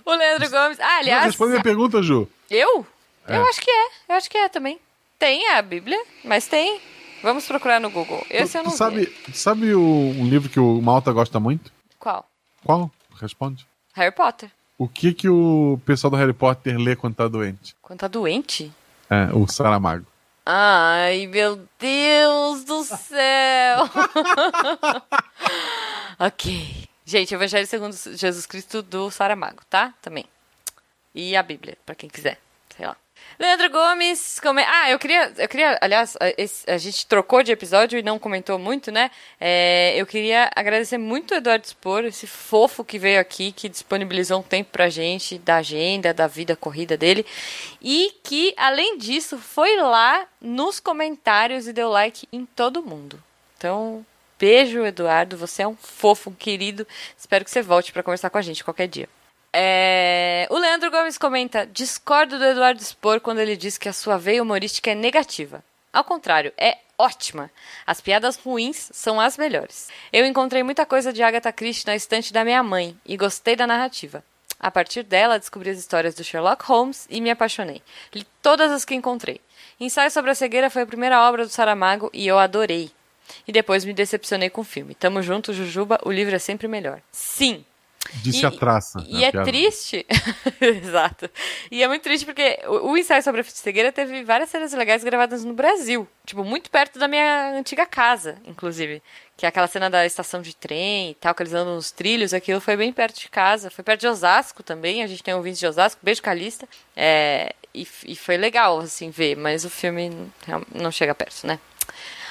O 0.05 0.15
Leandro 0.15 0.51
Gomes. 0.51 0.79
Ah, 0.81 0.85
Não, 0.87 0.99
aliás. 0.99 1.25
responde 1.25 1.51
minha 1.53 1.63
pergunta, 1.63 2.03
Ju. 2.03 2.29
Eu? 2.51 2.87
É. 3.27 3.37
Eu 3.37 3.47
acho 3.49 3.61
que 3.61 3.71
é. 3.71 3.87
Eu 4.09 4.15
acho 4.17 4.31
que 4.31 4.37
é 4.39 4.49
também. 4.49 4.79
Tem 5.19 5.51
a 5.53 5.63
Bíblia, 5.63 5.99
mas 6.25 6.47
tem. 6.47 6.81
Vamos 7.23 7.47
procurar 7.47 7.81
no 7.81 7.89
Google. 7.91 8.25
Esse 8.29 8.53
tu, 8.53 8.59
eu 8.59 8.65
não 8.65 8.71
tu 8.73 8.77
sabe, 8.77 9.07
vi. 9.27 9.35
sabe 9.35 9.75
o- 9.75 9.81
um 9.81 10.27
livro 10.29 10.51
que 10.51 10.61
o 10.61 10.81
Malta 10.83 11.11
gosta 11.13 11.41
muito? 11.41 11.73
Qual? 11.99 12.29
Qual? 12.63 12.91
Responde. 13.19 13.67
Harry 13.95 14.15
Potter. 14.15 14.51
O 14.77 14.87
que 14.89 15.15
que 15.15 15.29
o 15.29 15.81
pessoal 15.87 16.11
do 16.11 16.17
Harry 16.19 16.33
Potter 16.35 16.77
lê 16.77 16.95
quando 16.97 17.15
tá 17.15 17.29
doente? 17.29 17.75
Quando 17.81 18.01
tá 18.01 18.09
doente? 18.09 18.71
É, 19.09 19.29
o 19.33 19.47
Saramago. 19.47 20.05
Ai, 20.45 21.27
meu 21.29 21.67
Deus 21.79 22.65
do 22.65 22.83
céu! 22.85 23.89
ok. 26.19 26.89
Gente, 27.05 27.35
Evangelho 27.35 27.67
segundo 27.67 27.95
Jesus 27.95 28.47
Cristo 28.47 28.81
do 28.81 29.11
Saramago, 29.11 29.63
tá? 29.69 29.93
Também. 30.01 30.25
E 31.15 31.37
a 31.37 31.43
Bíblia, 31.43 31.77
pra 31.85 31.95
quem 31.95 32.09
quiser. 32.09 32.39
Sei 32.75 32.87
lá. 32.87 32.97
Leandro 33.39 33.69
Gomes, 33.69 34.41
ah, 34.67 34.91
eu 34.91 34.99
queria, 34.99 35.33
eu 35.37 35.49
queria, 35.49 35.77
aliás, 35.81 36.17
a, 36.17 36.73
a, 36.73 36.79
gente 36.79 37.07
trocou 37.07 37.43
de 37.43 37.51
episódio 37.51 37.99
e 37.99 38.03
não 38.03 38.19
comentou 38.19 38.59
muito, 38.59 38.93
né? 38.93 39.11
É, 39.41 39.93
eu 39.97 40.07
queria 40.07 40.51
agradecer 40.55 40.99
muito 40.99 41.33
o 41.33 41.37
Eduardo 41.37 41.67
Spor, 41.67 42.05
esse 42.05 42.27
fofo 42.27 42.85
que 42.85 42.99
veio 42.99 43.21
aqui, 43.21 43.51
que 43.51 43.69
disponibilizou 43.69 44.39
um 44.39 44.43
tempo 44.43 44.71
pra 44.71 44.89
gente 44.89 45.39
da 45.39 45.57
agenda, 45.57 46.15
da 46.15 46.29
vida 46.29 46.55
corrida 46.55 46.97
dele, 46.97 47.27
e 47.83 48.15
que, 48.23 48.55
além 48.57 48.99
disso, 48.99 49.37
foi 49.37 49.77
lá 49.77 50.27
nos 50.41 50.79
comentários 50.79 51.67
e 51.67 51.73
deu 51.73 51.91
like 51.91 52.29
em 52.33 52.47
todo 52.47 52.85
mundo. 52.85 53.21
Então, 53.59 54.07
beijo, 54.39 54.85
Eduardo, 54.85 55.37
você 55.37 55.63
é 55.63 55.69
um 55.69 55.77
fofo, 55.77 56.31
um 56.31 56.35
querido. 56.35 56.87
Espero 57.17 57.45
que 57.45 57.51
você 57.51 57.63
volte 57.63 57.93
para 57.93 58.03
conversar 58.03 58.31
com 58.31 58.39
a 58.39 58.43
gente 58.43 58.65
qualquer 58.65 58.89
dia. 58.89 59.09
É... 59.53 60.47
O 60.51 60.59
Leandro 60.59 60.91
Gomes 60.91 61.17
comenta: 61.17 61.67
discordo 61.67 62.39
do 62.39 62.45
Eduardo 62.45 62.83
Spor 62.83 63.21
quando 63.21 63.39
ele 63.39 63.57
diz 63.57 63.79
que 63.79 63.89
a 63.89 63.93
sua 63.93 64.19
veia 64.19 64.43
humorística 64.43 64.91
é 64.91 64.95
negativa. 64.95 65.63
Ao 65.93 66.03
contrário, 66.03 66.53
é 66.59 66.79
ótima. 66.99 67.51
As 67.87 68.01
piadas 68.01 68.37
ruins 68.37 68.91
são 68.93 69.21
as 69.21 69.39
melhores. 69.39 69.89
Eu 70.13 70.27
encontrei 70.27 70.63
muita 70.65 70.85
coisa 70.85 71.13
de 71.13 71.23
Agatha 71.23 71.53
Christie 71.53 71.87
na 71.87 71.95
estante 71.95 72.33
da 72.33 72.45
minha 72.45 72.63
mãe 72.63 72.99
e 73.07 73.17
gostei 73.17 73.55
da 73.55 73.67
narrativa. 73.67 74.25
A 74.59 74.71
partir 74.71 75.03
dela, 75.03 75.39
descobri 75.39 75.71
as 75.71 75.79
histórias 75.79 76.15
do 76.15 76.25
Sherlock 76.25 76.65
Holmes 76.65 77.07
e 77.11 77.21
me 77.21 77.31
apaixonei. 77.31 77.83
Li 78.13 78.27
todas 78.43 78.73
as 78.73 78.85
que 78.85 78.95
encontrei. 78.95 79.41
Ensaio 79.79 80.11
sobre 80.11 80.31
a 80.31 80.35
cegueira 80.35 80.71
foi 80.71 80.83
a 80.83 80.87
primeira 80.87 81.21
obra 81.29 81.45
do 81.45 81.51
Saramago 81.51 82.11
e 82.13 82.27
eu 82.27 82.39
adorei. 82.39 82.91
E 83.47 83.53
depois 83.53 83.85
me 83.85 83.93
decepcionei 83.93 84.51
com 84.51 84.61
o 84.61 84.65
filme. 84.65 84.95
Tamo 84.95 85.23
junto, 85.23 85.53
Jujuba, 85.53 85.99
o 86.05 86.11
livro 86.11 86.35
é 86.35 86.39
sempre 86.39 86.69
melhor. 86.69 87.01
Sim, 87.11 87.65
Disse 88.13 88.43
e, 88.43 88.47
a 88.47 88.51
traça. 88.51 89.05
E 89.09 89.15
né, 89.15 89.25
é 89.25 89.31
piada. 89.31 89.51
triste. 89.51 90.07
Exato. 90.61 91.29
E 91.71 91.83
é 91.83 91.89
muito 91.89 92.03
triste 92.03 92.25
porque 92.25 92.59
o, 92.67 92.93
o 92.93 92.99
ensaio 92.99 93.23
sobre 93.23 93.41
a 93.41 93.45
cegueira 93.45 93.91
teve 93.91 94.23
várias 94.25 94.51
cenas 94.51 94.73
legais 94.73 95.03
gravadas 95.03 95.45
no 95.45 95.55
Brasil. 95.55 96.07
Tipo, 96.25 96.45
muito 96.45 96.71
perto 96.71 96.99
da 96.99 97.09
minha 97.09 97.53
antiga 97.57 97.87
casa, 97.87 98.37
inclusive. 98.47 99.03
Que 99.37 99.47
é 99.47 99.49
aquela 99.49 99.67
cena 99.67 99.89
da 99.89 100.05
estação 100.07 100.43
de 100.43 100.55
trem 100.55 101.11
e 101.11 101.15
tal, 101.15 101.35
que 101.35 101.43
eles 101.43 101.55
andam 101.55 101.75
nos 101.75 101.91
trilhos. 101.91 102.35
Aquilo 102.35 102.61
foi 102.61 102.77
bem 102.77 102.93
perto 102.93 103.19
de 103.19 103.29
casa. 103.29 103.71
Foi 103.71 103.83
perto 103.83 104.01
de 104.01 104.09
Osasco 104.09 104.63
também. 104.63 105.03
A 105.03 105.07
gente 105.07 105.23
tem 105.23 105.35
ouvintes 105.35 105.59
de 105.59 105.67
Osasco. 105.67 106.01
Beijo, 106.03 106.23
Calista. 106.23 106.69
É, 106.95 107.55
e, 107.75 107.87
e 108.07 108.15
foi 108.15 108.37
legal, 108.37 108.81
assim, 108.81 109.11
ver. 109.11 109.37
Mas 109.37 109.65
o 109.65 109.71
filme 109.71 110.31
não 110.73 110.93
chega 110.93 111.15
perto, 111.15 111.47
né? 111.47 111.59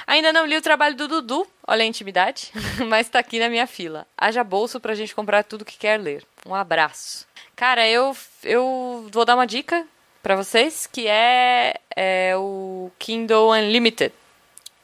Ainda 0.06 0.34
não 0.34 0.46
li 0.46 0.58
o 0.58 0.62
trabalho 0.62 0.96
do 0.96 1.08
Dudu, 1.08 1.48
olha 1.66 1.84
a 1.84 1.88
intimidade, 1.88 2.52
mas 2.88 3.10
tá 3.10 3.20
aqui 3.20 3.40
na 3.40 3.50
minha 3.50 3.68
fila. 3.68 4.06
Haja 4.18 4.44
bolso 4.44 4.80
pra 4.80 4.96
gente 4.96 5.16
comprar 5.16 5.44
tudo 5.44 5.66
que 5.66 5.78
quer 5.78 6.00
ler. 6.00 6.24
Um 6.46 6.54
abraço. 6.54 7.26
Cara, 7.56 7.88
eu, 7.88 8.16
eu 8.44 9.08
vou 9.12 9.26
dar 9.26 9.36
uma 9.36 9.48
dica 9.48 9.86
para 10.22 10.36
vocês, 10.36 10.88
que 10.88 11.08
é, 11.08 11.76
é, 11.96 12.34
o 12.36 12.92
Kindle 12.98 13.52
Unlimited, 13.52 14.14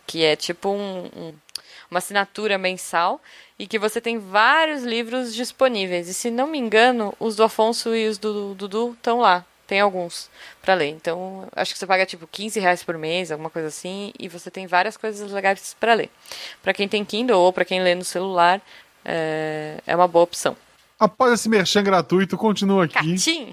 que 0.06 0.24
é 0.24 0.36
tipo 0.36 0.70
um, 0.70 1.06
um, 1.16 1.34
uma 1.90 1.98
assinatura 1.98 2.58
mensal 2.58 3.22
e 3.58 3.68
que 3.68 3.80
você 3.80 4.00
tem 4.00 4.18
vários 4.18 4.84
livros 4.84 5.34
disponíveis. 5.34 6.08
E 6.08 6.14
se 6.14 6.32
não 6.32 6.48
me 6.48 6.58
engano, 6.58 7.14
os 7.20 7.36
do 7.36 7.44
Afonso 7.44 7.96
e 7.96 8.08
os 8.08 8.18
do 8.18 8.54
Dudu 8.54 8.94
estão 8.94 9.20
lá. 9.20 9.46
Tem 9.70 9.82
alguns 9.82 10.32
para 10.64 10.74
ler. 10.74 10.90
Então, 10.90 11.48
acho 11.56 11.74
que 11.74 11.78
você 11.78 11.86
paga 11.86 12.04
tipo 12.04 12.26
15 12.26 12.60
reais 12.60 12.82
por 12.82 12.98
mês, 12.98 13.32
alguma 13.32 13.52
coisa 13.52 13.68
assim, 13.68 14.12
e 14.18 14.28
você 14.28 14.50
tem 14.50 14.66
várias 14.66 14.98
coisas 14.98 15.32
legais 15.32 15.76
para 15.80 15.94
ler. 15.94 16.10
Para 16.64 16.74
quem 16.74 16.88
tem 16.88 17.06
Kindle 17.06 17.40
ou 17.40 17.54
para 17.54 17.64
quem 17.64 17.80
lê 17.80 17.94
no 17.94 18.04
celular, 18.04 18.60
é, 19.06 19.80
é 19.86 19.96
uma 19.96 20.08
boa 20.08 20.24
opção. 20.24 20.58
Após 21.00 21.34
esse 21.34 21.48
merchan 21.48 21.84
gratuito, 21.84 22.36
continua 22.36 22.86
aqui. 22.86 22.94
Catim. 22.96 23.52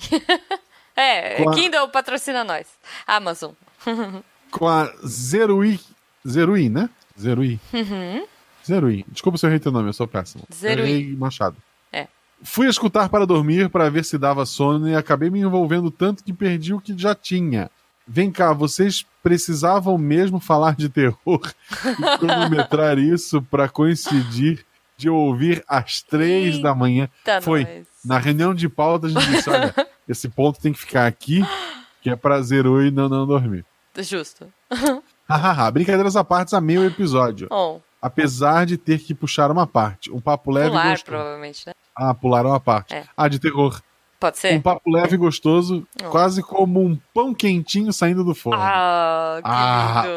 é, 0.96 1.42
a... 1.42 1.50
Kindle 1.52 1.88
patrocina 1.88 2.42
nós. 2.42 2.66
Amazon. 3.07 3.52
com 4.50 4.66
a 4.66 4.90
Zerui. 5.07 5.79
Zerui, 6.26 6.70
né? 6.70 6.88
Zerui. 7.20 7.61
Uhum. 7.74 8.26
Zerui. 8.66 9.05
Desculpa 9.09 9.37
se 9.37 9.44
eu 9.44 9.50
errei 9.50 9.61
teu 9.61 9.70
nome, 9.70 9.90
eu 9.90 9.92
sou 9.92 10.09
péssimo. 10.09 10.44
Zerui. 10.50 11.14
Machado. 11.14 11.59
Fui 12.42 12.68
escutar 12.68 13.09
para 13.09 13.27
dormir 13.27 13.70
para 13.70 13.90
ver 13.90 14.05
se 14.05 14.18
dava 14.18 14.44
sono 14.44 14.88
e 14.88 14.94
acabei 14.94 15.31
me 15.31 15.40
envolvendo 15.40 15.90
tanto 15.90 16.22
que 16.22 16.33
perdi 16.33 16.75
o 16.75 16.81
que 16.81 16.96
já 16.96 17.14
tinha. 17.14 17.70
Vem 18.07 18.31
cá, 18.31 18.53
vocês 18.53 19.05
precisavam 19.22 19.99
mesmo 19.99 20.38
falar 20.38 20.77
de 20.77 20.88
terror 20.88 21.40
e 21.85 22.18
cronometrar 22.18 22.99
isso 22.99 23.42
para 23.42 23.68
coincidir 23.68 24.64
de 24.96 25.11
ouvir 25.11 25.64
às 25.66 26.03
três 26.03 26.55
Eita 26.55 26.68
da 26.68 26.75
manhã. 26.75 27.09
Foi. 27.42 27.64
Nós. 27.64 27.87
Na 28.05 28.18
reunião 28.18 28.55
de 28.55 28.68
pauta 28.68 29.09
a 29.09 29.11
gente 29.11 29.27
disse: 29.27 29.51
olha, 29.51 29.75
esse 30.09 30.29
ponto 30.29 30.61
tem 30.61 30.72
que 30.72 30.79
ficar 30.79 31.07
aqui, 31.07 31.44
que 32.01 32.09
é 32.09 32.14
prazer 32.14 32.64
e 32.64 32.90
não, 32.92 33.09
não 33.09 33.27
dormir. 33.27 33.64
Justo. 33.99 34.46
Hahaha, 35.29 35.70
brincadeiras 35.72 36.14
à 36.14 36.22
parte, 36.22 36.55
amei 36.55 36.79
o 36.79 36.85
episódio. 36.85 37.49
Oh. 37.51 37.81
Apesar 38.01 38.64
de 38.64 38.77
ter 38.77 39.01
que 39.01 39.12
puxar 39.12 39.51
uma 39.51 39.66
parte. 39.66 40.12
Um 40.12 40.20
papo 40.20 40.53
leve 40.53 40.70
Pular, 40.70 40.96
e 40.96 41.03
provavelmente, 41.03 41.66
né? 41.66 41.72
Ah, 41.96 42.12
pularam 42.12 42.50
uma 42.50 42.61
parte. 42.61 42.94
É. 42.94 43.04
Ah, 43.16 43.26
de 43.26 43.38
terror. 43.38 43.80
Pode 44.20 44.38
ser. 44.38 44.54
Um 44.54 44.61
papo 44.61 44.90
leve 44.90 45.14
e 45.14 45.18
gostoso, 45.18 45.87
oh. 46.02 46.09
quase 46.11 46.42
como 46.42 46.82
um 46.82 46.98
pão 47.12 47.35
quentinho 47.35 47.92
saindo 47.92 48.24
do 48.24 48.35
forno. 48.35 48.61
Ah, 48.62 49.40
que 49.42 49.50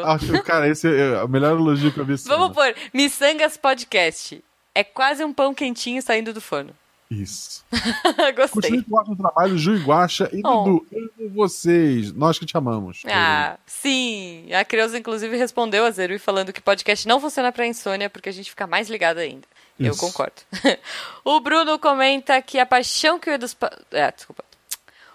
ah, 0.04 0.18
lindo. 0.20 0.42
cara, 0.42 0.68
esse 0.68 0.88
é 0.88 1.22
o 1.22 1.28
melhor 1.28 1.58
elogio 1.58 1.92
que 1.92 1.98
eu 1.98 2.04
vi. 2.04 2.16
Vamos 2.26 2.52
pôr, 2.52 2.74
Missangas 2.94 3.56
Podcast. 3.56 4.42
É 4.74 4.82
quase 4.82 5.24
um 5.24 5.32
pão 5.32 5.52
quentinho 5.52 6.00
saindo 6.00 6.32
do 6.32 6.40
forno. 6.40 6.72
Isso. 7.10 7.64
Gostei. 8.36 8.70
Continue 8.70 8.84
com 8.84 8.94
o 8.94 8.98
ótimo 9.00 9.16
trabalho, 9.16 9.58
Ju 9.58 9.76
Guaxa 9.78 10.30
e 10.32 10.40
oh. 10.44 10.64
Dudu. 10.64 10.86
Amo 10.94 11.30
vocês. 11.34 12.12
Nós 12.12 12.38
que 12.38 12.46
te 12.46 12.56
amamos. 12.56 13.02
Ah, 13.06 13.58
sim. 13.66 14.46
A 14.52 14.64
Creuza, 14.64 14.96
inclusive, 14.96 15.36
respondeu 15.36 15.84
a 15.84 15.90
Zerui 15.90 16.18
falando 16.18 16.52
que 16.52 16.60
podcast 16.60 17.08
não 17.08 17.20
funciona 17.20 17.50
pra 17.50 17.66
insônia 17.66 18.08
porque 18.08 18.28
a 18.28 18.32
gente 18.32 18.48
fica 18.48 18.66
mais 18.66 18.88
ligado 18.88 19.18
ainda. 19.18 19.46
Isso. 19.80 19.88
Eu 19.88 19.96
concordo. 19.96 20.42
o 21.24 21.40
Bruno 21.40 21.78
comenta 21.78 22.40
que 22.42 22.58
a 22.58 22.66
paixão 22.66 23.18
que 23.18 23.30
o 23.30 23.32
Edu... 23.32 23.46
É, 23.92 24.12
desculpa. 24.12 24.44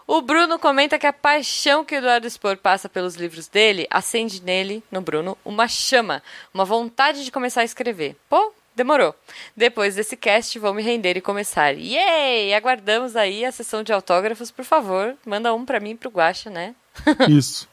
O 0.07 0.21
Bruno 0.21 0.59
comenta 0.59 0.99
que 0.99 1.07
a 1.07 1.13
paixão 1.13 1.83
que 1.83 1.95
o 1.95 1.97
Eduardo 1.97 2.29
Spor 2.29 2.57
passa 2.57 2.87
pelos 2.87 3.15
livros 3.15 3.47
dele 3.47 3.87
acende 3.89 4.41
nele, 4.41 4.83
no 4.91 5.01
Bruno, 5.01 5.35
uma 5.43 5.67
chama, 5.67 6.21
uma 6.53 6.63
vontade 6.63 7.25
de 7.25 7.31
começar 7.31 7.61
a 7.61 7.65
escrever. 7.65 8.15
Pô, 8.29 8.53
demorou. 8.75 9.15
Depois 9.57 9.95
desse 9.95 10.15
cast, 10.15 10.59
vou 10.59 10.75
me 10.75 10.83
render 10.83 11.17
e 11.17 11.21
começar. 11.21 11.71
Yay! 11.71 12.53
Aguardamos 12.53 13.15
aí 13.15 13.43
a 13.43 13.51
sessão 13.51 13.81
de 13.81 13.91
autógrafos, 13.91 14.51
por 14.51 14.63
favor. 14.63 15.15
Manda 15.25 15.53
um 15.55 15.65
para 15.65 15.79
mim 15.79 15.91
e 15.91 15.95
pro 15.95 16.11
Guacha, 16.11 16.51
né? 16.51 16.75
Isso. 17.27 17.67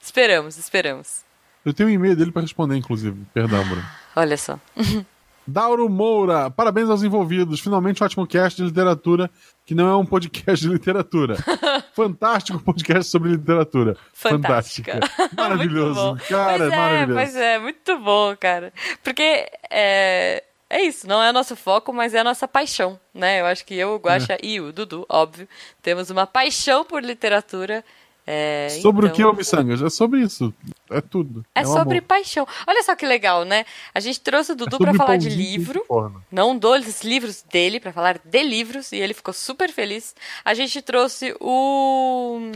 esperamos, 0.00 0.58
esperamos. 0.58 1.20
Eu 1.64 1.72
tenho 1.72 1.88
um 1.88 1.92
e-mail 1.92 2.16
dele 2.16 2.32
para 2.32 2.42
responder, 2.42 2.76
inclusive. 2.76 3.24
Perdão, 3.32 3.64
Bruno. 3.64 3.86
Olha 4.16 4.36
só. 4.36 4.58
Dauro 5.46 5.88
Moura, 5.88 6.50
parabéns 6.50 6.88
aos 6.88 7.02
envolvidos. 7.02 7.60
Finalmente 7.60 8.02
um 8.02 8.06
ótimo 8.06 8.26
cast 8.26 8.60
de 8.60 8.68
literatura, 8.68 9.30
que 9.66 9.74
não 9.74 9.88
é 9.88 9.96
um 9.96 10.06
podcast 10.06 10.66
de 10.66 10.72
literatura. 10.72 11.36
Fantástico 11.94 12.58
podcast 12.60 13.10
sobre 13.10 13.30
literatura. 13.30 13.96
Fantástica. 14.12 15.00
Maravilhoso. 15.36 16.16
cara, 16.28 16.58
pois 16.58 16.72
é, 16.72 16.76
maravilhoso. 16.76 17.14
Pois 17.14 17.36
é, 17.36 17.58
muito 17.58 17.98
bom, 17.98 18.36
cara. 18.36 18.72
Porque 19.02 19.48
é, 19.70 20.42
é 20.70 20.82
isso, 20.82 21.06
não 21.06 21.22
é 21.22 21.28
o 21.28 21.32
nosso 21.34 21.54
foco, 21.54 21.92
mas 21.92 22.14
é 22.14 22.20
a 22.20 22.24
nossa 22.24 22.48
paixão, 22.48 22.98
né? 23.12 23.40
Eu 23.40 23.46
acho 23.46 23.64
que 23.64 23.74
eu, 23.74 23.94
o 23.94 23.98
Guaxa 23.98 24.34
é. 24.34 24.38
e 24.42 24.60
o 24.60 24.72
Dudu, 24.72 25.04
óbvio, 25.08 25.46
temos 25.82 26.08
uma 26.08 26.26
paixão 26.26 26.82
por 26.82 27.04
literatura 27.04 27.84
é, 28.24 28.68
sobre 28.80 29.06
então... 29.06 29.12
o 29.12 29.16
que 29.16 29.22
é 29.22 29.26
o 29.26 29.32
Missangas? 29.32 29.82
É 29.82 29.90
sobre 29.90 30.20
isso. 30.20 30.54
É 30.88 31.00
tudo. 31.00 31.44
É, 31.54 31.62
é 31.62 31.64
sobre 31.64 31.98
amor. 31.98 32.08
paixão. 32.08 32.46
Olha 32.66 32.82
só 32.82 32.94
que 32.94 33.04
legal, 33.04 33.44
né? 33.44 33.64
A 33.92 33.98
gente 33.98 34.20
trouxe 34.20 34.52
o 34.52 34.54
Dudu 34.54 34.76
é 34.76 34.78
para 34.78 34.94
falar 34.94 35.16
de 35.16 35.28
livro. 35.28 35.84
Não 36.30 36.56
dos 36.56 37.02
livros 37.02 37.42
dele, 37.42 37.80
para 37.80 37.92
falar 37.92 38.20
de 38.24 38.42
livros. 38.42 38.92
E 38.92 38.96
ele 38.96 39.12
ficou 39.12 39.34
super 39.34 39.72
feliz. 39.72 40.14
A 40.44 40.54
gente 40.54 40.80
trouxe 40.80 41.34
o 41.40 42.50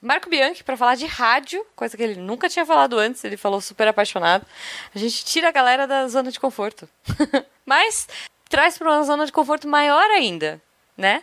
Marco 0.00 0.30
Bianchi 0.30 0.64
para 0.64 0.76
falar 0.76 0.94
de 0.94 1.06
rádio, 1.06 1.64
coisa 1.76 1.96
que 1.96 2.02
ele 2.02 2.18
nunca 2.18 2.48
tinha 2.48 2.64
falado 2.64 2.98
antes. 2.98 3.22
Ele 3.22 3.36
falou 3.36 3.60
super 3.60 3.88
apaixonado. 3.88 4.46
A 4.94 4.98
gente 4.98 5.22
tira 5.24 5.48
a 5.48 5.52
galera 5.52 5.86
da 5.86 6.08
zona 6.08 6.32
de 6.32 6.40
conforto. 6.40 6.88
Mas 7.66 8.08
traz 8.48 8.78
para 8.78 8.90
uma 8.90 9.04
zona 9.04 9.26
de 9.26 9.32
conforto 9.32 9.68
maior 9.68 10.04
ainda, 10.10 10.60
né? 10.96 11.22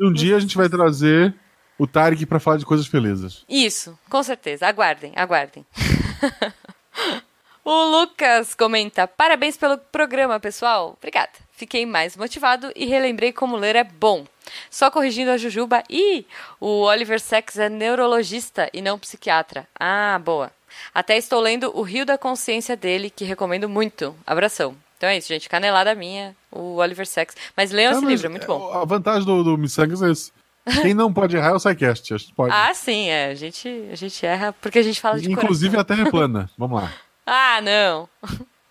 Um 0.00 0.12
dia 0.12 0.36
a 0.36 0.40
gente 0.40 0.56
vai 0.56 0.68
trazer 0.68 1.34
o 1.78 1.86
Tarek 1.86 2.24
para 2.26 2.40
falar 2.40 2.56
de 2.56 2.66
coisas 2.66 2.86
felizes. 2.86 3.44
Isso, 3.48 3.98
com 4.08 4.22
certeza. 4.22 4.66
Aguardem, 4.66 5.12
aguardem. 5.16 5.64
o 7.64 7.84
Lucas 7.84 8.54
comenta: 8.54 9.06
Parabéns 9.06 9.56
pelo 9.56 9.78
programa, 9.78 10.40
pessoal. 10.40 10.96
Obrigada. 10.98 11.32
Fiquei 11.52 11.86
mais 11.86 12.16
motivado 12.16 12.70
e 12.76 12.84
relembrei 12.84 13.32
como 13.32 13.56
ler 13.56 13.76
é 13.76 13.84
bom. 13.84 14.26
Só 14.70 14.90
corrigindo 14.90 15.30
a 15.30 15.38
Jujuba. 15.38 15.82
Ih, 15.88 16.26
o 16.60 16.82
Oliver 16.82 17.20
Sacks 17.20 17.58
é 17.58 17.68
neurologista 17.68 18.68
e 18.72 18.82
não 18.82 18.98
psiquiatra. 18.98 19.66
Ah, 19.78 20.20
boa. 20.22 20.52
Até 20.94 21.16
estou 21.16 21.40
lendo 21.40 21.72
O 21.74 21.80
Rio 21.80 22.04
da 22.04 22.18
Consciência 22.18 22.76
dele, 22.76 23.08
que 23.08 23.24
recomendo 23.24 23.68
muito. 23.68 24.14
Abração. 24.26 24.76
Então 24.98 25.08
é 25.08 25.16
isso, 25.16 25.28
gente. 25.28 25.48
Canelada 25.48 25.94
minha, 25.94 26.36
o 26.50 26.76
Oliver 26.76 27.06
Sacks. 27.06 27.36
Mas 27.56 27.70
leiam 27.70 27.92
esse 27.92 28.04
livro, 28.04 28.26
é 28.26 28.30
muito 28.30 28.46
bom. 28.46 28.70
A 28.72 28.84
vantagem 28.84 29.24
do, 29.24 29.42
do 29.42 29.58
Missangas 29.58 30.02
é 30.02 30.10
isso 30.10 30.32
Quem 30.82 30.94
não 30.94 31.12
pode 31.12 31.36
errar 31.36 31.50
é 31.50 31.52
o 31.54 31.58
SciCast. 31.58 32.12
A 32.14 32.16
gente 32.18 32.32
pode. 32.34 32.52
Ah, 32.52 32.72
sim, 32.74 33.08
é. 33.08 33.26
A 33.30 33.34
gente, 33.34 33.68
a 33.90 33.94
gente 33.94 34.26
erra 34.26 34.52
porque 34.60 34.78
a 34.78 34.82
gente 34.82 35.00
fala 35.00 35.18
de 35.20 35.30
Inclusive 35.30 35.76
coração. 35.76 35.80
a 35.80 35.84
Terra 35.96 36.08
é 36.08 36.10
plana. 36.10 36.50
Vamos 36.58 36.82
lá. 36.82 36.92
Ah, 37.28 37.60
não. 37.60 38.08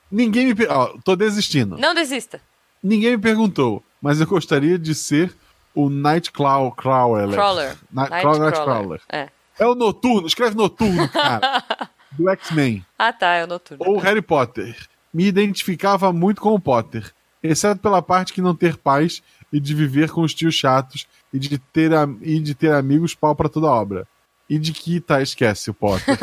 Ninguém 0.10 0.46
me. 0.46 0.56
per- 0.56 0.72
Ó, 0.72 0.96
tô 1.04 1.14
desistindo. 1.16 1.78
Não 1.78 1.94
desista. 1.94 2.40
Ninguém 2.82 3.12
me 3.12 3.18
perguntou, 3.18 3.84
mas 4.02 4.22
eu 4.22 4.28
gostaria 4.28 4.80
de 4.80 4.96
ser 4.96 5.36
o 5.74 5.90
Nightclaw 5.90 6.72
Crawler. 6.72 7.30
Crawler. 7.32 7.76
Night 7.92 8.10
Craw- 8.10 8.22
Crawler. 8.22 8.40
Nightcrawler. 8.40 9.02
É. 9.12 9.28
É 9.60 9.66
o 9.66 9.76
Noturno, 9.76 10.26
escreve 10.26 10.56
Noturno, 10.56 11.10
cara. 11.10 11.64
do 12.14 12.30
X-Men. 12.30 12.86
Ah, 12.98 13.12
tá, 13.12 13.34
é 13.34 13.44
o 13.44 13.48
noturno. 13.48 13.84
Ou 13.86 13.98
Harry 13.98 14.22
Potter. 14.22 14.88
Me 15.14 15.26
identificava 15.26 16.14
muito 16.14 16.40
com 16.42 16.54
o 16.54 16.60
Potter, 16.60 17.12
exceto 17.44 17.82
pela 17.82 18.02
parte 18.02 18.32
que 18.32 18.42
não 18.42 18.56
ter 18.56 18.78
paz 18.78 19.22
e 19.52 19.60
de 19.60 19.74
viver 19.74 20.12
com 20.12 20.22
os 20.22 20.34
tios 20.34 20.56
chatos 20.56 21.06
e 21.36 21.40
de 21.40 21.58
ter, 21.58 21.92
e 22.22 22.40
de 22.40 22.56
ter 22.56 22.72
amigos 22.74 23.14
pau 23.16 23.36
pra 23.36 23.50
toda 23.50 23.68
obra. 23.68 24.08
E 24.50 24.58
de 24.60 24.72
que, 24.74 25.00
tá, 25.00 25.22
esquece 25.22 25.70
o 25.70 25.74
Potter. 25.74 26.18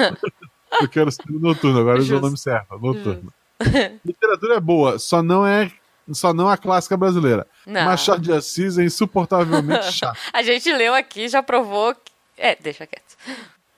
eu 0.80 0.88
quero 0.88 1.10
ser 1.10 1.24
Noturno, 1.28 1.80
agora 1.80 1.98
eu 1.98 2.02
usei 2.02 2.12
o 2.16 2.20
Justo. 2.20 2.24
nome 2.26 2.38
certo, 2.38 2.78
Noturno. 2.78 3.32
Literatura 4.04 4.54
é 4.56 4.60
boa, 4.60 4.98
só 4.98 5.22
não 5.22 5.46
é 5.46 5.70
só 6.12 6.34
não 6.34 6.48
a 6.48 6.56
clássica 6.56 6.96
brasileira. 6.96 7.46
Não. 7.66 7.84
Machado 7.84 8.20
de 8.20 8.32
Assis 8.32 8.76
é 8.76 8.84
insuportavelmente 8.84 9.90
chato. 9.94 10.18
A 10.32 10.42
gente 10.42 10.70
leu 10.72 10.94
aqui, 10.94 11.28
já 11.28 11.42
provou. 11.42 11.94
que- 11.94 12.12
É, 12.36 12.56
deixa 12.56 12.86
quieto. 12.86 13.16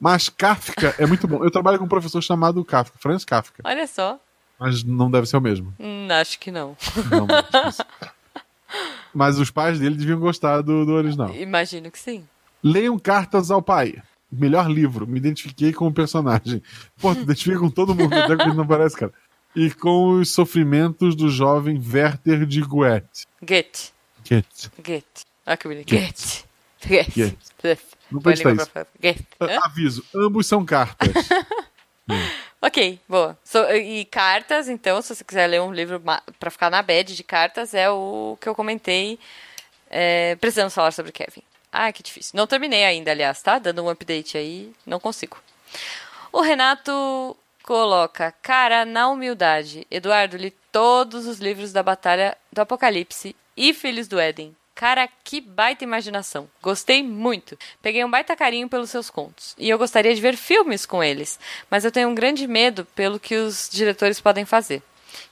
Mas 0.00 0.28
Kafka 0.30 0.94
é 0.98 1.06
muito 1.06 1.28
bom. 1.28 1.44
Eu 1.44 1.50
trabalho 1.50 1.78
com 1.78 1.84
um 1.84 1.88
professor 1.88 2.22
chamado 2.22 2.64
Kafka, 2.64 2.98
Franz 2.98 3.24
Kafka. 3.24 3.62
Olha 3.64 3.86
só. 3.86 4.18
Mas 4.58 4.82
não 4.82 5.10
deve 5.10 5.26
ser 5.26 5.36
o 5.36 5.40
mesmo. 5.40 5.74
Hum, 5.78 6.08
acho 6.10 6.38
que 6.38 6.50
não. 6.50 6.76
Não, 7.10 7.26
mas, 7.26 7.78
mas 9.14 9.38
os 9.38 9.50
pais 9.50 9.78
dele 9.78 9.96
deviam 9.96 10.18
gostar 10.18 10.60
do, 10.60 10.84
do 10.84 10.92
original. 10.92 11.34
Imagino 11.34 11.90
que 11.90 11.98
sim. 11.98 12.24
Leiam 12.62 12.98
Cartas 12.98 13.50
ao 13.50 13.62
Pai. 13.62 14.02
Melhor 14.30 14.70
livro. 14.70 15.06
Me 15.06 15.18
identifiquei 15.18 15.72
com 15.72 15.86
o 15.86 15.92
personagem. 15.92 16.62
Pô, 17.00 17.14
tu 17.14 17.20
identifica 17.20 17.58
com 17.58 17.70
todo 17.70 17.94
mundo, 17.94 18.12
até 18.12 18.36
que 18.36 18.54
não 18.54 18.66
parece, 18.66 18.96
cara. 18.96 19.12
E 19.54 19.70
com 19.70 20.18
os 20.18 20.32
sofrimentos 20.32 21.14
do 21.14 21.30
jovem 21.30 21.80
Werther 21.80 22.44
de 22.44 22.60
Goethe. 22.62 23.26
Get. 23.46 23.92
Goethe. 24.28 24.70
Get. 24.84 25.04
Olha 25.46 25.56
que 25.56 25.68
bonito. 25.68 25.88
Get. 25.88 26.44
Get. 26.82 27.36
Não 28.10 28.20
pode 28.20 28.38
estar 28.38 28.54
isso. 28.54 28.70
Aviso, 29.62 30.04
ambos 30.14 30.46
são 30.46 30.64
cartas. 30.64 31.28
Ok, 32.66 32.98
boa. 33.06 33.38
So- 33.44 33.70
e 33.74 34.06
cartas, 34.06 34.70
então, 34.70 35.02
se 35.02 35.14
você 35.14 35.22
quiser 35.22 35.46
ler 35.46 35.60
um 35.60 35.70
livro 35.70 36.00
pra 36.40 36.50
ficar 36.50 36.70
na 36.70 36.80
bad 36.80 37.14
de 37.14 37.22
cartas, 37.22 37.74
é 37.74 37.90
o 37.90 38.38
que 38.40 38.48
eu 38.48 38.54
comentei. 38.54 39.18
É, 39.90 40.34
precisamos 40.36 40.74
falar 40.74 40.90
sobre 40.90 41.12
Kevin. 41.12 41.42
Ah, 41.70 41.92
que 41.92 42.02
difícil. 42.02 42.32
Não 42.34 42.46
terminei 42.46 42.84
ainda, 42.84 43.10
aliás, 43.10 43.42
tá? 43.42 43.58
Dando 43.58 43.84
um 43.84 43.90
update 43.90 44.38
aí, 44.38 44.72
não 44.86 44.98
consigo. 44.98 45.36
O 46.32 46.40
Renato 46.40 47.36
coloca, 47.62 48.32
cara, 48.40 48.86
na 48.86 49.08
humildade. 49.08 49.86
Eduardo, 49.90 50.38
li 50.38 50.50
todos 50.72 51.26
os 51.26 51.40
livros 51.40 51.70
da 51.70 51.82
Batalha 51.82 52.34
do 52.50 52.62
Apocalipse 52.62 53.36
e 53.54 53.74
Filhos 53.74 54.08
do 54.08 54.18
Éden. 54.18 54.56
Cara, 54.74 55.08
que 55.22 55.40
baita 55.40 55.84
imaginação. 55.84 56.50
Gostei 56.60 57.02
muito. 57.02 57.56
Peguei 57.80 58.04
um 58.04 58.10
baita 58.10 58.34
carinho 58.34 58.68
pelos 58.68 58.90
seus 58.90 59.08
contos. 59.08 59.54
E 59.56 59.68
eu 59.68 59.78
gostaria 59.78 60.14
de 60.14 60.20
ver 60.20 60.36
filmes 60.36 60.84
com 60.84 61.02
eles. 61.02 61.38
Mas 61.70 61.84
eu 61.84 61.92
tenho 61.92 62.08
um 62.08 62.14
grande 62.14 62.46
medo 62.46 62.84
pelo 62.94 63.20
que 63.20 63.36
os 63.36 63.68
diretores 63.72 64.20
podem 64.20 64.44
fazer. 64.44 64.82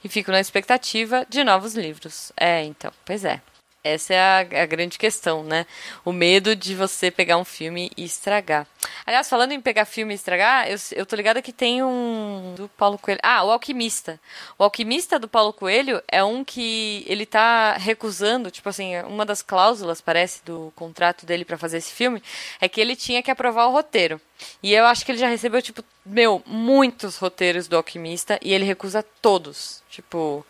E 0.01 0.07
fico 0.07 0.31
na 0.31 0.39
expectativa 0.39 1.25
de 1.29 1.43
novos 1.43 1.75
livros. 1.75 2.31
É, 2.37 2.63
então, 2.63 2.91
pois 3.05 3.25
é. 3.25 3.41
Essa 3.83 4.13
é 4.13 4.19
a, 4.19 4.63
a 4.63 4.65
grande 4.65 4.97
questão, 4.97 5.43
né? 5.43 5.65
O 6.05 6.13
medo 6.13 6.55
de 6.55 6.73
você 6.73 7.11
pegar 7.11 7.37
um 7.37 7.43
filme 7.43 7.91
e 7.97 8.05
estragar. 8.05 8.65
Aliás, 9.05 9.27
falando 9.27 9.51
em 9.51 9.59
pegar 9.59 9.83
filme 9.83 10.13
e 10.13 10.15
estragar, 10.15 10.69
eu, 10.69 10.77
eu 10.93 11.05
tô 11.05 11.17
ligada 11.17 11.41
que 11.41 11.51
tem 11.51 11.83
um 11.83 12.53
do 12.55 12.69
Paulo 12.69 12.97
Coelho. 12.97 13.19
Ah, 13.21 13.43
o 13.43 13.51
Alquimista. 13.51 14.17
O 14.57 14.63
Alquimista 14.63 15.19
do 15.19 15.27
Paulo 15.27 15.51
Coelho 15.51 16.01
é 16.07 16.23
um 16.23 16.45
que 16.45 17.03
ele 17.07 17.25
tá 17.25 17.73
recusando, 17.73 18.49
tipo 18.49 18.69
assim, 18.69 18.97
uma 19.01 19.25
das 19.25 19.41
cláusulas, 19.41 19.99
parece, 19.99 20.41
do 20.45 20.71
contrato 20.77 21.25
dele 21.25 21.43
pra 21.43 21.57
fazer 21.57 21.79
esse 21.79 21.91
filme, 21.91 22.23
é 22.61 22.69
que 22.69 22.79
ele 22.79 22.95
tinha 22.95 23.21
que 23.21 23.31
aprovar 23.31 23.65
o 23.67 23.71
roteiro. 23.71 24.19
E 24.61 24.73
eu 24.73 24.85
acho 24.85 25.05
que 25.05 25.11
ele 25.11 25.19
já 25.19 25.27
recebeu, 25.27 25.61
tipo, 25.61 25.83
meu, 26.05 26.41
muitos 26.45 27.17
roteiros 27.17 27.67
do 27.67 27.75
Alquimista 27.75 28.39
e 28.41 28.53
ele 28.53 28.63
recusa 28.63 29.03
todos. 29.21 29.83
Tipo, 29.89 30.45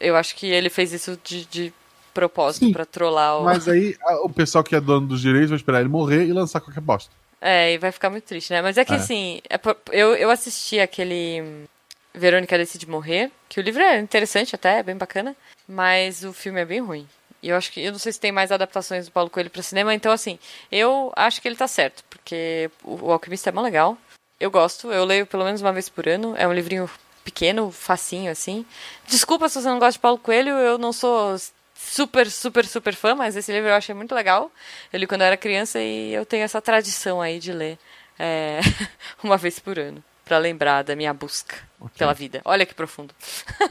eu 0.00 0.16
acho 0.16 0.34
que 0.34 0.46
ele 0.46 0.70
fez 0.70 0.94
isso 0.94 1.20
de, 1.22 1.44
de 1.44 1.74
propósito 2.20 2.72
pra 2.72 2.84
trollar 2.84 3.38
o. 3.40 3.44
Mas 3.44 3.68
aí 3.68 3.96
o 4.24 4.28
pessoal 4.30 4.64
que 4.64 4.74
é 4.74 4.80
dono 4.80 5.06
dos 5.06 5.20
direitos 5.20 5.50
vai 5.50 5.56
esperar 5.56 5.80
ele 5.80 5.88
morrer 5.88 6.24
e 6.24 6.32
lançar 6.32 6.60
qualquer 6.60 6.80
bosta. 6.80 7.10
É, 7.40 7.72
e 7.74 7.78
vai 7.78 7.92
ficar 7.92 8.10
muito 8.10 8.24
triste, 8.24 8.50
né? 8.52 8.60
Mas 8.60 8.76
é 8.76 8.84
que 8.84 8.92
É. 8.92 8.96
assim, 8.96 9.40
é 9.48 9.56
por- 9.56 9.76
eu, 9.92 10.14
eu 10.16 10.28
assisti 10.30 10.80
aquele 10.80 11.64
Verônica 12.12 12.58
Decide 12.58 12.88
Morrer, 12.88 13.30
que 13.48 13.60
o 13.60 13.62
livro 13.62 13.80
é 13.82 14.00
interessante 14.00 14.54
até, 14.54 14.78
é 14.80 14.82
bem 14.82 14.96
bacana, 14.96 15.36
mas 15.68 16.24
o 16.24 16.32
filme 16.32 16.60
é 16.60 16.64
bem 16.64 16.80
ruim. 16.80 17.06
E 17.40 17.50
eu 17.50 17.56
acho 17.56 17.70
que. 17.70 17.80
Eu 17.80 17.92
não 17.92 17.98
sei 18.00 18.10
se 18.12 18.18
tem 18.18 18.32
mais 18.32 18.50
adaptações 18.50 19.06
do 19.06 19.12
Paulo 19.12 19.30
Coelho 19.30 19.50
pra 19.50 19.62
cinema, 19.62 19.94
então 19.94 20.10
assim, 20.10 20.36
eu 20.72 21.12
acho 21.14 21.40
que 21.40 21.46
ele 21.46 21.54
tá 21.54 21.68
certo, 21.68 22.02
porque 22.10 22.68
o, 22.82 23.06
o 23.06 23.12
Alquimista 23.12 23.50
é 23.50 23.52
mó 23.52 23.60
legal. 23.62 23.96
Eu 24.40 24.50
gosto, 24.50 24.90
eu 24.90 25.04
leio 25.04 25.24
pelo 25.26 25.44
menos 25.44 25.60
uma 25.60 25.72
vez 25.72 25.88
por 25.88 26.08
ano. 26.08 26.34
É 26.36 26.46
um 26.48 26.52
livrinho 26.52 26.90
pequeno, 27.24 27.70
facinho, 27.70 28.30
assim. 28.32 28.64
Desculpa 29.06 29.48
se 29.48 29.60
você 29.60 29.68
não 29.68 29.78
gosta 29.78 29.92
de 29.92 29.98
Paulo 30.00 30.18
Coelho, 30.18 30.50
eu 30.54 30.78
não 30.78 30.92
sou 30.92 31.36
super, 31.78 32.30
super, 32.30 32.66
super 32.66 32.94
fã, 32.94 33.14
mas 33.14 33.36
esse 33.36 33.52
livro 33.52 33.68
eu 33.68 33.74
achei 33.74 33.94
muito 33.94 34.14
legal. 34.14 34.50
Eu 34.92 34.98
li 34.98 35.06
quando 35.06 35.20
eu 35.20 35.28
era 35.28 35.36
criança 35.36 35.80
e 35.80 36.12
eu 36.12 36.26
tenho 36.26 36.42
essa 36.42 36.60
tradição 36.60 37.20
aí 37.20 37.38
de 37.38 37.52
ler 37.52 37.78
é, 38.18 38.60
uma 39.22 39.36
vez 39.36 39.60
por 39.60 39.78
ano, 39.78 40.02
pra 40.24 40.38
lembrar 40.38 40.82
da 40.82 40.96
minha 40.96 41.14
busca 41.14 41.56
pela 41.96 42.12
vida. 42.12 42.42
Olha 42.44 42.66
que 42.66 42.74
profundo. 42.74 43.14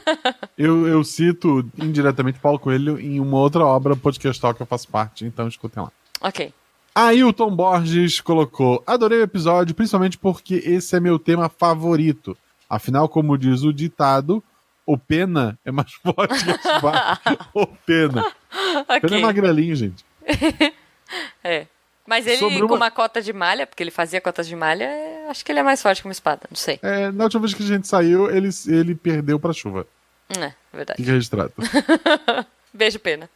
Eu, 0.56 0.88
eu 0.88 1.04
cito 1.04 1.70
indiretamente 1.78 2.40
Paulo 2.40 2.58
Coelho 2.58 2.98
em 2.98 3.20
uma 3.20 3.38
outra 3.38 3.64
obra 3.64 3.94
podcastal 3.94 4.52
que 4.52 4.60
eu 4.60 4.66
faço 4.66 4.88
parte, 4.88 5.24
então 5.24 5.46
escutem 5.46 5.80
lá. 5.80 5.92
Ok. 6.20 6.52
Ailton 6.92 7.54
Borges 7.54 8.20
colocou: 8.20 8.82
Adorei 8.84 9.20
o 9.20 9.22
episódio, 9.22 9.72
principalmente 9.72 10.18
porque 10.18 10.56
esse 10.56 10.96
é 10.96 11.00
meu 11.00 11.16
tema 11.16 11.48
favorito. 11.48 12.36
Afinal, 12.68 13.08
como 13.08 13.38
diz 13.38 13.62
o 13.62 13.72
ditado, 13.72 14.42
o 14.92 14.96
pena 14.98 15.58
é 15.64 15.70
mais 15.70 15.92
forte 16.02 16.44
que 16.44 16.50
a 16.50 16.54
espada. 16.54 17.20
o 17.54 17.66
pena. 17.66 18.24
Ok. 18.88 19.00
Pena 19.08 19.16
é 19.18 19.20
magrelinho, 19.20 19.76
gente. 19.76 20.04
É. 21.44 21.66
Mas 22.06 22.26
ele, 22.26 22.36
Sobre 22.38 22.58
com 22.60 22.66
uma- 22.66 22.76
uma 22.76 22.90
cota 22.90 23.20
de 23.20 23.32
malha, 23.32 23.66
porque 23.66 23.82
ele 23.82 23.90
fazia 23.90 24.20
cotas 24.20 24.46
de 24.46 24.54
malha, 24.56 24.84
é- 24.84 25.26
acho 25.30 25.44
que 25.44 25.52
ele 25.52 25.58
é 25.58 25.62
mais 25.62 25.80
forte 25.82 26.00
que 26.02 26.08
uma 26.08 26.12
espada, 26.12 26.42
não 26.50 26.56
sei. 26.56 26.78
É, 26.82 27.10
na 27.10 27.24
última 27.24 27.40
vez 27.42 27.52
que 27.54 27.62
a 27.62 27.66
gente 27.66 27.86
saiu, 27.88 28.30
ele, 28.30 28.48
ele 28.66 28.94
perdeu 28.94 29.38
pra 29.38 29.52
chuva. 29.52 29.86
É, 30.38 30.52
verdade. 30.72 30.96
Fica 31.02 31.12
registrado. 31.12 31.52
Beijo, 32.72 32.98
pena. 32.98 33.28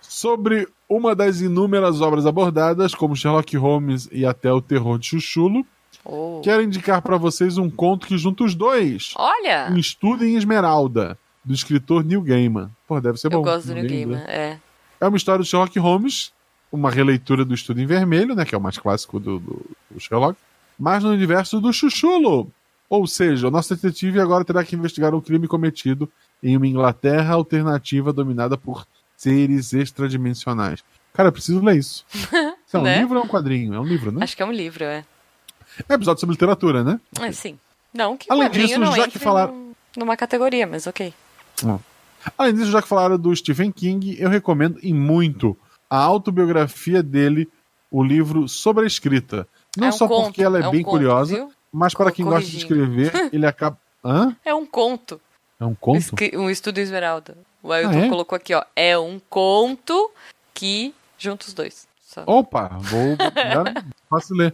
Sobre 0.00 0.68
uma 0.88 1.14
das 1.14 1.40
inúmeras 1.40 2.00
obras 2.00 2.26
abordadas, 2.26 2.94
como 2.94 3.16
Sherlock 3.16 3.56
Holmes 3.56 4.08
e 4.12 4.24
até 4.26 4.52
o 4.52 4.60
terror 4.60 4.98
de 4.98 5.06
Chuchulo, 5.06 5.66
Oh. 6.04 6.40
quero 6.42 6.62
indicar 6.62 7.00
pra 7.02 7.16
vocês 7.16 7.56
um 7.58 7.70
conto 7.70 8.06
que 8.06 8.18
junta 8.18 8.42
os 8.44 8.54
dois. 8.54 9.12
Olha! 9.16 9.68
Um 9.70 9.78
estudo 9.78 10.24
em 10.24 10.36
Esmeralda, 10.36 11.16
do 11.44 11.54
escritor 11.54 12.04
Neil 12.04 12.20
Gaiman. 12.22 12.70
Pô, 12.88 13.00
deve 13.00 13.18
ser 13.18 13.28
Eu 13.28 13.30
bom. 13.32 13.42
gosto 13.42 13.68
do 13.68 13.74
Game, 13.74 14.06
lembra. 14.14 14.18
é. 14.30 14.58
É 15.00 15.06
uma 15.08 15.16
história 15.16 15.38
do 15.42 15.44
Sherlock 15.44 15.76
Holmes, 15.78 16.32
uma 16.70 16.90
releitura 16.90 17.44
do 17.44 17.54
Estudo 17.54 17.80
em 17.80 17.86
Vermelho, 17.86 18.34
né, 18.34 18.44
que 18.44 18.54
é 18.54 18.58
o 18.58 18.60
mais 18.60 18.78
clássico 18.78 19.18
do, 19.20 19.38
do- 19.40 19.66
do 19.90 20.00
Sherlock, 20.00 20.38
mas 20.78 21.02
no 21.02 21.10
universo 21.10 21.60
do 21.60 21.72
Chuchulo. 21.72 22.50
Ou 22.88 23.06
seja, 23.06 23.48
o 23.48 23.50
nosso 23.50 23.74
detetive 23.74 24.20
agora 24.20 24.44
terá 24.44 24.62
que 24.64 24.76
investigar 24.76 25.14
um 25.14 25.20
crime 25.20 25.48
cometido 25.48 26.08
em 26.42 26.56
uma 26.56 26.66
Inglaterra 26.66 27.34
alternativa 27.34 28.12
dominada 28.12 28.56
por 28.56 28.86
seres 29.16 29.72
extradimensionais. 29.72 30.82
Cara, 31.12 31.28
eu 31.28 31.32
preciso 31.32 31.60
ler 31.60 31.76
isso. 31.78 32.04
Isso 32.66 32.76
é 32.76 32.78
um 32.78 32.82
Né? 32.84 32.98
livro 33.00 33.16
ou 33.16 33.22
é 33.22 33.26
um 33.26 33.28
quadrinho? 33.28 33.74
É 33.74 33.80
um 33.80 33.84
livro, 33.84 34.10
né? 34.12 34.22
Acho 34.24 34.34
que 34.36 34.42
é 34.42 34.46
um 34.46 34.52
livro, 34.52 34.82
é. 34.84 35.04
É 35.88 35.94
episódio 35.94 36.20
sobre 36.20 36.34
literatura, 36.34 36.82
né? 36.84 37.00
É, 37.20 37.32
sim. 37.32 37.58
Não 37.92 38.16
que 38.16 38.26
Além 38.30 38.50
disso, 38.50 38.78
não 38.78 38.92
já 38.94 39.06
que 39.08 39.18
falaram- 39.18 39.52
num- 39.54 39.74
numa 39.98 40.16
categoria, 40.16 40.66
mas 40.66 40.86
ok. 40.86 41.12
Além 42.38 42.54
disso, 42.54 42.70
já 42.70 42.80
que 42.80 42.88
falaram 42.88 43.18
do 43.18 43.34
Stephen 43.34 43.70
King, 43.72 44.16
eu 44.20 44.28
recomendo 44.30 44.78
e 44.82 44.92
muito 44.94 45.56
a 45.90 45.96
autobiografia 45.98 47.02
dele, 47.02 47.48
o 47.90 48.02
livro 48.02 48.48
Sobre 48.48 48.84
a 48.84 48.86
Escrita. 48.86 49.46
Não 49.76 49.86
É 49.86 49.90
um 49.90 49.92
só 49.92 50.08
conto, 50.08 50.24
porque 50.26 50.42
ela 50.42 50.58
é, 50.58 50.62
é 50.62 50.68
um 50.68 50.70
bem 50.70 50.82
conto, 50.82 50.92
curiosa, 50.92 51.48
mas 51.72 51.94
para 51.94 52.12
quem 52.12 52.24
gosta 52.24 52.48
de 52.50 52.58
escrever, 52.58 53.12
ele 53.32 53.46
acaba. 53.46 53.78
Hã? 54.04 54.34
É 54.44 54.54
um 54.54 54.64
conto. 54.66 55.20
É 55.60 55.64
um 55.64 55.74
conto? 55.74 55.98
Escri- 55.98 56.36
Um 56.36 56.48
estudo 56.50 56.78
Esmeralda. 56.78 57.36
O 57.62 57.70
Ailton 57.72 57.98
Ah, 57.98 58.06
é? 58.06 58.08
colocou 58.08 58.34
aqui, 58.36 58.52
ó. 58.54 58.64
É 58.74 58.98
um 58.98 59.20
conto 59.30 60.10
que 60.52 60.92
junta 61.18 61.46
os 61.46 61.52
dois. 61.54 61.86
Só. 62.04 62.24
Opa, 62.26 62.68
vou. 62.80 63.16
Posso 64.10 64.34
ler. 64.34 64.52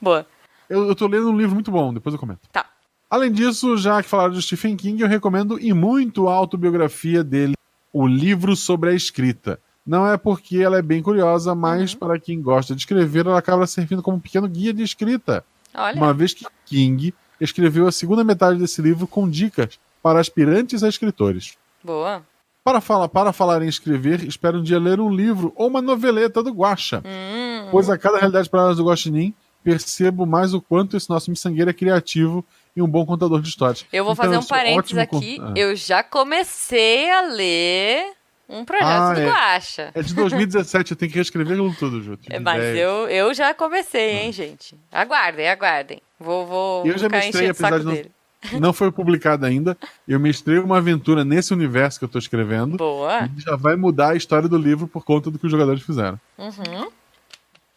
Boa. 0.00 0.26
Eu, 0.72 0.88
eu 0.88 0.94
tô 0.94 1.06
lendo 1.06 1.30
um 1.30 1.36
livro 1.36 1.54
muito 1.54 1.70
bom, 1.70 1.92
depois 1.92 2.14
eu 2.14 2.18
comento. 2.18 2.48
Tá. 2.50 2.64
Além 3.10 3.30
disso, 3.30 3.76
já 3.76 4.02
que 4.02 4.08
falaram 4.08 4.32
do 4.32 4.40
Stephen 4.40 4.74
King, 4.74 5.02
eu 5.02 5.08
recomendo 5.08 5.60
e 5.60 5.70
muito 5.74 6.30
a 6.30 6.32
autobiografia 6.32 7.22
dele, 7.22 7.52
O 7.92 8.06
Livro 8.06 8.56
sobre 8.56 8.88
a 8.88 8.94
Escrita. 8.94 9.60
Não 9.86 10.10
é 10.10 10.16
porque 10.16 10.56
ela 10.56 10.78
é 10.78 10.82
bem 10.82 11.02
curiosa, 11.02 11.54
mas 11.54 11.92
uhum. 11.92 11.98
para 11.98 12.18
quem 12.18 12.40
gosta 12.40 12.74
de 12.74 12.80
escrever, 12.80 13.26
ela 13.26 13.38
acaba 13.38 13.66
servindo 13.66 14.02
como 14.02 14.16
um 14.16 14.20
pequeno 14.20 14.48
guia 14.48 14.72
de 14.72 14.82
escrita. 14.82 15.44
Olha. 15.74 15.94
Uma 15.94 16.14
vez 16.14 16.32
que 16.32 16.46
King 16.64 17.12
escreveu 17.38 17.86
a 17.86 17.92
segunda 17.92 18.24
metade 18.24 18.58
desse 18.58 18.80
livro 18.80 19.06
com 19.06 19.28
dicas 19.28 19.78
para 20.02 20.20
aspirantes 20.20 20.82
a 20.82 20.88
escritores. 20.88 21.58
Boa. 21.84 22.22
Para 22.64 22.80
falar, 22.80 23.08
para 23.08 23.30
falar 23.30 23.60
em 23.60 23.68
escrever, 23.68 24.24
espero 24.24 24.60
um 24.60 24.62
dia 24.62 24.78
ler 24.78 25.00
um 25.00 25.14
livro 25.14 25.52
ou 25.54 25.68
uma 25.68 25.82
noveleta 25.82 26.42
do 26.42 26.50
Guacha. 26.50 27.02
Hum. 27.04 27.68
Pois 27.70 27.90
a 27.90 27.98
cada 27.98 28.16
realidade 28.16 28.48
para 28.48 28.62
nós 28.62 28.78
do 28.78 28.86
Guaxinim, 28.86 29.34
percebo 29.62 30.26
mais 30.26 30.54
o 30.54 30.60
quanto 30.60 30.96
esse 30.96 31.08
nosso 31.08 31.30
miçangueiro 31.30 31.70
é 31.70 31.72
criativo 31.72 32.44
e 32.74 32.82
um 32.82 32.88
bom 32.88 33.04
contador 33.04 33.40
de 33.40 33.48
histórias. 33.48 33.84
Eu 33.92 34.04
vou 34.04 34.14
então, 34.14 34.24
fazer 34.24 34.38
um 34.38 34.44
parênteses 34.44 34.98
aqui. 34.98 35.38
Cont... 35.38 35.40
Ah. 35.40 35.52
Eu 35.56 35.76
já 35.76 36.02
comecei 36.02 37.10
a 37.10 37.22
ler 37.22 38.12
um 38.48 38.64
projeto 38.64 38.86
ah, 38.86 39.14
do 39.14 39.20
é. 39.20 39.26
Guacha. 39.26 39.90
É 39.94 40.02
de 40.02 40.14
2017, 40.14 40.90
eu 40.90 40.96
tenho 40.96 41.10
que 41.10 41.16
reescrever 41.16 41.56
tudo, 41.78 42.02
Júlio. 42.02 42.18
É, 42.28 42.38
mas 42.38 42.62
eu, 42.76 43.08
eu 43.08 43.32
já 43.32 43.54
comecei, 43.54 44.12
hein, 44.12 44.28
ah. 44.28 44.32
gente. 44.32 44.76
Aguardem, 44.90 45.48
aguardem. 45.48 46.02
Vou, 46.18 46.46
vou 46.46 46.86
eu 46.86 46.98
já 46.98 47.08
mestrei, 47.08 47.48
apesar 47.48 47.78
de 47.78 47.84
não, 47.84 47.92
dele. 47.92 48.10
não 48.60 48.72
foi 48.72 48.90
publicado 48.90 49.46
ainda. 49.46 49.76
Eu 50.06 50.18
mestrei 50.18 50.58
uma 50.58 50.78
aventura 50.78 51.24
nesse 51.24 51.52
universo 51.52 51.98
que 51.98 52.04
eu 52.04 52.06
estou 52.06 52.18
escrevendo. 52.18 52.76
Boa. 52.76 53.30
E 53.36 53.40
já 53.40 53.56
vai 53.56 53.76
mudar 53.76 54.10
a 54.10 54.16
história 54.16 54.48
do 54.48 54.58
livro 54.58 54.86
por 54.86 55.04
conta 55.04 55.30
do 55.30 55.38
que 55.38 55.46
os 55.46 55.50
jogadores 55.50 55.82
fizeram. 55.82 56.20
Uhum. 56.36 56.90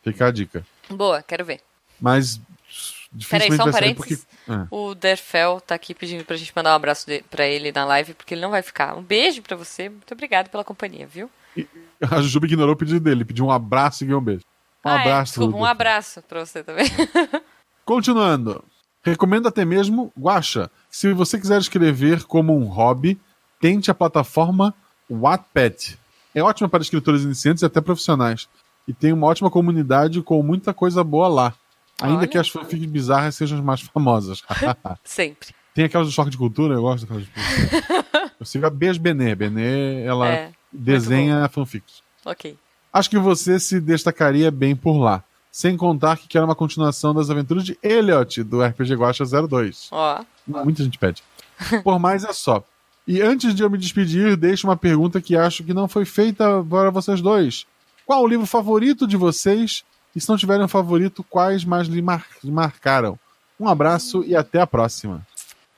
Fica 0.03 0.27
a 0.27 0.31
dica. 0.31 0.65
Boa, 0.89 1.23
quero 1.23 1.45
ver. 1.45 1.61
Mas 1.99 2.39
Peraí, 3.29 3.55
só 3.55 3.65
um 3.65 3.71
parênteses. 3.71 4.25
Porque... 4.25 4.51
É. 4.51 4.67
O 4.69 4.93
Derfel 4.93 5.61
tá 5.61 5.75
aqui 5.75 5.93
pedindo 5.93 6.25
pra 6.25 6.35
gente 6.35 6.51
mandar 6.55 6.73
um 6.73 6.75
abraço 6.75 7.07
de, 7.07 7.23
pra 7.23 7.47
ele 7.47 7.71
na 7.71 7.85
live, 7.85 8.13
porque 8.13 8.33
ele 8.33 8.41
não 8.41 8.51
vai 8.51 8.61
ficar. 8.61 8.95
Um 8.95 9.01
beijo 9.01 9.41
pra 9.41 9.55
você. 9.55 9.89
Muito 9.89 10.13
obrigado 10.13 10.49
pela 10.49 10.63
companhia, 10.63 11.07
viu? 11.07 11.29
E 11.55 11.67
a 12.01 12.21
Jujuba 12.21 12.45
ignorou 12.45 12.73
o 12.73 12.77
pedido 12.77 12.99
dele. 12.99 13.23
Pediu 13.23 13.45
um 13.45 13.51
abraço 13.51 14.03
e 14.03 14.13
um 14.13 14.21
beijo. 14.21 14.43
Um 14.83 14.89
ah, 14.89 14.97
é, 14.97 15.01
abraço. 15.01 15.33
É, 15.33 15.39
desculpa, 15.39 15.57
um 15.57 15.65
abraço 15.65 16.21
pra 16.23 16.45
você 16.45 16.63
também. 16.63 16.85
Continuando. 17.85 18.63
Recomendo 19.03 19.47
até 19.47 19.63
mesmo 19.63 20.11
Guacha. 20.19 20.69
Se 20.89 21.13
você 21.13 21.39
quiser 21.39 21.59
escrever 21.59 22.23
como 22.23 22.57
um 22.57 22.65
hobby, 22.65 23.19
tente 23.59 23.89
a 23.89 23.95
plataforma 23.95 24.73
Wattpad. 25.09 25.97
É 26.33 26.43
ótima 26.43 26.67
para 26.67 26.81
escritores 26.81 27.23
iniciantes 27.23 27.63
e 27.63 27.65
até 27.65 27.79
profissionais. 27.79 28.49
E 28.87 28.93
tem 28.93 29.13
uma 29.13 29.27
ótima 29.27 29.49
comunidade 29.49 30.21
com 30.21 30.41
muita 30.43 30.73
coisa 30.73 31.03
boa 31.03 31.27
lá. 31.27 31.53
Ainda 32.01 32.19
Olha. 32.19 32.27
que 32.27 32.37
as 32.37 32.49
fanfics 32.49 32.85
bizarras 32.85 33.35
sejam 33.35 33.57
as 33.57 33.63
mais 33.63 33.81
famosas. 33.81 34.43
Sempre. 35.03 35.49
Tem 35.73 35.85
aquelas 35.85 36.07
do 36.07 36.13
choque 36.13 36.29
de 36.29 36.37
cultura, 36.37 36.75
eu 36.75 36.81
gosto 36.81 37.01
daquelas 37.01 37.25
de 37.25 37.31
cultura. 37.31 38.31
eu 38.39 38.45
sigo 38.45 38.65
a 38.65 38.69
Beijo 38.69 38.99
Benê. 38.99 39.35
Benê, 39.35 40.03
ela 40.03 40.27
é, 40.27 40.51
desenha 40.71 41.47
fanfics. 41.49 42.01
Ok. 42.23 42.57
Acho 42.91 43.09
que 43.09 43.17
você 43.17 43.59
se 43.59 43.79
destacaria 43.79 44.49
bem 44.49 44.75
por 44.75 44.97
lá. 44.97 45.23
Sem 45.51 45.77
contar 45.77 46.17
que 46.17 46.27
quer 46.27 46.43
uma 46.43 46.55
continuação 46.55 47.13
das 47.13 47.29
aventuras 47.29 47.63
de 47.63 47.77
Elliot, 47.81 48.43
do 48.43 48.61
RPG 48.61 48.95
Guacha 48.95 49.23
02. 49.25 49.89
Ó. 49.91 50.23
Muita 50.45 50.83
gente 50.83 50.97
pede. 50.97 51.23
Por 51.83 51.97
mais 51.97 52.23
é 52.23 52.33
só. 52.33 52.63
E 53.07 53.21
antes 53.21 53.53
de 53.53 53.63
eu 53.63 53.69
me 53.69 53.77
despedir, 53.77 54.35
deixo 54.35 54.67
uma 54.67 54.75
pergunta 54.75 55.21
que 55.21 55.35
acho 55.35 55.63
que 55.63 55.73
não 55.73 55.87
foi 55.87 56.05
feita 56.05 56.63
para 56.69 56.89
vocês 56.89 57.21
dois. 57.21 57.65
Qual 58.05 58.23
o 58.23 58.27
livro 58.27 58.45
favorito 58.45 59.07
de 59.07 59.15
vocês? 59.15 59.83
E 60.15 60.21
se 60.21 60.29
não 60.29 60.37
tiverem 60.37 60.63
um 60.63 60.69
favorito, 60.69 61.23
quais 61.23 61.65
mais 61.65 61.87
lhe 61.87 62.01
mar 62.01 62.25
marcaram? 62.43 63.19
Um 63.59 63.67
abraço 63.67 64.23
e 64.23 64.35
até 64.35 64.61
a 64.61 64.67
próxima. 64.67 65.25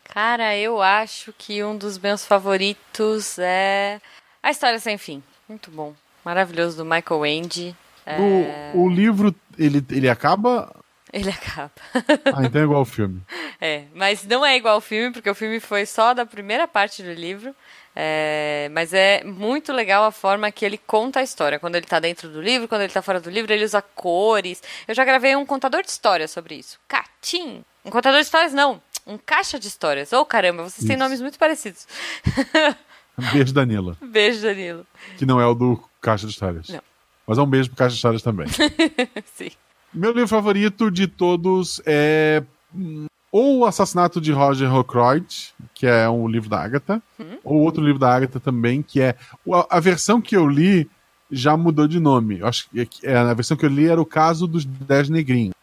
Cara, 0.04 0.56
eu 0.56 0.82
acho 0.82 1.34
que 1.38 1.64
um 1.64 1.78
dos 1.78 1.98
meus 1.98 2.26
favoritos 2.26 3.38
é 3.40 4.00
A 4.42 4.52
História 4.52 4.80
Sem 4.80 4.98
Fim. 4.98 5.22
Muito 5.48 5.70
bom. 5.70 5.94
Maravilhoso, 6.24 6.78
do 6.78 6.86
Michael 6.86 7.26
Ende. 7.26 7.76
É... 8.06 8.72
O, 8.74 8.84
o 8.84 8.90
livro, 8.90 9.36
ele, 9.58 9.84
ele 9.90 10.10
acaba 10.10 10.74
ele 11.12 11.30
acaba. 11.30 11.72
ah, 12.34 12.44
então 12.46 12.62
é 12.62 12.64
igual 12.64 12.80
ao 12.80 12.86
filme. 12.86 13.22
É, 13.62 13.86
mas 13.94 14.24
não 14.26 14.46
é 14.46 14.58
igual 14.58 14.76
ao 14.76 14.82
filme, 14.82 15.12
porque 15.12 15.30
o 15.30 15.36
filme 15.36 15.60
foi 15.60 15.86
só 15.86 16.14
da 16.14 16.26
primeira 16.26 16.68
parte 16.68 17.02
do 17.02 17.14
livro. 17.14 17.56
É, 18.00 18.70
mas 18.74 18.94
é 18.94 19.24
muito 19.24 19.74
legal 19.74 20.04
a 20.04 20.12
forma 20.12 20.52
que 20.52 20.64
ele 20.64 20.78
conta 20.78 21.20
a 21.20 21.24
história. 21.24 21.58
Quando 21.58 21.78
ele 21.78 21.86
está 21.86 22.00
dentro 22.00 22.30
do 22.30 22.40
livro, 22.40 22.68
quando 22.68 22.82
ele 22.82 22.92
está 22.92 23.02
fora 23.02 23.20
do 23.20 23.28
livro, 23.28 23.52
ele 23.52 23.66
usa 23.66 23.82
cores. 23.82 24.62
Eu 24.88 24.94
já 24.94 25.04
gravei 25.04 25.36
um 25.36 25.44
contador 25.48 25.82
de 25.82 25.90
histórias 25.90 26.30
sobre 26.30 26.54
isso. 26.54 26.80
Catim! 26.88 27.64
Um 27.84 27.90
contador 27.90 28.20
de 28.20 28.26
histórias, 28.26 28.54
não. 28.54 28.80
Um 29.08 29.18
caixa 29.18 29.60
de 29.60 29.68
histórias. 29.68 30.14
Oh, 30.14 30.24
caramba, 30.24 30.62
vocês 30.62 30.78
isso. 30.78 30.88
têm 30.88 30.96
nomes 30.96 31.20
muito 31.20 31.40
parecidos. 31.40 31.88
Beijo, 33.34 33.52
Danilo. 33.52 33.98
Beijo, 34.04 34.44
Danilo. 34.44 34.86
Que 35.18 35.26
não 35.26 35.42
é 35.42 35.48
o 35.48 35.56
do 35.56 35.84
caixa 36.00 36.28
de 36.28 36.34
histórias. 36.34 36.70
Não. 36.70 36.82
Mas 37.26 37.40
é 37.40 37.42
um 37.42 37.48
beijo 37.48 37.70
pro 37.70 37.78
Caixa 37.78 37.90
de 37.90 37.96
Histórias 37.96 38.22
também. 38.22 38.48
Sim. 39.36 39.52
Meu 39.94 40.12
livro 40.12 40.28
favorito 40.28 40.90
de 40.90 41.08
todos 41.08 41.82
é 41.86 42.42
ou 43.32 43.60
O 43.60 43.66
Assassinato 43.66 44.22
de 44.22 44.32
Roger 44.32 44.74
Ackroyd, 44.74 45.54
que 45.74 45.86
é 45.86 46.10
um 46.10 46.28
livro 46.28 46.50
da 46.50 46.62
Agatha, 46.62 47.02
hum? 47.20 47.38
ou 47.44 47.58
outro 47.58 47.84
livro 47.84 48.00
da 48.00 48.14
Agatha 48.14 48.40
também, 48.40 48.82
que 48.82 49.02
é 49.02 49.16
a, 49.52 49.78
a 49.78 49.80
versão 49.80 50.22
que 50.22 50.36
eu 50.36 50.48
li 50.48 50.90
já 51.30 51.58
mudou 51.58 51.88
de 51.88 52.00
nome. 52.00 52.40
Eu 52.40 52.48
acho 52.48 52.70
que 52.70 52.88
é, 53.04 53.18
a 53.18 53.34
versão 53.34 53.58
que 53.58 53.66
eu 53.66 53.70
li 53.70 53.88
era 53.88 54.02
o 54.02 54.06
caso 54.06 54.48
dos 54.48 54.66
Dez 54.66 55.10
Negrinhos. 55.10 55.54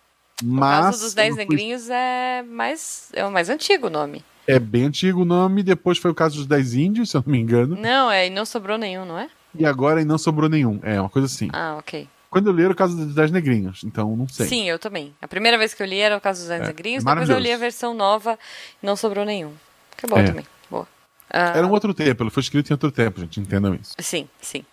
Mas, 0.42 0.78
o 0.78 0.90
caso 0.90 1.04
dos 1.04 1.14
Dez 1.14 1.36
Negrinhos 1.36 1.88
é 1.88 2.42
mais 2.42 3.10
é 3.12 3.24
o 3.24 3.30
mais 3.30 3.48
antigo 3.48 3.88
nome. 3.88 4.24
É 4.46 4.58
bem 4.58 4.84
antigo 4.84 5.22
o 5.22 5.24
nome, 5.24 5.62
depois 5.62 5.96
foi 5.96 6.10
o 6.10 6.14
caso 6.14 6.36
dos 6.36 6.46
Dez 6.46 6.74
Índios, 6.74 7.10
se 7.10 7.16
eu 7.16 7.22
não 7.24 7.32
me 7.32 7.38
engano. 7.38 7.76
Não, 7.76 8.10
é, 8.10 8.26
e 8.26 8.30
não 8.30 8.44
sobrou 8.44 8.76
nenhum, 8.76 9.06
não 9.06 9.18
é? 9.18 9.30
E 9.56 9.64
agora 9.64 10.02
e 10.02 10.04
não 10.04 10.18
sobrou 10.18 10.50
nenhum. 10.50 10.80
É, 10.82 11.00
uma 11.00 11.08
coisa 11.08 11.26
assim. 11.26 11.48
Ah, 11.52 11.76
ok. 11.78 12.08
Quando 12.34 12.48
eu 12.48 12.52
li 12.52 12.64
era 12.64 12.72
o 12.72 12.74
caso 12.74 12.96
dos 12.96 13.14
Dez 13.14 13.30
Negrinhos, 13.30 13.84
então 13.84 14.16
não 14.16 14.26
sei. 14.26 14.48
Sim, 14.48 14.68
eu 14.68 14.76
também. 14.76 15.14
A 15.22 15.28
primeira 15.28 15.56
vez 15.56 15.72
que 15.72 15.80
eu 15.80 15.86
li 15.86 16.00
era 16.00 16.16
o 16.16 16.20
caso 16.20 16.40
dos 16.40 16.48
Dez 16.48 16.62
é, 16.62 16.66
Negrinhos, 16.66 17.04
depois 17.04 17.30
eu 17.30 17.38
li 17.38 17.52
a 17.52 17.56
versão 17.56 17.94
nova 17.94 18.36
e 18.82 18.84
não 18.84 18.96
sobrou 18.96 19.24
nenhum. 19.24 19.52
Que 19.96 20.04
bom 20.08 20.18
é. 20.18 20.24
também. 20.24 20.44
Boa. 20.68 20.82
Uh... 20.82 20.88
Era 21.30 21.64
um 21.64 21.70
outro 21.70 21.94
tempo, 21.94 22.24
ele 22.24 22.30
foi 22.30 22.42
escrito 22.42 22.70
em 22.70 22.72
outro 22.72 22.90
tempo, 22.90 23.20
gente, 23.20 23.38
entendam 23.38 23.72
isso. 23.76 23.94
Sim, 24.00 24.28
sim. 24.40 24.64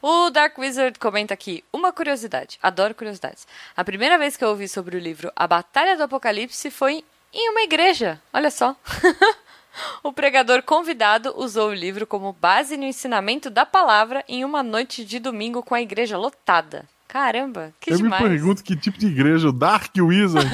O 0.00 0.30
Dark 0.30 0.56
Wizard 0.56 1.00
comenta 1.00 1.34
aqui: 1.34 1.64
uma 1.72 1.92
curiosidade, 1.92 2.60
adoro 2.62 2.94
curiosidades. 2.94 3.44
A 3.76 3.82
primeira 3.82 4.16
vez 4.16 4.36
que 4.36 4.44
eu 4.44 4.48
ouvi 4.48 4.68
sobre 4.68 4.96
o 4.96 5.00
livro 5.00 5.32
A 5.34 5.48
Batalha 5.48 5.96
do 5.96 6.04
Apocalipse 6.04 6.70
foi 6.70 7.02
em 7.34 7.50
uma 7.50 7.62
igreja. 7.62 8.22
Olha 8.32 8.52
só. 8.52 8.76
O 10.02 10.12
pregador 10.12 10.62
convidado 10.62 11.32
usou 11.36 11.70
o 11.70 11.74
livro 11.74 12.06
como 12.06 12.32
base 12.32 12.76
no 12.76 12.84
ensinamento 12.84 13.48
da 13.48 13.64
palavra 13.64 14.24
em 14.28 14.44
uma 14.44 14.64
noite 14.64 15.04
de 15.04 15.20
domingo 15.20 15.62
com 15.62 15.74
a 15.74 15.80
igreja 15.80 16.18
lotada. 16.18 16.88
Caramba, 17.10 17.74
que 17.80 17.92
Eu 17.92 17.96
demais. 17.96 18.22
Eu 18.22 18.28
me 18.28 18.36
pergunto 18.36 18.62
que 18.62 18.76
tipo 18.76 18.96
de 18.96 19.08
igreja 19.08 19.48
o 19.48 19.52
Dark 19.52 19.92
Wizard 19.98 20.48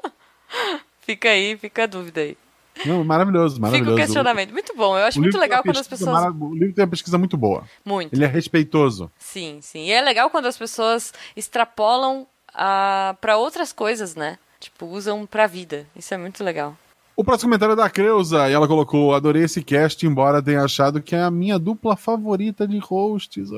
Fica 1.02 1.28
aí, 1.28 1.58
fica 1.58 1.82
a 1.82 1.86
dúvida 1.86 2.22
aí. 2.22 2.38
Não, 2.86 3.04
maravilhoso, 3.04 3.60
maravilhoso. 3.60 3.90
Fica 3.90 4.02
o 4.02 4.06
questionamento. 4.06 4.50
Muito 4.50 4.74
bom. 4.74 4.96
Eu 4.96 5.04
acho 5.04 5.20
muito 5.20 5.36
legal 5.36 5.62
quando 5.62 5.78
as 5.78 5.86
pessoas. 5.86 6.10
Marav... 6.10 6.42
O 6.42 6.54
livro 6.54 6.74
tem 6.74 6.82
uma 6.82 6.90
pesquisa 6.90 7.18
muito 7.18 7.36
boa. 7.36 7.64
Muito. 7.84 8.14
Ele 8.14 8.24
é 8.24 8.26
respeitoso. 8.26 9.12
Sim, 9.18 9.58
sim. 9.60 9.84
E 9.84 9.92
é 9.92 10.00
legal 10.00 10.30
quando 10.30 10.46
as 10.46 10.56
pessoas 10.56 11.12
extrapolam 11.36 12.22
uh, 12.22 12.26
ah, 12.54 13.16
para 13.20 13.36
outras 13.36 13.70
coisas, 13.70 14.16
né? 14.16 14.38
Tipo, 14.58 14.86
usam 14.86 15.26
pra 15.26 15.46
vida. 15.46 15.86
Isso 15.94 16.14
é 16.14 16.16
muito 16.16 16.42
legal. 16.42 16.74
O 17.14 17.22
próximo 17.22 17.50
comentário 17.50 17.74
é 17.74 17.76
da 17.76 17.90
Creuza, 17.90 18.48
e 18.48 18.54
ela 18.54 18.66
colocou: 18.66 19.14
Adorei 19.14 19.44
esse 19.44 19.62
cast, 19.62 20.04
embora 20.06 20.42
tenha 20.42 20.62
achado 20.62 21.02
que 21.02 21.14
é 21.14 21.22
a 21.22 21.30
minha 21.30 21.58
dupla 21.58 21.94
favorita 21.94 22.66
de 22.66 22.78
hosts. 22.78 23.50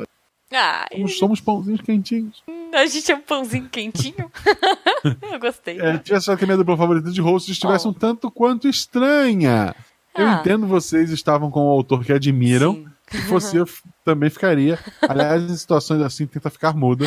Ah, 0.52 0.86
Nós 0.96 1.18
somos 1.18 1.40
pãozinhos 1.40 1.80
quentinhos. 1.80 2.42
A 2.72 2.86
gente 2.86 3.10
é 3.10 3.14
um 3.16 3.20
pãozinho 3.20 3.68
quentinho. 3.68 4.30
Eu 5.32 5.40
gostei. 5.40 5.80
É, 5.80 5.98
tivesse 5.98 6.36
que 6.36 6.44
a 6.44 6.46
minha 6.46 6.56
dupla 6.56 6.76
favorita 6.76 7.10
de 7.10 7.20
hosts 7.20 7.52
estivesse 7.52 7.86
oh. 7.86 7.90
um 7.90 7.92
tanto 7.92 8.30
quanto 8.30 8.68
estranha. 8.68 9.74
Ah. 10.14 10.20
Eu 10.22 10.28
entendo 10.28 10.66
vocês 10.66 11.10
estavam 11.10 11.50
com 11.50 11.66
o 11.66 11.70
autor 11.70 12.04
que 12.04 12.12
admiram. 12.12 12.74
Sim. 12.74 12.88
Se 13.08 13.28
você 13.28 13.58
também 14.04 14.30
ficaria. 14.30 14.78
Aliás, 15.02 15.42
em 15.42 15.56
situações 15.56 16.00
assim, 16.02 16.26
tenta 16.26 16.50
ficar 16.50 16.74
muda. 16.74 17.06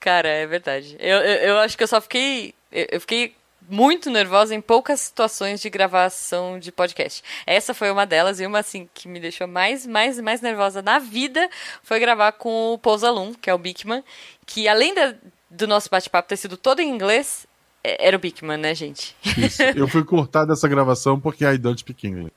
Cara, 0.00 0.28
é 0.28 0.46
verdade. 0.46 0.96
Eu, 0.98 1.18
eu, 1.18 1.34
eu 1.48 1.58
acho 1.58 1.76
que 1.76 1.82
eu 1.82 1.88
só 1.88 2.00
fiquei. 2.00 2.54
Eu, 2.70 2.86
eu 2.92 3.00
fiquei 3.00 3.34
muito 3.68 4.10
nervosa 4.10 4.54
em 4.54 4.60
poucas 4.60 5.00
situações 5.00 5.60
de 5.60 5.68
gravação 5.68 6.58
de 6.58 6.70
podcast. 6.70 7.22
Essa 7.46 7.74
foi 7.74 7.90
uma 7.90 8.06
delas 8.06 8.40
e 8.40 8.46
uma 8.46 8.60
assim 8.60 8.88
que 8.94 9.08
me 9.08 9.20
deixou 9.20 9.46
mais, 9.46 9.86
mais, 9.86 10.20
mais 10.20 10.40
nervosa 10.40 10.82
na 10.82 10.98
vida 10.98 11.48
foi 11.82 11.98
gravar 11.98 12.32
com 12.32 12.72
o 12.72 12.78
Pousalum, 12.78 13.34
que 13.34 13.50
é 13.50 13.54
o 13.54 13.58
Bigman, 13.58 14.02
que 14.44 14.68
além 14.68 14.94
da, 14.94 15.14
do 15.50 15.66
nosso 15.66 15.90
bate-papo 15.90 16.28
ter 16.28 16.36
sido 16.36 16.56
todo 16.56 16.80
em 16.80 16.88
inglês, 16.88 17.46
é, 17.82 18.08
era 18.08 18.16
o 18.16 18.20
Bigman, 18.20 18.56
né, 18.56 18.74
gente? 18.74 19.16
Isso. 19.36 19.62
Eu 19.62 19.88
fui 19.88 20.04
cortar 20.04 20.44
dessa 20.44 20.68
gravação 20.68 21.20
porque 21.20 21.44
I 21.44 21.58
don't 21.58 21.78
speak 21.78 22.06
English. 22.06 22.32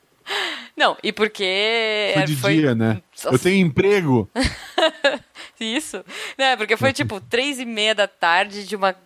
Não, 0.76 0.96
e 1.02 1.12
porque. 1.12 2.12
Foi 2.14 2.24
de 2.24 2.36
foi... 2.36 2.56
dia, 2.56 2.74
né? 2.74 3.02
Nossa. 3.24 3.34
Eu 3.34 3.38
tenho 3.38 3.66
emprego. 3.66 4.30
Isso. 5.60 6.02
Né, 6.38 6.56
porque 6.56 6.76
foi 6.76 6.92
tipo 6.92 7.20
três 7.20 7.60
e 7.60 7.66
meia 7.66 7.94
da 7.94 8.08
tarde 8.08 8.66
de 8.66 8.74
uma 8.74 8.96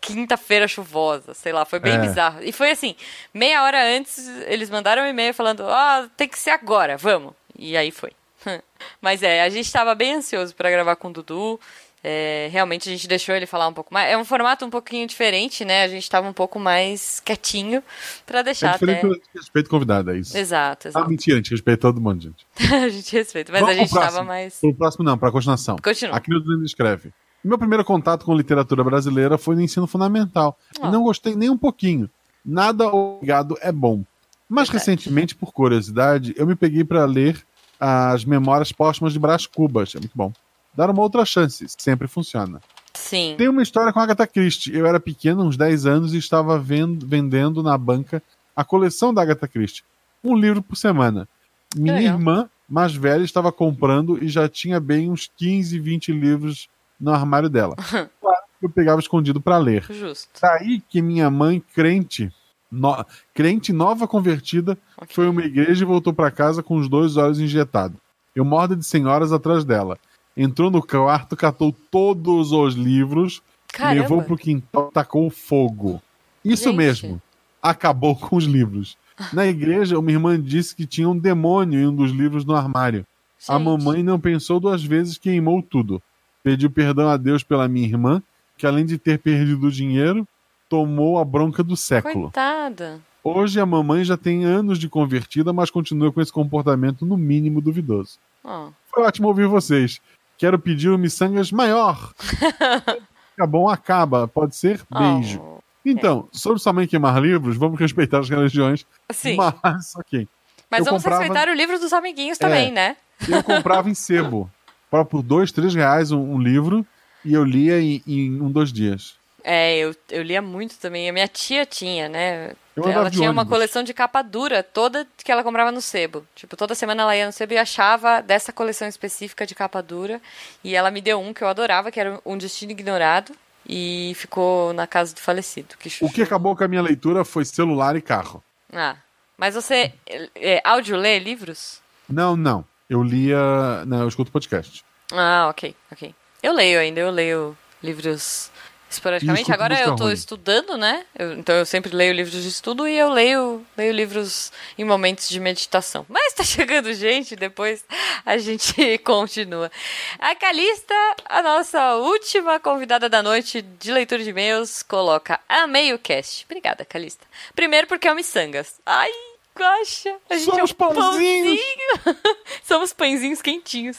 quinta-feira 0.00 0.68
chuvosa, 0.68 1.34
sei 1.34 1.52
lá, 1.52 1.64
foi 1.64 1.78
bem 1.78 1.94
é. 1.94 1.98
bizarro. 1.98 2.42
E 2.42 2.52
foi 2.52 2.70
assim, 2.70 2.94
meia 3.32 3.62
hora 3.62 3.82
antes, 3.96 4.18
eles 4.46 4.70
mandaram 4.70 5.02
um 5.02 5.06
e-mail 5.06 5.32
falando, 5.32 5.60
ó, 5.60 6.02
oh, 6.02 6.08
tem 6.16 6.28
que 6.28 6.38
ser 6.38 6.50
agora, 6.50 6.96
vamos. 6.96 7.34
E 7.58 7.76
aí 7.76 7.90
foi. 7.90 8.10
Mas 9.00 9.22
é, 9.22 9.42
a 9.42 9.48
gente 9.48 9.66
estava 9.66 9.94
bem 9.94 10.14
ansioso 10.14 10.54
para 10.54 10.70
gravar 10.70 10.96
com 10.96 11.08
o 11.08 11.12
Dudu. 11.12 11.60
É, 12.04 12.48
realmente 12.50 12.88
a 12.88 12.92
gente 12.92 13.06
deixou 13.06 13.32
ele 13.32 13.46
falar 13.46 13.68
um 13.68 13.72
pouco 13.72 13.94
mais. 13.94 14.10
É 14.10 14.18
um 14.18 14.24
formato 14.24 14.64
um 14.64 14.70
pouquinho 14.70 15.06
diferente, 15.06 15.64
né? 15.64 15.84
A 15.84 15.88
gente 15.88 16.02
estava 16.02 16.28
um 16.28 16.32
pouco 16.32 16.58
mais 16.58 17.20
quietinho 17.20 17.80
para 18.26 18.42
deixar 18.42 18.70
é 18.70 18.72
diferente 18.72 18.98
até. 18.98 19.06
a 19.06 19.14
gente 19.14 19.28
respeita 19.32 19.68
o 19.68 19.70
convidado, 19.70 20.10
é 20.10 20.18
isso. 20.18 20.36
Exato, 20.36 20.88
Ah, 20.88 20.90
exato. 20.90 21.08
mentira, 21.08 21.36
a 21.36 21.38
gente 21.38 21.52
respeita 21.52 21.80
todo 21.80 22.00
mundo, 22.00 22.20
gente. 22.20 22.44
a 22.74 22.88
gente 22.88 23.12
respeita, 23.12 23.52
mas 23.52 23.60
Vamos 23.60 23.76
a 23.76 23.78
gente 23.78 23.88
estava 23.88 24.24
mais. 24.24 24.58
Pro 24.58 24.74
próximo 24.74 25.04
não, 25.04 25.16
pra 25.16 25.30
continuação. 25.30 25.76
Continua. 25.80 26.16
Aqui 26.16 26.30
no 26.30 26.40
Dudu 26.40 26.64
escreve. 26.64 27.12
Meu 27.44 27.58
primeiro 27.58 27.84
contato 27.84 28.24
com 28.24 28.34
literatura 28.36 28.84
brasileira 28.84 29.36
foi 29.36 29.54
no 29.56 29.60
ensino 29.62 29.86
fundamental. 29.86 30.56
Ó. 30.80 30.88
E 30.88 30.90
não 30.92 31.02
gostei 31.02 31.34
nem 31.34 31.50
um 31.50 31.58
pouquinho. 31.58 32.08
Nada 32.44 32.86
obrigado 32.88 33.56
é 33.60 33.72
bom. 33.72 34.04
Mas 34.48 34.68
Verdade. 34.68 34.90
recentemente, 34.90 35.34
por 35.34 35.52
curiosidade, 35.52 36.34
eu 36.36 36.46
me 36.46 36.54
peguei 36.54 36.84
para 36.84 37.04
ler 37.04 37.42
as 37.80 38.24
Memórias 38.24 38.70
Póstumas 38.70 39.12
de 39.12 39.18
Brás 39.18 39.46
Cubas. 39.46 39.94
É 39.94 39.98
muito 39.98 40.12
bom. 40.14 40.32
Dar 40.74 40.88
uma 40.90 41.02
outra 41.02 41.24
chance, 41.24 41.64
sempre 41.78 42.06
funciona. 42.06 42.60
Sim. 42.94 43.34
Tem 43.38 43.48
uma 43.48 43.62
história 43.62 43.92
com 43.92 43.98
a 43.98 44.02
Agatha 44.02 44.26
Christie. 44.26 44.74
Eu 44.76 44.86
era 44.86 45.00
pequeno, 45.00 45.42
uns 45.42 45.56
10 45.56 45.86
anos, 45.86 46.14
e 46.14 46.18
estava 46.18 46.58
vendo- 46.58 47.06
vendendo 47.06 47.62
na 47.62 47.76
banca 47.76 48.22
a 48.54 48.64
coleção 48.64 49.12
da 49.12 49.22
Agatha 49.22 49.48
Christie. 49.48 49.82
Um 50.22 50.36
livro 50.36 50.62
por 50.62 50.76
semana. 50.76 51.26
Minha 51.74 51.94
legal. 51.96 52.14
irmã, 52.14 52.50
mais 52.68 52.94
velha, 52.94 53.22
estava 53.24 53.50
comprando 53.50 54.22
e 54.22 54.28
já 54.28 54.48
tinha 54.48 54.78
bem 54.78 55.10
uns 55.10 55.30
15, 55.36 55.78
20 55.78 56.12
livros 56.12 56.68
no 57.02 57.12
armário 57.12 57.50
dela. 57.50 57.74
Claro 57.76 58.08
que 58.60 58.66
eu 58.66 58.70
pegava 58.70 59.00
escondido 59.00 59.40
para 59.40 59.58
ler. 59.58 59.84
Justo. 59.90 60.28
Daí 60.40 60.80
que 60.88 61.02
minha 61.02 61.28
mãe, 61.28 61.62
crente, 61.74 62.30
no- 62.70 63.04
crente 63.34 63.72
nova 63.72 64.06
convertida, 64.06 64.78
Ok. 64.96 65.14
foi 65.14 65.26
a 65.26 65.30
uma 65.30 65.42
igreja 65.42 65.82
e 65.82 65.86
voltou 65.86 66.12
para 66.12 66.30
casa 66.30 66.62
com 66.62 66.76
os 66.76 66.88
dois 66.88 67.16
olhos 67.16 67.40
injetados. 67.40 67.96
Eu 68.34 68.44
morda 68.44 68.76
de 68.76 68.84
senhoras 68.86 69.32
atrás 69.32 69.64
dela. 69.64 69.98
Entrou 70.36 70.70
no 70.70 70.80
quarto, 70.80 71.36
catou 71.36 71.74
todos 71.90 72.52
os 72.52 72.74
livros, 72.74 73.42
Caramba. 73.70 74.00
levou 74.02 74.22
pro 74.22 74.36
quintal, 74.38 74.90
tacou 74.90 75.28
fogo. 75.28 76.00
Isso 76.44 76.64
Gente. 76.70 76.76
mesmo. 76.76 77.22
Acabou 77.60 78.16
com 78.16 78.36
os 78.36 78.44
livros. 78.44 78.96
Na 79.32 79.46
igreja, 79.46 79.98
uma 79.98 80.10
irmã 80.10 80.40
disse 80.40 80.74
que 80.74 80.86
tinha 80.86 81.08
um 81.08 81.16
demônio 81.18 81.78
em 81.80 81.86
um 81.86 81.94
dos 81.94 82.10
livros 82.10 82.44
no 82.44 82.54
armário. 82.56 83.04
A 83.48 83.58
Gente. 83.58 83.64
mamãe 83.64 84.02
não 84.02 84.18
pensou 84.18 84.58
duas 84.58 84.82
vezes 84.82 85.18
queimou 85.18 85.62
tudo. 85.62 86.02
Pediu 86.42 86.70
perdão 86.70 87.08
a 87.08 87.16
Deus 87.16 87.42
pela 87.42 87.68
minha 87.68 87.86
irmã, 87.86 88.22
que 88.58 88.66
além 88.66 88.84
de 88.84 88.98
ter 88.98 89.18
perdido 89.18 89.66
o 89.66 89.70
dinheiro, 89.70 90.26
tomou 90.68 91.18
a 91.18 91.24
bronca 91.24 91.62
do 91.62 91.76
século. 91.76 92.24
Coitada. 92.24 93.00
Hoje 93.22 93.60
a 93.60 93.66
mamãe 93.66 94.02
já 94.04 94.16
tem 94.16 94.44
anos 94.44 94.78
de 94.78 94.88
convertida, 94.88 95.52
mas 95.52 95.70
continua 95.70 96.10
com 96.12 96.20
esse 96.20 96.32
comportamento 96.32 97.06
no 97.06 97.16
mínimo 97.16 97.60
duvidoso. 97.60 98.18
Ó. 98.42 98.70
Foi 98.92 99.04
ótimo 99.04 99.28
ouvir 99.28 99.46
vocês. 99.46 100.00
Quero 100.36 100.58
pedir 100.58 100.90
um 100.90 100.98
miçangas 100.98 101.52
maior. 101.52 102.12
Fica 102.16 103.46
bom, 103.46 103.68
acaba. 103.68 104.26
Pode 104.26 104.56
ser? 104.56 104.80
Beijo. 104.90 105.40
Oh. 105.40 105.58
Então, 105.84 106.28
sobre 106.32 106.58
sua 106.58 106.72
mãe 106.72 106.86
queimar 106.88 107.20
livros, 107.22 107.56
vamos 107.56 107.78
respeitar 107.78 108.18
as 108.18 108.28
religiões. 108.28 108.84
Sim. 109.12 109.36
Mas, 109.36 109.94
ok. 109.94 110.26
Mas 110.68 110.80
eu 110.80 110.84
vamos 110.86 111.02
comprava- 111.02 111.22
respeitar 111.22 111.48
o 111.50 111.54
livro 111.54 111.78
dos 111.78 111.92
amiguinhos 111.92 112.38
também, 112.38 112.68
É. 112.68 112.70
né? 112.72 112.96
Eu 113.28 113.42
comprava 113.44 113.88
em 113.88 113.94
sebo. 113.94 114.50
Para 114.92 115.06
por 115.06 115.22
dois, 115.22 115.50
três 115.50 115.74
reais 115.74 116.12
um, 116.12 116.34
um 116.34 116.38
livro 116.38 116.86
e 117.24 117.32
eu 117.32 117.42
lia 117.42 117.80
em, 117.80 118.02
em 118.06 118.42
um, 118.42 118.52
dois 118.52 118.70
dias. 118.70 119.14
É, 119.42 119.78
eu, 119.78 119.96
eu 120.10 120.22
lia 120.22 120.42
muito 120.42 120.76
também. 120.76 121.08
A 121.08 121.12
minha 121.14 121.26
tia 121.26 121.64
tinha, 121.64 122.10
né? 122.10 122.52
Eu 122.76 122.86
ela 122.86 123.10
tinha 123.10 123.30
uma 123.30 123.46
coleção 123.46 123.82
de 123.82 123.94
capa 123.94 124.20
dura, 124.20 124.62
toda 124.62 125.06
que 125.16 125.32
ela 125.32 125.42
comprava 125.42 125.72
no 125.72 125.80
sebo. 125.80 126.26
Tipo, 126.36 126.58
toda 126.58 126.74
semana 126.74 127.04
ela 127.04 127.16
ia 127.16 127.24
no 127.24 127.32
sebo 127.32 127.54
e 127.54 127.58
achava 127.58 128.20
dessa 128.20 128.52
coleção 128.52 128.86
específica 128.86 129.46
de 129.46 129.54
capa 129.54 129.82
dura. 129.82 130.20
E 130.62 130.74
ela 130.76 130.90
me 130.90 131.00
deu 131.00 131.18
um 131.18 131.32
que 131.32 131.42
eu 131.42 131.48
adorava, 131.48 131.90
que 131.90 131.98
era 131.98 132.20
Um 132.26 132.36
Destino 132.36 132.72
Ignorado. 132.72 133.32
E 133.66 134.12
ficou 134.16 134.74
na 134.74 134.86
casa 134.86 135.14
do 135.14 135.20
falecido. 135.20 135.74
Que 135.78 136.04
O 136.04 136.10
que 136.10 136.20
acabou 136.20 136.54
com 136.54 136.64
a 136.64 136.68
minha 136.68 136.82
leitura 136.82 137.24
foi 137.24 137.46
celular 137.46 137.96
e 137.96 138.02
carro. 138.02 138.44
Ah, 138.70 138.96
mas 139.38 139.54
você 139.54 139.94
é, 140.06 140.28
é, 140.34 140.60
áudio 140.62 140.98
lê 140.98 141.18
livros? 141.18 141.80
Não, 142.06 142.36
não. 142.36 142.62
Eu 142.88 143.02
lia. 143.02 143.84
Não, 143.86 144.02
eu 144.02 144.08
escuto 144.08 144.30
podcast. 144.32 144.84
Ah, 145.12 145.48
ok, 145.50 145.74
ok. 145.90 146.14
Eu 146.42 146.52
leio 146.52 146.80
ainda, 146.80 147.00
eu 147.00 147.10
leio 147.10 147.56
livros 147.82 148.50
esporadicamente. 148.90 149.42
escuto 149.42 149.54
Agora 149.54 149.80
eu 149.80 149.94
ruim. 149.96 150.12
estudando, 150.12 150.76
né? 150.76 151.04
Eu- 151.18 151.32
então 151.34 151.54
eu 151.54 151.64
sempre 151.64 151.94
leio 151.94 152.12
livros 152.12 152.42
de 152.42 152.48
estudo 152.48 152.86
e 152.86 152.96
eu 152.98 153.08
leio, 153.10 153.64
leio 153.76 153.92
livros 153.92 154.52
em 154.76 154.84
momentos 154.84 155.28
de 155.28 155.40
meditação. 155.40 156.04
Mas 156.08 156.34
tá 156.34 156.42
chegando 156.44 156.92
gente, 156.92 157.34
depois 157.36 157.84
a 158.26 158.36
gente 158.38 158.98
continua. 159.04 159.70
A 160.18 160.34
Calista, 160.34 160.94
a 161.26 161.42
nossa 161.42 161.94
última 161.96 162.58
convidada 162.60 163.08
da 163.08 163.22
noite 163.22 163.62
de 163.62 163.90
leitura 163.92 164.22
de 164.22 164.30
e-mails, 164.30 164.82
coloca 164.82 165.40
Amei 165.48 165.92
o 165.94 165.98
cast. 165.98 166.44
Obrigada, 166.44 166.84
Calista. 166.84 167.26
Primeiro 167.54 167.86
porque 167.86 168.08
é 168.08 168.12
o 168.12 168.14
Missangas. 168.16 168.74
Ai, 168.84 169.10
gosta. 169.56 170.16
A 170.30 170.34
gente 170.34 170.44
Somos 170.44 170.58
é 170.58 170.64
um 170.64 170.76
pãozinhos. 170.76 171.60
pãozinho. 171.60 172.36
Somos 172.64 172.92
pãezinhos 172.92 173.42
quentinhos. 173.42 173.98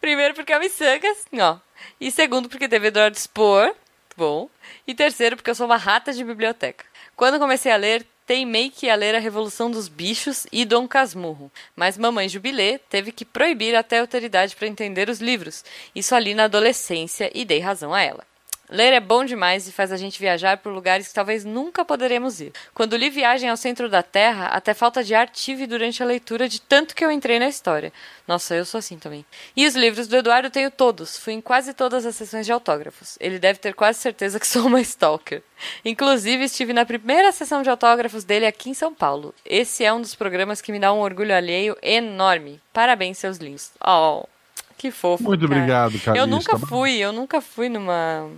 Primeiro 0.00 0.34
porque 0.34 0.52
é 0.52 0.56
o 0.56 0.60
Missangas, 0.60 1.26
ó. 1.40 1.58
E 2.00 2.10
segundo 2.10 2.48
porque 2.48 2.68
teve 2.68 2.88
Eduardo 2.88 3.18
Spohr, 3.18 3.74
bom. 4.16 4.48
E 4.86 4.94
terceiro 4.94 5.36
porque 5.36 5.50
eu 5.50 5.54
sou 5.54 5.66
uma 5.66 5.76
rata 5.76 6.12
de 6.12 6.24
biblioteca. 6.24 6.84
Quando 7.16 7.38
comecei 7.38 7.70
a 7.70 7.76
ler, 7.76 8.06
teimei 8.26 8.70
que 8.70 8.86
ia 8.86 8.94
ler 8.94 9.14
A 9.14 9.18
Revolução 9.18 9.70
dos 9.70 9.88
Bichos 9.88 10.46
e 10.50 10.64
Dom 10.64 10.88
Casmurro. 10.88 11.50
Mas 11.76 11.98
mamãe 11.98 12.28
Jubilê 12.28 12.78
teve 12.78 13.12
que 13.12 13.24
proibir 13.24 13.74
até 13.74 13.98
a 13.98 14.00
autoridade 14.00 14.56
para 14.56 14.66
entender 14.68 15.08
os 15.08 15.20
livros. 15.20 15.64
Isso 15.94 16.14
ali 16.14 16.34
na 16.34 16.44
adolescência 16.44 17.30
e 17.34 17.44
dei 17.44 17.60
razão 17.60 17.92
a 17.92 18.00
ela. 18.00 18.26
Ler 18.72 18.94
é 18.94 19.00
bom 19.00 19.22
demais 19.22 19.68
e 19.68 19.72
faz 19.72 19.92
a 19.92 19.98
gente 19.98 20.18
viajar 20.18 20.56
por 20.56 20.72
lugares 20.72 21.06
que 21.06 21.12
talvez 21.12 21.44
nunca 21.44 21.84
poderemos 21.84 22.40
ir. 22.40 22.54
Quando 22.72 22.96
li 22.96 23.10
Viagem 23.10 23.50
ao 23.50 23.56
Centro 23.56 23.86
da 23.86 24.02
Terra, 24.02 24.46
até 24.46 24.72
falta 24.72 25.04
de 25.04 25.14
ar 25.14 25.28
tive 25.28 25.66
durante 25.66 26.02
a 26.02 26.06
leitura 26.06 26.48
de 26.48 26.58
tanto 26.58 26.94
que 26.94 27.04
eu 27.04 27.10
entrei 27.10 27.38
na 27.38 27.48
história. 27.48 27.92
Nossa, 28.26 28.54
eu 28.54 28.64
sou 28.64 28.78
assim 28.78 28.98
também. 28.98 29.26
E 29.54 29.66
os 29.66 29.74
livros 29.74 30.08
do 30.08 30.16
Eduardo 30.16 30.48
tenho 30.48 30.70
todos. 30.70 31.18
Fui 31.18 31.34
em 31.34 31.40
quase 31.42 31.74
todas 31.74 32.06
as 32.06 32.16
sessões 32.16 32.46
de 32.46 32.52
autógrafos. 32.52 33.18
Ele 33.20 33.38
deve 33.38 33.58
ter 33.58 33.74
quase 33.74 33.98
certeza 33.98 34.40
que 34.40 34.46
sou 34.46 34.66
uma 34.66 34.80
stalker. 34.80 35.42
Inclusive, 35.84 36.44
estive 36.44 36.72
na 36.72 36.86
primeira 36.86 37.30
sessão 37.30 37.62
de 37.62 37.68
autógrafos 37.68 38.24
dele 38.24 38.46
aqui 38.46 38.70
em 38.70 38.74
São 38.74 38.94
Paulo. 38.94 39.34
Esse 39.44 39.84
é 39.84 39.92
um 39.92 40.00
dos 40.00 40.14
programas 40.14 40.62
que 40.62 40.72
me 40.72 40.78
dá 40.78 40.94
um 40.94 41.00
orgulho 41.00 41.36
alheio 41.36 41.76
enorme. 41.82 42.58
Parabéns, 42.72 43.18
seus 43.18 43.36
lindos. 43.36 43.70
Oh, 43.86 44.24
que 44.78 44.90
fofo. 44.90 45.24
Muito 45.24 45.46
cara. 45.46 45.60
obrigado, 45.60 45.90
Calista. 45.90 46.16
Eu 46.16 46.26
nunca 46.26 46.58
fui, 46.58 46.96
eu 46.96 47.12
nunca 47.12 47.42
fui 47.42 47.68
numa. 47.68 48.30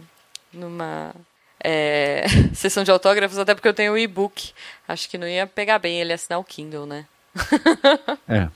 Numa. 0.55 1.15
é, 1.63 2.25
sessão 2.55 2.85
de 2.85 2.91
autógrafos, 2.91 3.39
até 3.39 3.55
porque 3.55 3.69
eu 3.69 3.75
tenho 3.75 3.93
o 3.93 3.99
e-book. 3.99 4.53
Acho 4.87 5.09
que 5.09 5.19
não 5.19 5.27
ia 5.27 5.47
pegar 5.47 5.79
bem 5.79 6.01
ele 6.01 6.13
assinar 6.13 6.39
o 6.39 6.45
Kindle, 6.45 6.87
né? 6.87 7.07
É. 8.29 8.49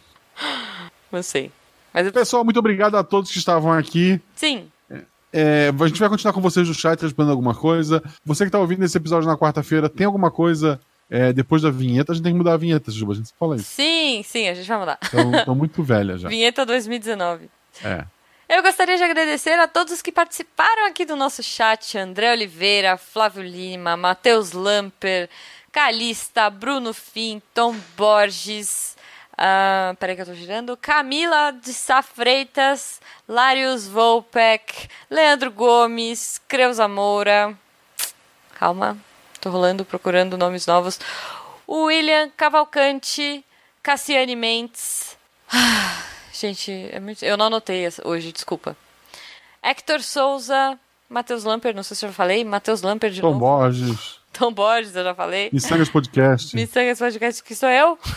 Não 1.10 1.22
sei. 1.22 1.50
Mas. 1.92 2.10
Pessoal, 2.10 2.44
muito 2.44 2.58
obrigado 2.58 2.96
a 2.96 3.02
todos 3.02 3.30
que 3.30 3.38
estavam 3.38 3.72
aqui. 3.72 4.20
sim, 4.34 4.70
É, 5.32 5.70
a 5.78 5.86
gente 5.86 6.00
vai 6.00 6.08
continuar 6.08 6.32
com 6.32 6.40
vocês 6.40 6.68
no 6.68 6.74
chat 6.74 7.00
respondendo 7.02 7.32
alguma 7.32 7.54
coisa. 7.54 8.02
Você 8.24 8.44
que 8.44 8.48
está 8.48 8.58
ouvindo 8.58 8.84
esse 8.84 8.96
episódio 8.96 9.28
na 9.28 9.36
quarta-feira, 9.36 9.88
tem 9.88 10.06
alguma 10.06 10.30
coisa 10.30 10.80
é, 11.10 11.32
depois 11.32 11.62
da 11.62 11.70
vinheta? 11.70 12.12
A 12.12 12.14
gente 12.14 12.24
tem 12.24 12.32
que 12.32 12.38
mudar 12.38 12.54
a 12.54 12.56
vinheta, 12.58 12.90
Juba. 12.90 13.12
A 13.12 13.16
gente 13.16 13.32
fala 13.38 13.56
isso. 13.56 13.64
sim, 13.64 14.22
sim, 14.24 14.48
a 14.48 14.54
gente 14.54 14.68
vai 14.68 14.78
mudar. 14.78 14.98
Estão 15.02 15.54
muito 15.56 15.82
velha 15.82 16.16
já. 16.16 16.28
Vinheta 16.28 16.64
2019. 16.64 17.50
É. 17.82 18.04
Eu 18.48 18.62
gostaria 18.62 18.96
de 18.96 19.04
agradecer 19.04 19.58
a 19.58 19.68
todos 19.68 20.00
que 20.00 20.10
participaram 20.10 20.86
aqui 20.86 21.04
do 21.04 21.14
nosso 21.14 21.42
chat: 21.42 21.98
André 21.98 22.32
Oliveira, 22.32 22.96
Flávio 22.96 23.42
Lima, 23.42 23.94
Matheus 23.94 24.52
Lamper, 24.52 25.28
Calista, 25.70 26.48
Bruno 26.48 26.94
Fim, 26.94 27.42
Tom 27.52 27.76
Borges. 27.94 28.96
ah, 29.36 29.94
peraí 30.00 30.16
que 30.16 30.22
eu 30.22 30.26
tô 30.26 30.32
girando. 30.32 30.78
Camila 30.78 31.50
de 31.50 31.74
Sá 31.74 32.00
Freitas, 32.00 33.02
Larius 33.28 33.86
Volpec, 33.86 34.88
Leandro 35.10 35.52
Gomes, 35.52 36.40
Creuza 36.48 36.88
Moura. 36.88 37.54
Calma, 38.54 38.96
tô 39.42 39.50
rolando, 39.50 39.84
procurando 39.84 40.38
nomes 40.38 40.66
novos. 40.66 40.98
William 41.68 42.30
Cavalcante, 42.34 43.44
Cassiane 43.82 44.34
Mendes. 44.34 45.18
Ah, 45.52 46.07
Gente, 46.40 46.88
é 46.92 47.00
muito- 47.00 47.24
eu 47.24 47.36
não 47.36 47.46
anotei 47.46 47.86
hoje, 48.04 48.32
desculpa. 48.32 48.76
Hector 49.62 50.00
Souza, 50.02 50.78
Matheus 51.08 51.42
Lamper, 51.44 51.74
não 51.74 51.82
sei 51.82 51.96
se 51.96 52.04
eu 52.04 52.10
já 52.10 52.14
falei, 52.14 52.44
Matheus 52.44 52.82
Lamper 52.82 53.10
de 53.10 53.20
Tom 53.20 53.28
novo. 53.32 53.40
Borges, 53.40 54.20
Tom 54.32 54.52
Borges, 54.52 54.94
eu 54.94 55.02
já 55.04 55.14
falei. 55.14 55.50
Missangas 55.52 55.88
Podcast. 55.88 56.54
Missangas 56.56 56.98
Podcast, 56.98 57.42
que 57.42 57.54
sou 57.54 57.68
eu. 57.68 57.98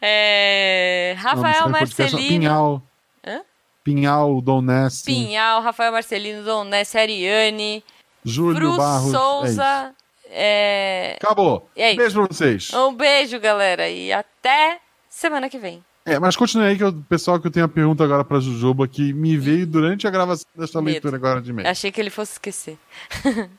É, 0.00 1.16
Rafael 1.18 1.62
não, 1.64 1.70
Marcelino. 1.70 2.18
Pinhal. 2.18 2.82
Hã? 3.26 3.40
Pinhal, 3.82 4.40
Dom 4.40 4.60
Ness, 4.62 5.02
Pinhal, 5.02 5.60
Rafael 5.60 5.90
Marcelino, 5.90 6.44
Dom 6.44 6.64
Ness, 6.64 6.94
Ariane, 6.94 7.82
Júlio 8.24 8.56
Fru 8.56 8.76
Barros. 8.76 9.12
É. 9.12 9.16
Souza. 9.18 9.94
é, 10.30 11.16
Acabou. 11.20 11.68
E 11.74 11.82
aí? 11.82 11.96
Beijo 11.96 12.14
pra 12.14 12.26
vocês. 12.32 12.72
Um 12.74 12.94
beijo, 12.94 13.40
galera, 13.40 13.88
e 13.88 14.12
até 14.12 14.78
semana 15.08 15.48
que 15.48 15.58
vem. 15.58 15.84
É, 16.08 16.20
mas 16.20 16.36
continue 16.36 16.66
aí 16.68 16.76
que 16.76 16.84
o 16.84 16.92
pessoal 16.92 17.40
que 17.40 17.48
eu 17.48 17.50
tenho 17.50 17.66
a 17.66 17.68
pergunta 17.68 18.04
agora 18.04 18.24
pra 18.24 18.38
Jujuba 18.38 18.86
que 18.86 19.12
me 19.12 19.36
veio 19.36 19.66
durante 19.66 20.06
a 20.06 20.10
gravação 20.10 20.46
desta 20.56 20.80
Medo. 20.80 20.92
leitura 20.92 21.16
agora 21.16 21.42
de 21.42 21.50
e-mail. 21.50 21.68
Achei 21.68 21.90
que 21.90 22.00
ele 22.00 22.10
fosse 22.10 22.32
esquecer. 22.34 22.78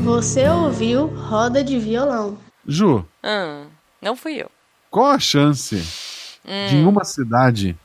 Você 0.00 0.48
ouviu 0.48 1.06
Roda 1.06 1.62
de 1.62 1.78
Violão. 1.78 2.36
Ju, 2.66 3.04
Hum, 3.24 3.66
não 4.00 4.16
fui 4.16 4.34
eu. 4.42 4.50
qual 4.90 5.06
a 5.12 5.18
chance 5.18 5.76
de 6.44 6.76
em 6.76 6.86
uma 6.86 7.04
cidade 7.04 7.76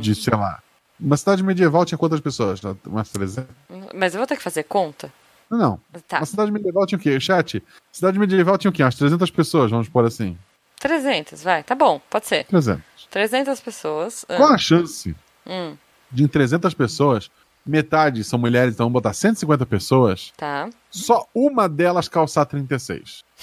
de, 0.00 0.14
sei 0.14 0.34
lá, 0.34 0.60
uma 0.98 1.16
cidade 1.16 1.42
medieval 1.42 1.84
tinha 1.84 1.98
quantas 1.98 2.20
pessoas? 2.20 2.60
Umas 2.86 3.08
300? 3.10 3.50
Mas 3.94 4.14
eu 4.14 4.18
vou 4.20 4.26
ter 4.26 4.36
que 4.36 4.42
fazer 4.42 4.62
conta? 4.64 5.12
Não, 5.50 5.58
não. 5.58 5.80
Tá. 6.08 6.18
Uma 6.18 6.26
cidade 6.26 6.50
medieval 6.50 6.86
tinha 6.86 6.98
o 6.98 7.00
quê? 7.00 7.20
Chat, 7.20 7.62
cidade 7.92 8.18
medieval 8.18 8.58
tinha 8.58 8.70
o 8.70 8.72
quê? 8.72 8.82
Umas 8.82 8.96
300 8.96 9.30
pessoas, 9.30 9.70
vamos 9.70 9.88
pôr 9.88 10.04
assim. 10.04 10.36
300, 10.80 11.42
vai. 11.42 11.62
Tá 11.62 11.74
bom, 11.74 12.00
pode 12.10 12.26
ser. 12.26 12.44
300. 12.44 12.82
300 13.10 13.60
pessoas. 13.60 14.24
Ah, 14.28 14.36
Qual 14.36 14.52
a 14.52 14.58
chance 14.58 15.14
hum, 15.46 15.76
de 16.10 16.24
em 16.24 16.28
300 16.28 16.74
pessoas, 16.74 17.30
metade 17.64 18.24
são 18.24 18.38
mulheres, 18.38 18.74
então 18.74 18.86
vamos 18.86 18.94
botar 18.94 19.12
150 19.12 19.64
pessoas, 19.66 20.32
tá. 20.36 20.68
só 20.90 21.26
uma 21.34 21.68
delas 21.68 22.08
calçar 22.08 22.46
36? 22.46 23.24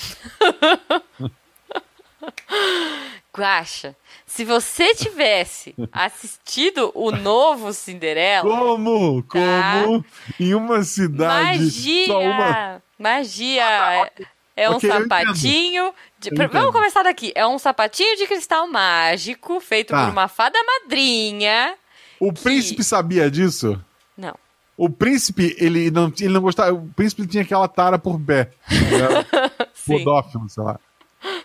Guaxa, 3.36 3.96
se 4.26 4.46
você 4.46 4.94
tivesse 4.94 5.74
assistido 5.92 6.92
o 6.94 7.12
novo 7.12 7.74
Cinderela, 7.74 8.44
Como? 8.50 9.24
Tá. 9.24 9.82
Como? 9.84 10.06
Em 10.40 10.54
uma 10.54 10.84
cidade, 10.84 11.60
magia! 11.64 12.06
só 12.08 12.20
uma... 12.22 12.82
Magia! 13.00 14.12
É 14.56 14.70
um 14.70 14.76
Ok, 14.76 14.88
eu 14.88 15.02
sapatinho. 15.02 15.94
de-. 16.20 16.30
Vamos 16.52 16.72
começar 16.72 17.02
daqui. 17.02 17.32
É 17.34 17.46
um 17.48 17.58
sapatinho 17.58 18.16
de 18.18 18.28
cristal 18.28 18.68
mágico 18.68 19.60
feito 19.60 19.90
Tá. 19.90 20.04
por 20.06 20.12
uma 20.12 20.28
fada 20.28 20.60
madrinha. 20.64 21.74
O 22.20 22.32
príncipe 22.32 22.84
sabia 22.84 23.32
disso? 23.32 23.84
Não. 24.16 24.36
O 24.78 24.90
príncipe, 24.90 25.56
ele 25.60 25.90
não, 25.90 26.14
ele 26.20 26.30
não 26.34 26.42
gostava. 26.42 26.72
O 26.74 26.88
príncipe 26.96 27.26
tinha 27.26 27.42
aquela 27.44 27.68
tara 27.68 27.98
por 27.98 28.20
pé. 28.20 28.52
Era 28.94 29.26
Sim. 29.74 29.98
Podófilo, 29.98 30.48
sei 30.48 30.64
lá. 30.64 30.80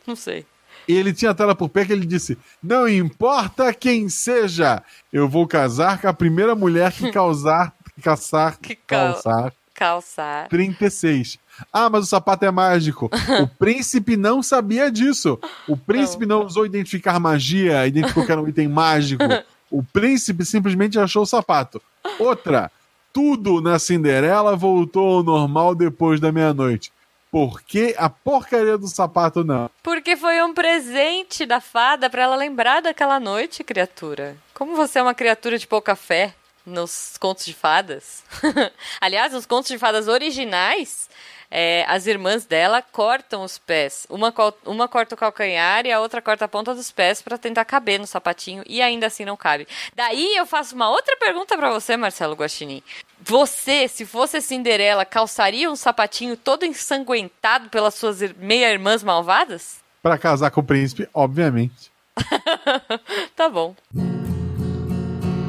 Não 0.06 0.14
sei. 0.14 0.44
E 0.88 0.94
ele 0.94 1.12
tinha 1.12 1.34
tara 1.34 1.54
por 1.54 1.68
pé 1.68 1.84
que 1.84 1.92
ele 1.92 2.06
disse: 2.06 2.38
Não 2.62 2.88
importa 2.88 3.72
quem 3.74 4.08
seja, 4.08 4.82
eu 5.12 5.28
vou 5.28 5.46
casar 5.46 6.00
com 6.00 6.08
a 6.08 6.14
primeira 6.14 6.54
mulher 6.54 6.90
que 6.92 7.10
causar, 7.12 7.72
caçar, 8.02 8.58
Que 8.58 8.74
cal- 8.74 9.12
calçar 9.14 9.52
Calçar. 9.74 10.48
36. 10.48 11.38
Ah, 11.72 11.88
mas 11.88 12.04
o 12.04 12.06
sapato 12.08 12.44
é 12.44 12.50
mágico. 12.50 13.08
o 13.40 13.46
príncipe 13.58 14.16
não 14.16 14.42
sabia 14.42 14.90
disso. 14.90 15.38
O 15.68 15.76
príncipe 15.76 16.26
não 16.26 16.44
usou 16.44 16.66
identificar 16.66 17.20
magia, 17.20 17.86
identificou 17.86 18.24
que 18.26 18.32
era 18.32 18.40
um 18.40 18.48
item 18.48 18.68
mágico. 18.68 19.22
O 19.70 19.82
príncipe 19.82 20.46
simplesmente 20.46 20.98
achou 20.98 21.24
o 21.24 21.26
sapato. 21.26 21.78
Outra, 22.18 22.70
tudo 23.12 23.60
na 23.60 23.78
Cinderela 23.78 24.56
voltou 24.56 25.18
ao 25.18 25.22
normal 25.22 25.74
depois 25.74 26.18
da 26.18 26.32
meia-noite. 26.32 26.90
Por 27.30 27.60
que 27.62 27.94
a 27.98 28.08
porcaria 28.08 28.78
do 28.78 28.88
sapato 28.88 29.44
não? 29.44 29.70
Porque 29.82 30.16
foi 30.16 30.42
um 30.42 30.54
presente 30.54 31.44
da 31.44 31.60
fada 31.60 32.08
pra 32.08 32.22
ela 32.22 32.36
lembrar 32.36 32.80
daquela 32.80 33.20
noite, 33.20 33.62
criatura. 33.62 34.36
Como 34.54 34.74
você 34.74 34.98
é 34.98 35.02
uma 35.02 35.14
criatura 35.14 35.58
de 35.58 35.66
pouca 35.66 35.94
fé 35.94 36.34
nos 36.64 37.16
contos 37.18 37.44
de 37.44 37.54
fadas. 37.54 38.22
Aliás, 39.00 39.32
nos 39.32 39.46
contos 39.46 39.68
de 39.68 39.78
fadas 39.78 40.08
originais, 40.08 41.08
é, 41.50 41.84
as 41.88 42.06
irmãs 42.06 42.44
dela 42.44 42.82
cortam 42.82 43.42
os 43.42 43.58
pés. 43.58 44.06
Uma, 44.10 44.32
uma 44.66 44.86
corta 44.88 45.14
o 45.14 45.18
calcanhar 45.18 45.86
e 45.86 45.92
a 45.92 46.00
outra 46.00 46.20
corta 46.20 46.44
a 46.44 46.48
ponta 46.48 46.74
dos 46.74 46.90
pés 46.90 47.22
pra 47.22 47.38
tentar 47.38 47.64
caber 47.64 47.98
no 47.98 48.06
sapatinho 48.06 48.62
e 48.66 48.82
ainda 48.82 49.06
assim 49.06 49.24
não 49.24 49.36
cabe. 49.36 49.66
Daí 49.96 50.36
eu 50.36 50.44
faço 50.46 50.74
uma 50.74 50.90
outra 50.90 51.16
pergunta 51.16 51.56
pra 51.56 51.70
você, 51.72 51.96
Marcelo 51.96 52.34
Guaxinim. 52.34 52.82
Você, 53.20 53.88
se 53.88 54.04
fosse 54.06 54.40
Cinderela, 54.40 55.04
calçaria 55.04 55.70
um 55.70 55.76
sapatinho 55.76 56.36
todo 56.36 56.64
ensanguentado 56.64 57.68
pelas 57.68 57.94
suas 57.94 58.20
ir- 58.22 58.34
meia-irmãs 58.38 59.02
malvadas? 59.02 59.80
Pra 60.02 60.16
casar 60.16 60.50
com 60.50 60.60
o 60.60 60.64
príncipe, 60.64 61.08
obviamente. 61.12 61.90
Tá 63.34 63.48
bom. 63.48 63.74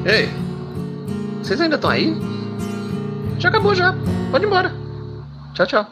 Ei, 0.05 0.29
vocês 1.43 1.59
ainda 1.59 1.75
estão 1.75 1.89
aí? 1.89 2.13
Já 3.39 3.49
acabou 3.49 3.73
já. 3.75 3.93
Pode 4.31 4.45
ir 4.45 4.47
embora. 4.47 4.71
Tchau, 5.53 5.65
tchau. 5.65 5.89